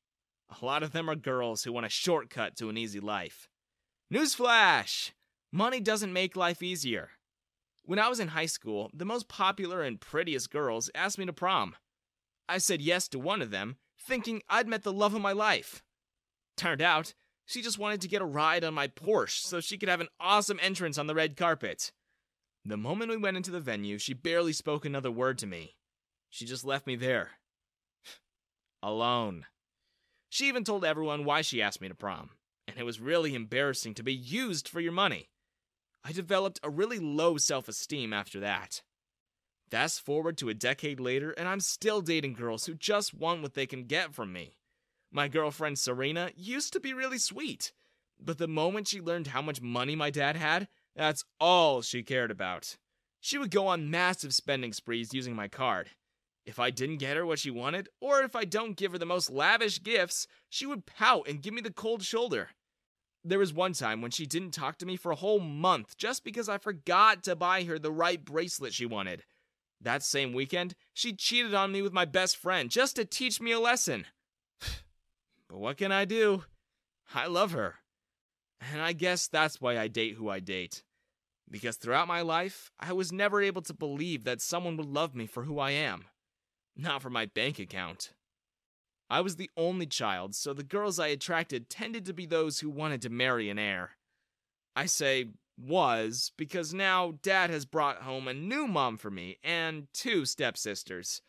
A 0.48 0.64
lot 0.64 0.82
of 0.82 0.92
them 0.92 1.08
are 1.08 1.16
girls 1.16 1.64
who 1.64 1.72
want 1.72 1.86
a 1.86 1.90
shortcut 1.90 2.56
to 2.56 2.68
an 2.68 2.76
easy 2.76 3.00
life. 3.00 3.48
Newsflash! 4.12 5.12
Money 5.50 5.80
doesn't 5.80 6.12
make 6.12 6.36
life 6.36 6.62
easier. 6.62 7.10
When 7.84 7.98
I 7.98 8.08
was 8.08 8.20
in 8.20 8.28
high 8.28 8.46
school, 8.46 8.90
the 8.94 9.04
most 9.04 9.28
popular 9.28 9.82
and 9.82 10.00
prettiest 10.00 10.50
girls 10.50 10.90
asked 10.94 11.18
me 11.18 11.26
to 11.26 11.32
prom. 11.32 11.76
I 12.48 12.58
said 12.58 12.80
yes 12.80 13.08
to 13.08 13.18
one 13.18 13.42
of 13.42 13.50
them, 13.50 13.76
thinking 13.98 14.42
I'd 14.48 14.68
met 14.68 14.82
the 14.82 14.92
love 14.92 15.14
of 15.14 15.22
my 15.22 15.32
life. 15.32 15.82
Turned 16.56 16.82
out, 16.82 17.14
she 17.46 17.62
just 17.62 17.78
wanted 17.78 18.00
to 18.00 18.08
get 18.08 18.22
a 18.22 18.26
ride 18.26 18.64
on 18.64 18.74
my 18.74 18.88
Porsche 18.88 19.40
so 19.40 19.60
she 19.60 19.76
could 19.76 19.88
have 19.88 20.00
an 20.00 20.08
awesome 20.18 20.58
entrance 20.62 20.98
on 20.98 21.06
the 21.06 21.14
red 21.14 21.36
carpet. 21.36 21.92
The 22.64 22.76
moment 22.76 23.10
we 23.10 23.16
went 23.16 23.36
into 23.36 23.50
the 23.50 23.60
venue, 23.60 23.98
she 23.98 24.14
barely 24.14 24.52
spoke 24.52 24.84
another 24.84 25.10
word 25.10 25.38
to 25.38 25.46
me. 25.46 25.76
She 26.30 26.46
just 26.46 26.64
left 26.64 26.86
me 26.86 26.96
there. 26.96 27.32
Alone. 28.82 29.46
She 30.34 30.48
even 30.48 30.64
told 30.64 30.84
everyone 30.84 31.24
why 31.24 31.42
she 31.42 31.62
asked 31.62 31.80
me 31.80 31.86
to 31.86 31.94
prom, 31.94 32.30
and 32.66 32.76
it 32.76 32.82
was 32.82 32.98
really 32.98 33.36
embarrassing 33.36 33.94
to 33.94 34.02
be 34.02 34.12
used 34.12 34.66
for 34.66 34.80
your 34.80 34.90
money. 34.90 35.28
I 36.02 36.10
developed 36.10 36.58
a 36.64 36.70
really 36.70 36.98
low 36.98 37.36
self 37.36 37.68
esteem 37.68 38.12
after 38.12 38.40
that. 38.40 38.82
Fast 39.70 40.04
forward 40.04 40.36
to 40.38 40.48
a 40.48 40.52
decade 40.52 40.98
later, 40.98 41.30
and 41.30 41.46
I'm 41.46 41.60
still 41.60 42.00
dating 42.00 42.32
girls 42.32 42.66
who 42.66 42.74
just 42.74 43.14
want 43.14 43.42
what 43.42 43.54
they 43.54 43.64
can 43.64 43.84
get 43.84 44.12
from 44.12 44.32
me. 44.32 44.56
My 45.12 45.28
girlfriend 45.28 45.78
Serena 45.78 46.32
used 46.34 46.72
to 46.72 46.80
be 46.80 46.92
really 46.92 47.18
sweet, 47.18 47.70
but 48.18 48.38
the 48.38 48.48
moment 48.48 48.88
she 48.88 49.00
learned 49.00 49.28
how 49.28 49.40
much 49.40 49.62
money 49.62 49.94
my 49.94 50.10
dad 50.10 50.34
had, 50.34 50.66
that's 50.96 51.24
all 51.38 51.80
she 51.80 52.02
cared 52.02 52.32
about. 52.32 52.76
She 53.20 53.38
would 53.38 53.52
go 53.52 53.68
on 53.68 53.88
massive 53.88 54.34
spending 54.34 54.72
sprees 54.72 55.14
using 55.14 55.36
my 55.36 55.46
card. 55.46 55.90
If 56.46 56.58
I 56.58 56.70
didn't 56.70 56.98
get 56.98 57.16
her 57.16 57.24
what 57.24 57.38
she 57.38 57.50
wanted, 57.50 57.88
or 58.00 58.20
if 58.20 58.36
I 58.36 58.44
don't 58.44 58.76
give 58.76 58.92
her 58.92 58.98
the 58.98 59.06
most 59.06 59.30
lavish 59.30 59.82
gifts, 59.82 60.26
she 60.50 60.66
would 60.66 60.84
pout 60.86 61.26
and 61.26 61.42
give 61.42 61.54
me 61.54 61.62
the 61.62 61.72
cold 61.72 62.02
shoulder. 62.02 62.50
There 63.24 63.38
was 63.38 63.54
one 63.54 63.72
time 63.72 64.02
when 64.02 64.10
she 64.10 64.26
didn't 64.26 64.50
talk 64.50 64.76
to 64.78 64.86
me 64.86 64.96
for 64.96 65.10
a 65.10 65.16
whole 65.16 65.40
month 65.40 65.96
just 65.96 66.22
because 66.22 66.48
I 66.48 66.58
forgot 66.58 67.22
to 67.24 67.34
buy 67.34 67.64
her 67.64 67.78
the 67.78 67.90
right 67.90 68.22
bracelet 68.22 68.74
she 68.74 68.84
wanted. 68.84 69.24
That 69.80 70.02
same 70.02 70.34
weekend, 70.34 70.74
she 70.92 71.14
cheated 71.14 71.54
on 71.54 71.72
me 71.72 71.80
with 71.80 71.94
my 71.94 72.04
best 72.04 72.36
friend 72.36 72.70
just 72.70 72.96
to 72.96 73.06
teach 73.06 73.40
me 73.40 73.52
a 73.52 73.60
lesson. 73.60 74.04
but 75.48 75.58
what 75.58 75.78
can 75.78 75.92
I 75.92 76.04
do? 76.04 76.44
I 77.14 77.26
love 77.26 77.52
her. 77.52 77.76
And 78.72 78.82
I 78.82 78.92
guess 78.92 79.28
that's 79.28 79.60
why 79.60 79.78
I 79.78 79.88
date 79.88 80.14
who 80.14 80.28
I 80.28 80.40
date. 80.40 80.82
Because 81.50 81.76
throughout 81.76 82.08
my 82.08 82.22
life, 82.22 82.70
I 82.78 82.92
was 82.92 83.12
never 83.12 83.42
able 83.42 83.62
to 83.62 83.74
believe 83.74 84.24
that 84.24 84.40
someone 84.40 84.76
would 84.76 84.86
love 84.86 85.14
me 85.14 85.26
for 85.26 85.44
who 85.44 85.58
I 85.58 85.72
am, 85.72 86.04
not 86.76 87.02
for 87.02 87.10
my 87.10 87.26
bank 87.26 87.58
account. 87.58 88.12
I 89.10 89.20
was 89.20 89.36
the 89.36 89.50
only 89.56 89.86
child, 89.86 90.34
so 90.34 90.52
the 90.52 90.62
girls 90.62 90.98
I 90.98 91.08
attracted 91.08 91.68
tended 91.68 92.04
to 92.06 92.12
be 92.12 92.26
those 92.26 92.60
who 92.60 92.70
wanted 92.70 93.02
to 93.02 93.10
marry 93.10 93.50
an 93.50 93.58
heir. 93.58 93.92
I 94.74 94.86
say 94.86 95.26
was 95.56 96.32
because 96.36 96.74
now 96.74 97.14
dad 97.22 97.50
has 97.50 97.64
brought 97.64 98.02
home 98.02 98.26
a 98.26 98.34
new 98.34 98.66
mom 98.66 98.96
for 98.96 99.10
me 99.10 99.38
and 99.44 99.86
two 99.92 100.24
stepsisters. 100.24 101.20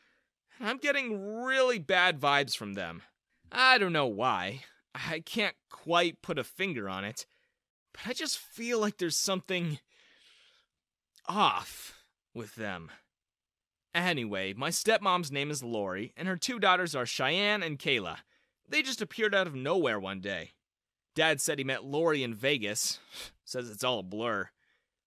I'm 0.59 0.77
getting 0.77 1.43
really 1.43 1.79
bad 1.79 2.19
vibes 2.19 2.55
from 2.55 2.73
them. 2.73 3.03
I 3.51 3.77
don't 3.77 3.93
know 3.93 4.07
why. 4.07 4.63
I 4.95 5.19
can't 5.19 5.55
quite 5.69 6.21
put 6.21 6.39
a 6.39 6.43
finger 6.43 6.89
on 6.89 7.03
it, 7.03 7.25
but 7.93 8.07
I 8.07 8.13
just 8.13 8.37
feel 8.39 8.79
like 8.79 8.97
there's 8.97 9.17
something 9.17 9.79
off 11.27 11.93
with 12.33 12.55
them. 12.55 12.89
Anyway, 13.95 14.53
my 14.53 14.69
stepmom's 14.69 15.31
name 15.31 15.49
is 15.49 15.63
Lori, 15.63 16.11
and 16.17 16.27
her 16.27 16.35
two 16.35 16.59
daughters 16.59 16.93
are 16.95 17.05
Cheyenne 17.05 17.63
and 17.63 17.79
Kayla. 17.79 18.17
They 18.67 18.81
just 18.81 19.01
appeared 19.01 19.33
out 19.33 19.47
of 19.47 19.55
nowhere 19.55 19.97
one 20.01 20.19
day. 20.19 20.51
Dad 21.15 21.39
said 21.39 21.59
he 21.59 21.63
met 21.63 21.85
Lori 21.85 22.21
in 22.21 22.33
Vegas. 22.33 22.99
Says 23.45 23.69
it's 23.69 23.85
all 23.85 23.99
a 23.99 24.03
blur. 24.03 24.49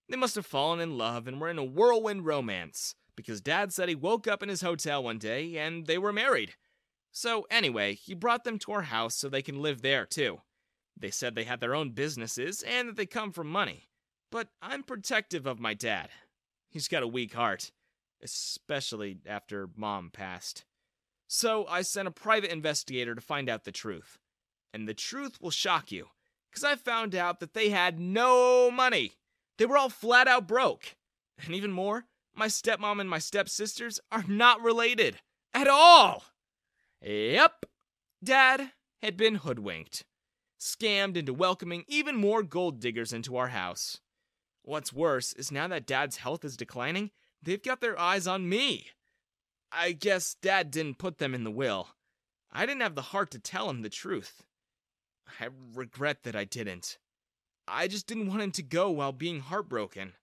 They 0.09 0.17
must 0.17 0.37
have 0.37 0.47
fallen 0.47 0.81
in 0.81 0.97
love 0.97 1.29
and 1.29 1.39
were 1.39 1.51
in 1.51 1.59
a 1.59 1.65
whirlwind 1.65 2.25
romance, 2.25 2.95
because 3.15 3.43
Dad 3.43 3.75
said 3.75 3.91
he 3.91 3.95
woke 3.95 4.27
up 4.27 4.43
in 4.43 4.49
his 4.49 4.63
hotel 4.63 5.03
one 5.03 5.19
day 5.19 5.59
and 5.59 5.87
they 5.87 5.99
were 5.99 6.13
married. 6.13 6.55
So, 7.11 7.47
anyway, 7.51 7.95
he 7.95 8.15
brought 8.15 8.45
them 8.45 8.59
to 8.61 8.73
our 8.73 8.83
house 8.83 9.17
so 9.17 9.29
they 9.29 9.43
can 9.43 9.61
live 9.61 9.83
there 9.83 10.07
too. 10.07 10.41
They 10.97 11.11
said 11.11 11.35
they 11.35 11.45
had 11.45 11.61
their 11.61 11.75
own 11.75 11.91
businesses 11.91 12.63
and 12.63 12.89
that 12.89 12.97
they 12.97 13.07
come 13.07 13.33
from 13.33 13.49
money. 13.49 13.91
But 14.31 14.49
I'm 14.63 14.83
protective 14.83 15.45
of 15.45 15.61
my 15.61 15.75
dad. 15.75 16.09
He's 16.71 16.89
got 16.89 17.03
a 17.03 17.09
weak 17.09 17.35
heart, 17.35 17.73
especially 18.23 19.19
after 19.27 19.69
mom 19.77 20.11
passed. 20.11 20.65
So 21.27 21.67
I 21.67 21.83
sent 21.83 22.09
a 22.09 22.13
private 22.13 22.53
investigator 22.53 23.15
to 23.15 23.21
find 23.21 23.49
out 23.49 23.65
the 23.65 23.73
truth. 23.73 24.19
And 24.73 24.87
the 24.89 24.95
truth 24.95 25.41
will 25.41 25.51
shock 25.51 25.91
you, 25.91 26.09
because 26.51 26.65
I 26.65 26.77
found 26.77 27.15
out 27.15 27.41
that 27.41 27.55
they 27.55 27.71
had 27.71 27.99
no 27.99 28.71
money. 28.71 29.13
They 29.57 29.67
were 29.67 29.79
all 29.79 29.89
flat 29.89 30.29
out 30.29 30.47
broke. 30.47 30.97
And 31.45 31.55
even 31.55 31.73
more, 31.73 32.05
my 32.35 32.47
stepmom 32.47 33.01
and 33.01 33.09
my 33.09 33.19
stepsisters 33.19 34.01
are 34.13 34.25
not 34.29 34.63
related 34.63 35.17
at 35.55 35.69
all. 35.69 36.25
Yep, 37.03 37.67
Dad 38.23 38.73
had 39.03 39.17
been 39.17 39.37
hoodwinked, 39.37 40.05
scammed 40.61 41.17
into 41.17 41.33
welcoming 41.33 41.85
even 41.89 42.17
more 42.17 42.43
gold 42.43 42.81
diggers 42.81 43.13
into 43.13 43.37
our 43.37 43.49
house. 43.49 44.01
What's 44.63 44.93
worse 44.93 45.33
is 45.33 45.53
now 45.53 45.69
that 45.69 45.87
Dad's 45.87 46.17
health 46.17 46.45
is 46.45 46.57
declining, 46.57 47.11
they've 47.43 47.63
got 47.63 47.81
their 47.81 47.99
eyes 47.99 48.27
on 48.27 48.49
me. 48.49 48.89
I 49.71 49.93
guess 49.93 50.35
Dad 50.35 50.71
didn't 50.71 50.99
put 50.99 51.19
them 51.19 51.35
in 51.35 51.45
the 51.45 51.51
will. 51.51 51.89
I 52.53 52.65
didn't 52.65 52.83
have 52.83 52.95
the 52.95 53.03
heart 53.03 53.31
to 53.33 53.39
tell 53.39 53.69
him 53.69 53.83
the 53.83 53.91
truth. 53.91 54.43
I 55.41 55.49
regret 55.75 56.23
that 56.23 56.35
I 56.35 56.45
didn't. 56.45 56.99
I 57.67 57.87
just 57.87 58.07
didn't 58.07 58.29
want 58.29 58.43
him 58.43 58.53
to 58.53 58.63
go 58.63 58.91
while 58.91 59.13
being 59.13 59.41
heartbroken. 59.41 60.15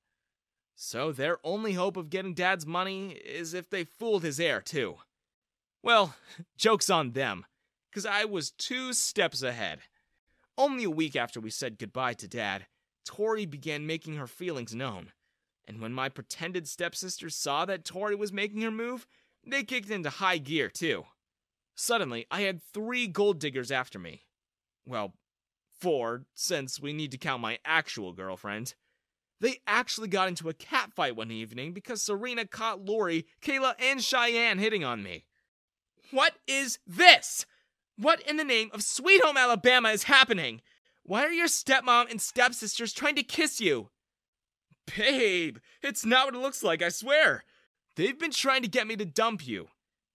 So 0.75 1.11
their 1.11 1.37
only 1.43 1.73
hope 1.73 1.95
of 1.95 2.09
getting 2.09 2.33
Dad's 2.33 2.65
money 2.65 3.11
is 3.11 3.53
if 3.53 3.69
they 3.69 3.83
fooled 3.83 4.23
his 4.23 4.39
heir, 4.39 4.61
too. 4.61 4.97
Well, 5.83 6.15
joke's 6.57 6.89
on 6.89 7.11
them, 7.11 7.45
because 7.89 8.05
I 8.05 8.25
was 8.25 8.51
two 8.51 8.93
steps 8.93 9.41
ahead. 9.41 9.79
Only 10.57 10.83
a 10.85 10.89
week 10.89 11.15
after 11.15 11.39
we 11.39 11.49
said 11.49 11.77
goodbye 11.77 12.13
to 12.15 12.27
Dad, 12.27 12.65
Tori 13.05 13.45
began 13.45 13.85
making 13.85 14.15
her 14.15 14.27
feelings 14.27 14.73
known. 14.73 15.11
And 15.67 15.81
when 15.81 15.93
my 15.93 16.09
pretended 16.09 16.67
stepsisters 16.67 17.35
saw 17.35 17.65
that 17.65 17.85
Tori 17.85 18.15
was 18.15 18.31
making 18.31 18.61
her 18.61 18.71
move, 18.71 19.07
they 19.45 19.63
kicked 19.63 19.89
into 19.89 20.09
high 20.09 20.37
gear, 20.37 20.69
too. 20.69 21.05
Suddenly, 21.75 22.25
I 22.31 22.41
had 22.41 22.61
three 22.61 23.07
gold 23.07 23.39
diggers 23.39 23.71
after 23.71 23.99
me. 23.99 24.23
Well, 24.85 25.13
four, 25.79 26.25
since 26.33 26.79
we 26.79 26.93
need 26.93 27.11
to 27.11 27.17
count 27.17 27.41
my 27.41 27.59
actual 27.65 28.13
girlfriend. 28.13 28.75
They 29.41 29.59
actually 29.67 30.07
got 30.07 30.29
into 30.29 30.49
a 30.49 30.53
catfight 30.53 31.15
one 31.15 31.31
evening 31.31 31.73
because 31.73 32.01
Serena 32.01 32.45
caught 32.45 32.85
Lori, 32.85 33.25
Kayla, 33.41 33.75
and 33.79 34.01
Cheyenne 34.01 34.59
hitting 34.59 34.83
on 34.83 35.03
me. 35.03 35.25
What 36.11 36.35
is 36.47 36.79
this? 36.87 37.45
What 37.97 38.21
in 38.21 38.37
the 38.37 38.43
name 38.43 38.69
of 38.73 38.83
Sweet 38.83 39.23
Home 39.23 39.37
Alabama 39.37 39.89
is 39.89 40.03
happening? 40.03 40.61
Why 41.03 41.23
are 41.23 41.31
your 41.31 41.47
stepmom 41.47 42.09
and 42.09 42.21
stepsisters 42.21 42.93
trying 42.93 43.15
to 43.15 43.23
kiss 43.23 43.59
you? 43.59 43.89
Babe, 44.85 45.57
it's 45.81 46.05
not 46.05 46.25
what 46.25 46.35
it 46.35 46.41
looks 46.41 46.63
like, 46.63 46.81
I 46.81 46.89
swear. 46.89 47.43
They've 47.95 48.17
been 48.17 48.31
trying 48.31 48.61
to 48.61 48.67
get 48.67 48.87
me 48.87 48.95
to 48.97 49.05
dump 49.05 49.47
you. 49.47 49.67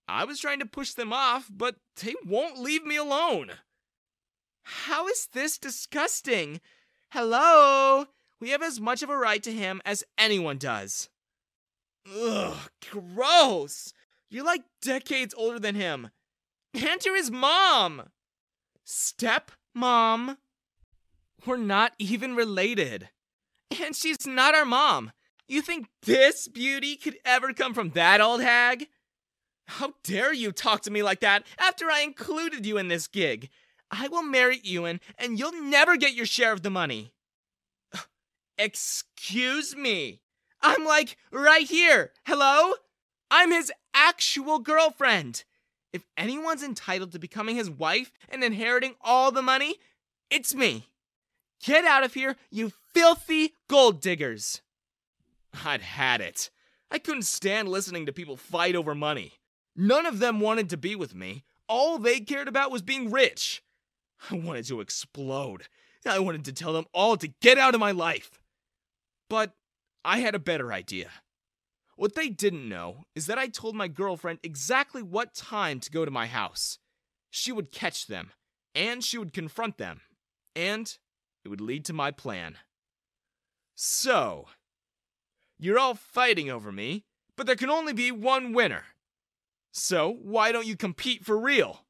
I 0.06 0.24
was 0.24 0.40
trying 0.40 0.58
to 0.60 0.66
push 0.66 0.92
them 0.92 1.12
off, 1.12 1.48
but 1.50 1.76
they 2.02 2.14
won't 2.26 2.58
leave 2.58 2.84
me 2.84 2.96
alone. 2.96 3.52
How 4.62 5.08
is 5.08 5.28
this 5.32 5.58
disgusting? 5.58 6.60
Hello? 7.10 8.06
We 8.40 8.50
have 8.50 8.62
as 8.62 8.80
much 8.80 9.02
of 9.02 9.10
a 9.10 9.16
right 9.16 9.42
to 9.42 9.52
him 9.52 9.80
as 9.84 10.04
anyone 10.18 10.58
does. 10.58 11.08
Ugh, 12.12 12.70
gross! 12.90 13.92
You're 14.30 14.44
like 14.44 14.62
decades 14.80 15.34
older 15.36 15.58
than 15.58 15.74
him. 15.74 16.10
And 16.74 17.04
you're 17.04 17.16
his 17.16 17.30
mom! 17.30 18.10
Step 18.84 19.50
mom. 19.74 20.38
We're 21.46 21.56
not 21.56 21.92
even 21.98 22.34
related. 22.34 23.08
And 23.70 23.94
she's 23.94 24.26
not 24.26 24.54
our 24.54 24.64
mom. 24.64 25.12
You 25.48 25.62
think 25.62 25.88
this 26.02 26.48
beauty 26.48 26.96
could 26.96 27.18
ever 27.24 27.52
come 27.52 27.74
from 27.74 27.90
that 27.90 28.20
old 28.20 28.40
hag? 28.40 28.86
How 29.66 29.94
dare 30.02 30.32
you 30.32 30.52
talk 30.52 30.82
to 30.82 30.90
me 30.90 31.02
like 31.02 31.20
that 31.20 31.44
after 31.58 31.90
I 31.90 32.00
included 32.00 32.66
you 32.66 32.78
in 32.78 32.88
this 32.88 33.06
gig? 33.06 33.50
I 33.90 34.08
will 34.08 34.22
marry 34.22 34.60
Ewan 34.62 35.00
and 35.18 35.38
you'll 35.38 35.60
never 35.62 35.96
get 35.96 36.14
your 36.14 36.26
share 36.26 36.52
of 36.52 36.62
the 36.62 36.70
money. 36.70 37.12
Excuse 38.58 39.74
me. 39.76 40.20
I'm 40.62 40.84
like 40.84 41.16
right 41.30 41.66
here. 41.66 42.12
Hello? 42.26 42.74
I'm 43.30 43.52
his 43.52 43.72
actual 43.94 44.58
girlfriend. 44.58 45.44
If 45.92 46.04
anyone's 46.16 46.62
entitled 46.62 47.12
to 47.12 47.18
becoming 47.18 47.56
his 47.56 47.70
wife 47.70 48.12
and 48.28 48.44
inheriting 48.44 48.94
all 49.00 49.32
the 49.32 49.42
money, 49.42 49.76
it's 50.30 50.54
me. 50.54 50.88
Get 51.64 51.84
out 51.84 52.04
of 52.04 52.14
here, 52.14 52.36
you 52.50 52.72
filthy 52.94 53.54
gold 53.68 54.00
diggers. 54.00 54.62
I'd 55.64 55.82
had 55.82 56.20
it. 56.20 56.50
I 56.90 56.98
couldn't 56.98 57.22
stand 57.22 57.68
listening 57.68 58.06
to 58.06 58.12
people 58.12 58.36
fight 58.36 58.74
over 58.74 58.94
money. 58.94 59.34
None 59.76 60.06
of 60.06 60.18
them 60.18 60.40
wanted 60.40 60.68
to 60.70 60.76
be 60.76 60.96
with 60.96 61.14
me. 61.14 61.44
All 61.68 61.98
they 61.98 62.20
cared 62.20 62.48
about 62.48 62.70
was 62.70 62.82
being 62.82 63.10
rich. 63.10 63.62
I 64.30 64.34
wanted 64.34 64.66
to 64.66 64.80
explode. 64.80 65.68
I 66.04 66.18
wanted 66.18 66.44
to 66.46 66.52
tell 66.52 66.72
them 66.72 66.86
all 66.92 67.16
to 67.16 67.32
get 67.40 67.58
out 67.58 67.74
of 67.74 67.80
my 67.80 67.92
life. 67.92 68.40
But 69.28 69.52
I 70.04 70.18
had 70.18 70.34
a 70.34 70.40
better 70.40 70.72
idea. 70.72 71.10
What 71.96 72.14
they 72.14 72.28
didn't 72.28 72.68
know 72.68 73.04
is 73.14 73.26
that 73.26 73.38
I 73.38 73.48
told 73.48 73.76
my 73.76 73.86
girlfriend 73.86 74.38
exactly 74.42 75.02
what 75.02 75.34
time 75.34 75.80
to 75.80 75.90
go 75.90 76.04
to 76.04 76.10
my 76.10 76.26
house. 76.26 76.78
She 77.30 77.52
would 77.52 77.70
catch 77.70 78.06
them, 78.06 78.32
and 78.74 79.04
she 79.04 79.18
would 79.18 79.32
confront 79.32 79.76
them, 79.76 80.00
and 80.56 80.96
it 81.44 81.48
would 81.48 81.60
lead 81.60 81.84
to 81.84 81.92
my 81.92 82.10
plan. 82.10 82.56
So, 83.82 84.48
you're 85.58 85.78
all 85.78 85.94
fighting 85.94 86.50
over 86.50 86.70
me, 86.70 87.06
but 87.34 87.46
there 87.46 87.56
can 87.56 87.70
only 87.70 87.94
be 87.94 88.12
one 88.12 88.52
winner. 88.52 88.84
So, 89.72 90.18
why 90.20 90.52
don't 90.52 90.66
you 90.66 90.76
compete 90.76 91.24
for 91.24 91.38
real? 91.38 91.86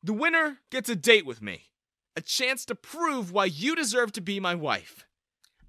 The 0.00 0.12
winner 0.12 0.58
gets 0.70 0.88
a 0.88 0.94
date 0.94 1.26
with 1.26 1.42
me, 1.42 1.70
a 2.14 2.20
chance 2.20 2.64
to 2.66 2.76
prove 2.76 3.32
why 3.32 3.46
you 3.46 3.74
deserve 3.74 4.12
to 4.12 4.20
be 4.20 4.38
my 4.38 4.54
wife. 4.54 5.06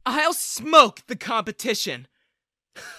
I'll 0.05 0.35
smoke 0.35 1.01
the 1.07 1.15
competition. 1.15 2.05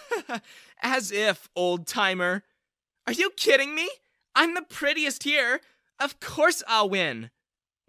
As 0.83 1.12
if, 1.12 1.49
old 1.55 1.87
timer. 1.87 2.43
Are 3.07 3.12
you 3.12 3.31
kidding 3.31 3.77
me? 3.77 3.89
I'm 4.35 4.55
the 4.55 4.62
prettiest 4.62 5.23
here. 5.23 5.61
Of 6.01 6.19
course 6.19 6.64
I'll 6.67 6.91
win. 6.91 7.31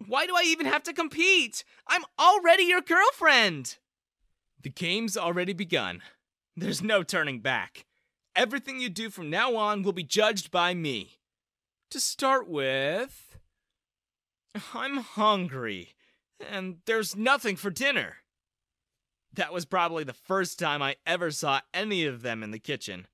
Why 0.06 0.24
do 0.26 0.36
I 0.36 0.44
even 0.46 0.66
have 0.66 0.84
to 0.84 0.92
compete? 0.92 1.64
I'm 1.88 2.04
already 2.16 2.62
your 2.62 2.80
girlfriend. 2.80 3.76
The 4.60 4.70
game's 4.70 5.16
already 5.16 5.52
begun. 5.52 6.02
There's 6.56 6.82
no 6.82 7.02
turning 7.02 7.40
back. 7.40 7.86
Everything 8.34 8.80
you 8.80 8.88
do 8.88 9.10
from 9.10 9.30
now 9.30 9.56
on 9.56 9.82
will 9.82 9.92
be 9.92 10.02
judged 10.02 10.50
by 10.50 10.74
me. 10.74 11.18
To 11.90 12.00
start 12.00 12.48
with, 12.48 13.36
I'm 14.74 14.98
hungry, 14.98 15.94
and 16.50 16.78
there's 16.86 17.16
nothing 17.16 17.56
for 17.56 17.70
dinner. 17.70 18.16
That 19.32 19.52
was 19.52 19.64
probably 19.64 20.04
the 20.04 20.12
first 20.12 20.58
time 20.58 20.82
I 20.82 20.96
ever 21.06 21.30
saw 21.30 21.60
any 21.72 22.04
of 22.04 22.22
them 22.22 22.42
in 22.42 22.50
the 22.50 22.58
kitchen. 22.58 23.06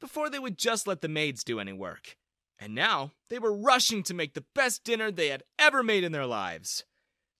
Before 0.00 0.30
they 0.30 0.38
would 0.38 0.58
just 0.58 0.86
let 0.86 1.02
the 1.02 1.08
maids 1.08 1.44
do 1.44 1.60
any 1.60 1.72
work. 1.72 2.16
And 2.58 2.74
now 2.74 3.12
they 3.28 3.38
were 3.38 3.54
rushing 3.54 4.02
to 4.04 4.14
make 4.14 4.34
the 4.34 4.44
best 4.54 4.84
dinner 4.84 5.10
they 5.10 5.28
had 5.28 5.42
ever 5.58 5.82
made 5.82 6.04
in 6.04 6.12
their 6.12 6.26
lives. 6.26 6.84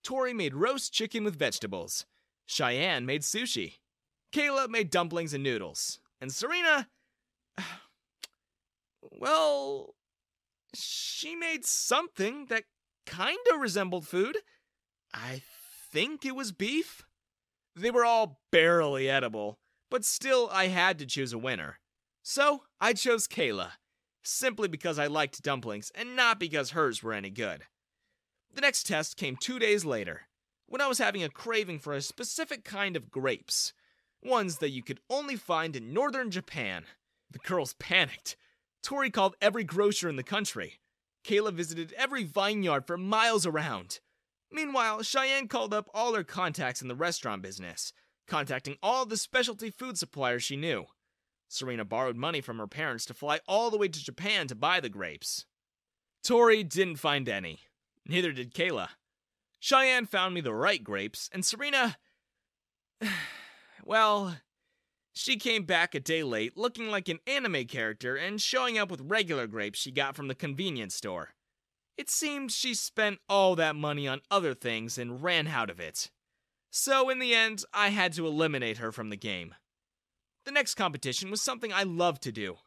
Tori 0.04 0.34
made 0.34 0.54
roast 0.54 0.92
chicken 0.92 1.24
with 1.24 1.38
vegetables. 1.38 2.04
Cheyenne 2.46 3.04
made 3.04 3.22
sushi. 3.22 3.74
Kayla 4.32 4.68
made 4.68 4.90
dumplings 4.90 5.34
and 5.34 5.42
noodles. 5.42 6.00
And 6.20 6.32
Serena. 6.32 6.88
Well, 9.18 9.94
she 10.74 11.36
made 11.36 11.64
something 11.64 12.46
that 12.46 12.64
kinda 13.06 13.56
resembled 13.58 14.06
food. 14.06 14.38
I 15.14 15.42
think 15.92 16.24
it 16.24 16.34
was 16.34 16.52
beef. 16.52 17.06
They 17.74 17.90
were 17.90 18.04
all 18.04 18.40
barely 18.50 19.08
edible, 19.08 19.58
but 19.90 20.04
still 20.04 20.48
I 20.52 20.66
had 20.66 20.98
to 20.98 21.06
choose 21.06 21.32
a 21.32 21.38
winner. 21.38 21.78
So 22.22 22.64
I 22.80 22.92
chose 22.92 23.28
Kayla, 23.28 23.72
simply 24.22 24.68
because 24.68 24.98
I 24.98 25.06
liked 25.06 25.42
dumplings 25.42 25.90
and 25.94 26.16
not 26.16 26.40
because 26.40 26.70
hers 26.70 27.02
were 27.02 27.12
any 27.12 27.30
good. 27.30 27.62
The 28.52 28.60
next 28.60 28.86
test 28.86 29.16
came 29.16 29.36
two 29.36 29.58
days 29.58 29.84
later, 29.84 30.22
when 30.68 30.80
I 30.80 30.86
was 30.88 30.98
having 30.98 31.22
a 31.22 31.28
craving 31.28 31.78
for 31.78 31.92
a 31.92 32.00
specific 32.00 32.64
kind 32.64 32.96
of 32.96 33.10
grapes, 33.10 33.72
ones 34.22 34.58
that 34.58 34.70
you 34.70 34.82
could 34.82 35.00
only 35.08 35.36
find 35.36 35.76
in 35.76 35.92
northern 35.92 36.30
Japan. 36.30 36.84
The 37.30 37.38
girls 37.38 37.74
panicked. 37.74 38.36
Tori 38.82 39.10
called 39.10 39.36
every 39.40 39.64
grocer 39.64 40.08
in 40.08 40.16
the 40.16 40.22
country. 40.22 40.80
Kayla 41.24 41.52
visited 41.52 41.92
every 41.96 42.24
vineyard 42.24 42.86
for 42.86 42.96
miles 42.96 43.46
around. 43.46 44.00
Meanwhile, 44.50 45.02
Cheyenne 45.02 45.48
called 45.48 45.74
up 45.74 45.88
all 45.92 46.14
her 46.14 46.22
contacts 46.22 46.80
in 46.80 46.88
the 46.88 46.94
restaurant 46.94 47.42
business, 47.42 47.92
contacting 48.28 48.76
all 48.82 49.04
the 49.04 49.16
specialty 49.16 49.70
food 49.70 49.98
suppliers 49.98 50.44
she 50.44 50.56
knew. 50.56 50.86
Serena 51.48 51.84
borrowed 51.84 52.16
money 52.16 52.40
from 52.40 52.58
her 52.58 52.66
parents 52.66 53.04
to 53.06 53.14
fly 53.14 53.40
all 53.48 53.70
the 53.70 53.78
way 53.78 53.88
to 53.88 54.04
Japan 54.04 54.46
to 54.48 54.54
buy 54.54 54.80
the 54.80 54.88
grapes. 54.88 55.46
Tori 56.22 56.62
didn't 56.62 56.96
find 56.96 57.28
any. 57.28 57.60
Neither 58.06 58.32
did 58.32 58.54
Kayla. 58.54 58.90
Cheyenne 59.66 60.06
found 60.06 60.32
me 60.32 60.40
the 60.40 60.54
right 60.54 60.84
grapes, 60.84 61.28
and 61.32 61.44
Serena. 61.44 61.96
well, 63.84 64.36
she 65.12 65.36
came 65.38 65.64
back 65.64 65.92
a 65.92 65.98
day 65.98 66.22
late 66.22 66.56
looking 66.56 66.88
like 66.88 67.08
an 67.08 67.18
anime 67.26 67.64
character 67.64 68.14
and 68.14 68.40
showing 68.40 68.78
up 68.78 68.92
with 68.92 69.00
regular 69.00 69.48
grapes 69.48 69.80
she 69.80 69.90
got 69.90 70.14
from 70.14 70.28
the 70.28 70.36
convenience 70.36 70.94
store. 70.94 71.30
It 71.96 72.08
seemed 72.08 72.52
she 72.52 72.74
spent 72.74 73.18
all 73.28 73.56
that 73.56 73.74
money 73.74 74.06
on 74.06 74.20
other 74.30 74.54
things 74.54 74.98
and 74.98 75.20
ran 75.20 75.48
out 75.48 75.68
of 75.68 75.80
it. 75.80 76.12
So, 76.70 77.10
in 77.10 77.18
the 77.18 77.34
end, 77.34 77.64
I 77.74 77.88
had 77.88 78.12
to 78.12 78.26
eliminate 78.28 78.78
her 78.78 78.92
from 78.92 79.10
the 79.10 79.16
game. 79.16 79.52
The 80.44 80.52
next 80.52 80.76
competition 80.76 81.28
was 81.28 81.42
something 81.42 81.72
I 81.72 81.82
loved 81.82 82.22
to 82.22 82.30
do 82.30 82.58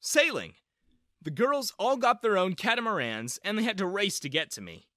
sailing. 0.00 0.54
The 1.22 1.30
girls 1.30 1.72
all 1.78 1.96
got 1.96 2.22
their 2.22 2.36
own 2.36 2.54
catamarans 2.54 3.38
and 3.44 3.56
they 3.56 3.62
had 3.62 3.78
to 3.78 3.86
race 3.86 4.18
to 4.18 4.28
get 4.28 4.50
to 4.52 4.60
me. 4.60 4.88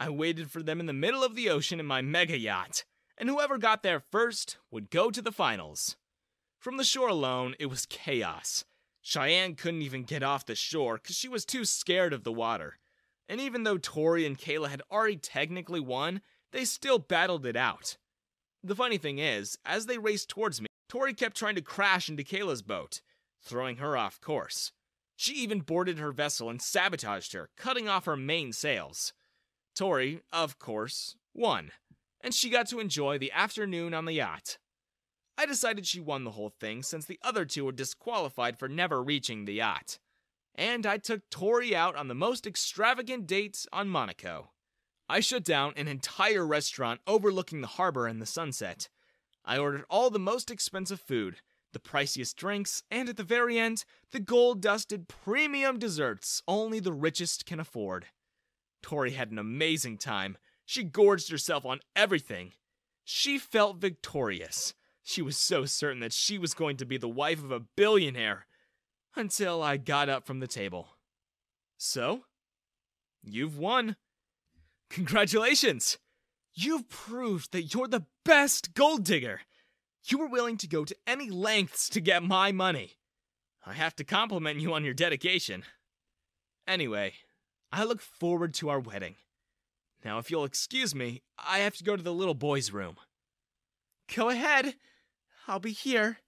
I 0.00 0.10
waited 0.10 0.50
for 0.50 0.62
them 0.62 0.80
in 0.80 0.86
the 0.86 0.92
middle 0.92 1.22
of 1.22 1.34
the 1.34 1.48
ocean 1.48 1.80
in 1.80 1.86
my 1.86 2.02
mega 2.02 2.38
yacht, 2.38 2.84
and 3.16 3.28
whoever 3.28 3.58
got 3.58 3.82
there 3.82 4.00
first 4.00 4.58
would 4.70 4.90
go 4.90 5.10
to 5.10 5.22
the 5.22 5.32
finals. 5.32 5.96
From 6.58 6.76
the 6.76 6.84
shore 6.84 7.08
alone, 7.08 7.54
it 7.58 7.66
was 7.66 7.86
chaos. 7.86 8.64
Cheyenne 9.02 9.54
couldn't 9.54 9.82
even 9.82 10.04
get 10.04 10.22
off 10.22 10.46
the 10.46 10.54
shore 10.54 10.94
because 10.94 11.16
she 11.16 11.28
was 11.28 11.44
too 11.44 11.64
scared 11.64 12.12
of 12.12 12.24
the 12.24 12.32
water. 12.32 12.78
And 13.28 13.40
even 13.40 13.62
though 13.62 13.78
Tori 13.78 14.26
and 14.26 14.38
Kayla 14.38 14.68
had 14.68 14.82
already 14.90 15.16
technically 15.16 15.80
won, 15.80 16.22
they 16.52 16.64
still 16.64 16.98
battled 16.98 17.44
it 17.44 17.56
out. 17.56 17.96
The 18.62 18.74
funny 18.74 18.96
thing 18.96 19.18
is, 19.18 19.58
as 19.64 19.86
they 19.86 19.98
raced 19.98 20.30
towards 20.30 20.60
me, 20.60 20.68
Tori 20.88 21.12
kept 21.12 21.36
trying 21.36 21.54
to 21.56 21.60
crash 21.60 22.08
into 22.08 22.22
Kayla's 22.22 22.62
boat, 22.62 23.02
throwing 23.42 23.76
her 23.76 23.96
off 23.96 24.20
course. 24.20 24.72
She 25.16 25.34
even 25.34 25.60
boarded 25.60 25.98
her 25.98 26.12
vessel 26.12 26.48
and 26.48 26.62
sabotaged 26.62 27.34
her, 27.34 27.50
cutting 27.56 27.88
off 27.88 28.06
her 28.06 28.16
main 28.16 28.52
sails. 28.52 29.12
Tori, 29.74 30.20
of 30.32 30.58
course, 30.58 31.16
won, 31.34 31.72
and 32.20 32.32
she 32.32 32.48
got 32.48 32.68
to 32.68 32.80
enjoy 32.80 33.18
the 33.18 33.32
afternoon 33.32 33.92
on 33.92 34.04
the 34.04 34.14
yacht. 34.14 34.58
I 35.36 35.46
decided 35.46 35.86
she 35.86 36.00
won 36.00 36.24
the 36.24 36.32
whole 36.32 36.50
thing 36.60 36.82
since 36.82 37.06
the 37.06 37.18
other 37.22 37.44
two 37.44 37.64
were 37.64 37.72
disqualified 37.72 38.58
for 38.58 38.68
never 38.68 39.02
reaching 39.02 39.44
the 39.44 39.54
yacht. 39.54 39.98
And 40.54 40.86
I 40.86 40.98
took 40.98 41.28
Tori 41.28 41.74
out 41.74 41.96
on 41.96 42.06
the 42.06 42.14
most 42.14 42.46
extravagant 42.46 43.26
date 43.26 43.66
on 43.72 43.88
Monaco. 43.88 44.50
I 45.08 45.20
shut 45.20 45.44
down 45.44 45.74
an 45.76 45.88
entire 45.88 46.46
restaurant 46.46 47.00
overlooking 47.06 47.60
the 47.60 47.66
harbor 47.66 48.06
and 48.06 48.22
the 48.22 48.26
sunset. 48.26 48.88
I 49.44 49.58
ordered 49.58 49.84
all 49.90 50.08
the 50.08 50.18
most 50.18 50.50
expensive 50.50 51.00
food, 51.00 51.40
the 51.72 51.80
priciest 51.80 52.36
drinks, 52.36 52.84
and 52.90 53.08
at 53.08 53.16
the 53.16 53.24
very 53.24 53.58
end, 53.58 53.84
the 54.12 54.20
gold 54.20 54.62
dusted 54.62 55.08
premium 55.08 55.78
desserts 55.78 56.42
only 56.46 56.80
the 56.80 56.92
richest 56.92 57.44
can 57.44 57.60
afford. 57.60 58.06
Tori 58.84 59.12
had 59.12 59.30
an 59.30 59.38
amazing 59.38 59.96
time. 59.96 60.36
She 60.66 60.84
gorged 60.84 61.30
herself 61.30 61.64
on 61.64 61.80
everything. 61.96 62.52
She 63.02 63.38
felt 63.38 63.78
victorious. 63.78 64.74
She 65.02 65.22
was 65.22 65.38
so 65.38 65.64
certain 65.64 66.00
that 66.00 66.12
she 66.12 66.36
was 66.36 66.52
going 66.52 66.76
to 66.76 66.84
be 66.84 66.98
the 66.98 67.08
wife 67.08 67.42
of 67.42 67.50
a 67.50 67.60
billionaire. 67.60 68.44
Until 69.16 69.62
I 69.62 69.78
got 69.78 70.10
up 70.10 70.26
from 70.26 70.40
the 70.40 70.46
table. 70.46 70.88
So, 71.78 72.24
you've 73.22 73.56
won. 73.56 73.96
Congratulations! 74.90 75.96
You've 76.52 76.90
proved 76.90 77.52
that 77.52 77.72
you're 77.72 77.88
the 77.88 78.04
best 78.22 78.74
gold 78.74 79.04
digger. 79.04 79.40
You 80.04 80.18
were 80.18 80.26
willing 80.26 80.58
to 80.58 80.68
go 80.68 80.84
to 80.84 80.96
any 81.06 81.30
lengths 81.30 81.88
to 81.88 82.02
get 82.02 82.22
my 82.22 82.52
money. 82.52 82.98
I 83.64 83.72
have 83.72 83.96
to 83.96 84.04
compliment 84.04 84.60
you 84.60 84.74
on 84.74 84.84
your 84.84 84.92
dedication. 84.92 85.62
Anyway, 86.66 87.14
I 87.76 87.82
look 87.82 88.00
forward 88.00 88.54
to 88.54 88.68
our 88.68 88.78
wedding. 88.78 89.16
Now, 90.04 90.18
if 90.18 90.30
you'll 90.30 90.44
excuse 90.44 90.94
me, 90.94 91.22
I 91.36 91.58
have 91.58 91.74
to 91.78 91.82
go 91.82 91.96
to 91.96 92.02
the 92.02 92.14
little 92.14 92.34
boy's 92.34 92.70
room. 92.70 92.98
Go 94.14 94.28
ahead. 94.28 94.76
I'll 95.48 95.58
be 95.58 95.72
here, 95.72 96.18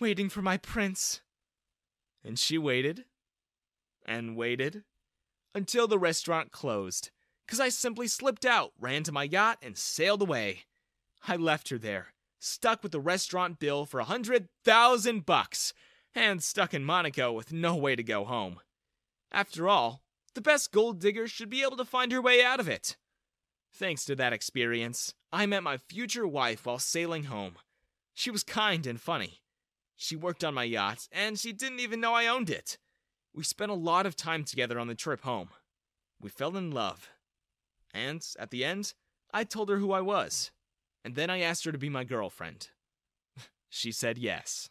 waiting 0.00 0.30
for 0.30 0.40
my 0.40 0.56
prince. 0.56 1.20
And 2.24 2.38
she 2.38 2.56
waited 2.56 3.04
and 4.06 4.36
waited 4.36 4.84
until 5.54 5.86
the 5.86 5.98
restaurant 5.98 6.50
closed, 6.50 7.10
because 7.44 7.60
I 7.60 7.68
simply 7.68 8.08
slipped 8.08 8.46
out, 8.46 8.72
ran 8.80 9.02
to 9.02 9.12
my 9.12 9.24
yacht, 9.24 9.58
and 9.60 9.76
sailed 9.76 10.22
away. 10.22 10.60
I 11.28 11.36
left 11.36 11.68
her 11.68 11.78
there, 11.78 12.14
stuck 12.38 12.82
with 12.82 12.92
the 12.92 13.00
restaurant 13.00 13.58
bill 13.58 13.84
for 13.84 14.00
a 14.00 14.04
hundred 14.04 14.48
thousand 14.64 15.26
bucks, 15.26 15.74
and 16.14 16.42
stuck 16.42 16.72
in 16.72 16.84
Monaco 16.84 17.32
with 17.32 17.52
no 17.52 17.76
way 17.76 17.96
to 17.96 18.02
go 18.02 18.24
home. 18.24 18.60
After 19.30 19.68
all, 19.68 20.00
the 20.34 20.40
best 20.40 20.72
gold 20.72 21.00
digger 21.00 21.26
should 21.26 21.50
be 21.50 21.62
able 21.62 21.76
to 21.76 21.84
find 21.84 22.12
her 22.12 22.22
way 22.22 22.42
out 22.42 22.60
of 22.60 22.68
it. 22.68 22.96
Thanks 23.72 24.04
to 24.06 24.16
that 24.16 24.32
experience, 24.32 25.14
I 25.32 25.46
met 25.46 25.62
my 25.62 25.76
future 25.76 26.26
wife 26.26 26.66
while 26.66 26.78
sailing 26.78 27.24
home. 27.24 27.54
She 28.14 28.30
was 28.30 28.42
kind 28.42 28.86
and 28.86 29.00
funny. 29.00 29.40
She 29.96 30.16
worked 30.16 30.44
on 30.44 30.54
my 30.54 30.64
yacht, 30.64 31.08
and 31.12 31.38
she 31.38 31.52
didn't 31.52 31.80
even 31.80 32.00
know 32.00 32.14
I 32.14 32.26
owned 32.26 32.50
it. 32.50 32.78
We 33.34 33.44
spent 33.44 33.70
a 33.70 33.74
lot 33.74 34.06
of 34.06 34.16
time 34.16 34.44
together 34.44 34.78
on 34.78 34.88
the 34.88 34.94
trip 34.94 35.22
home. 35.22 35.50
We 36.20 36.30
fell 36.30 36.56
in 36.56 36.70
love. 36.70 37.10
And 37.94 38.26
at 38.38 38.50
the 38.50 38.64
end, 38.64 38.94
I 39.32 39.44
told 39.44 39.68
her 39.68 39.78
who 39.78 39.92
I 39.92 40.00
was 40.00 40.50
and 41.04 41.14
then 41.14 41.30
I 41.30 41.40
asked 41.40 41.64
her 41.64 41.72
to 41.72 41.78
be 41.78 41.88
my 41.88 42.04
girlfriend. 42.04 42.68
she 43.68 43.92
said 43.92 44.18
yes. 44.18 44.70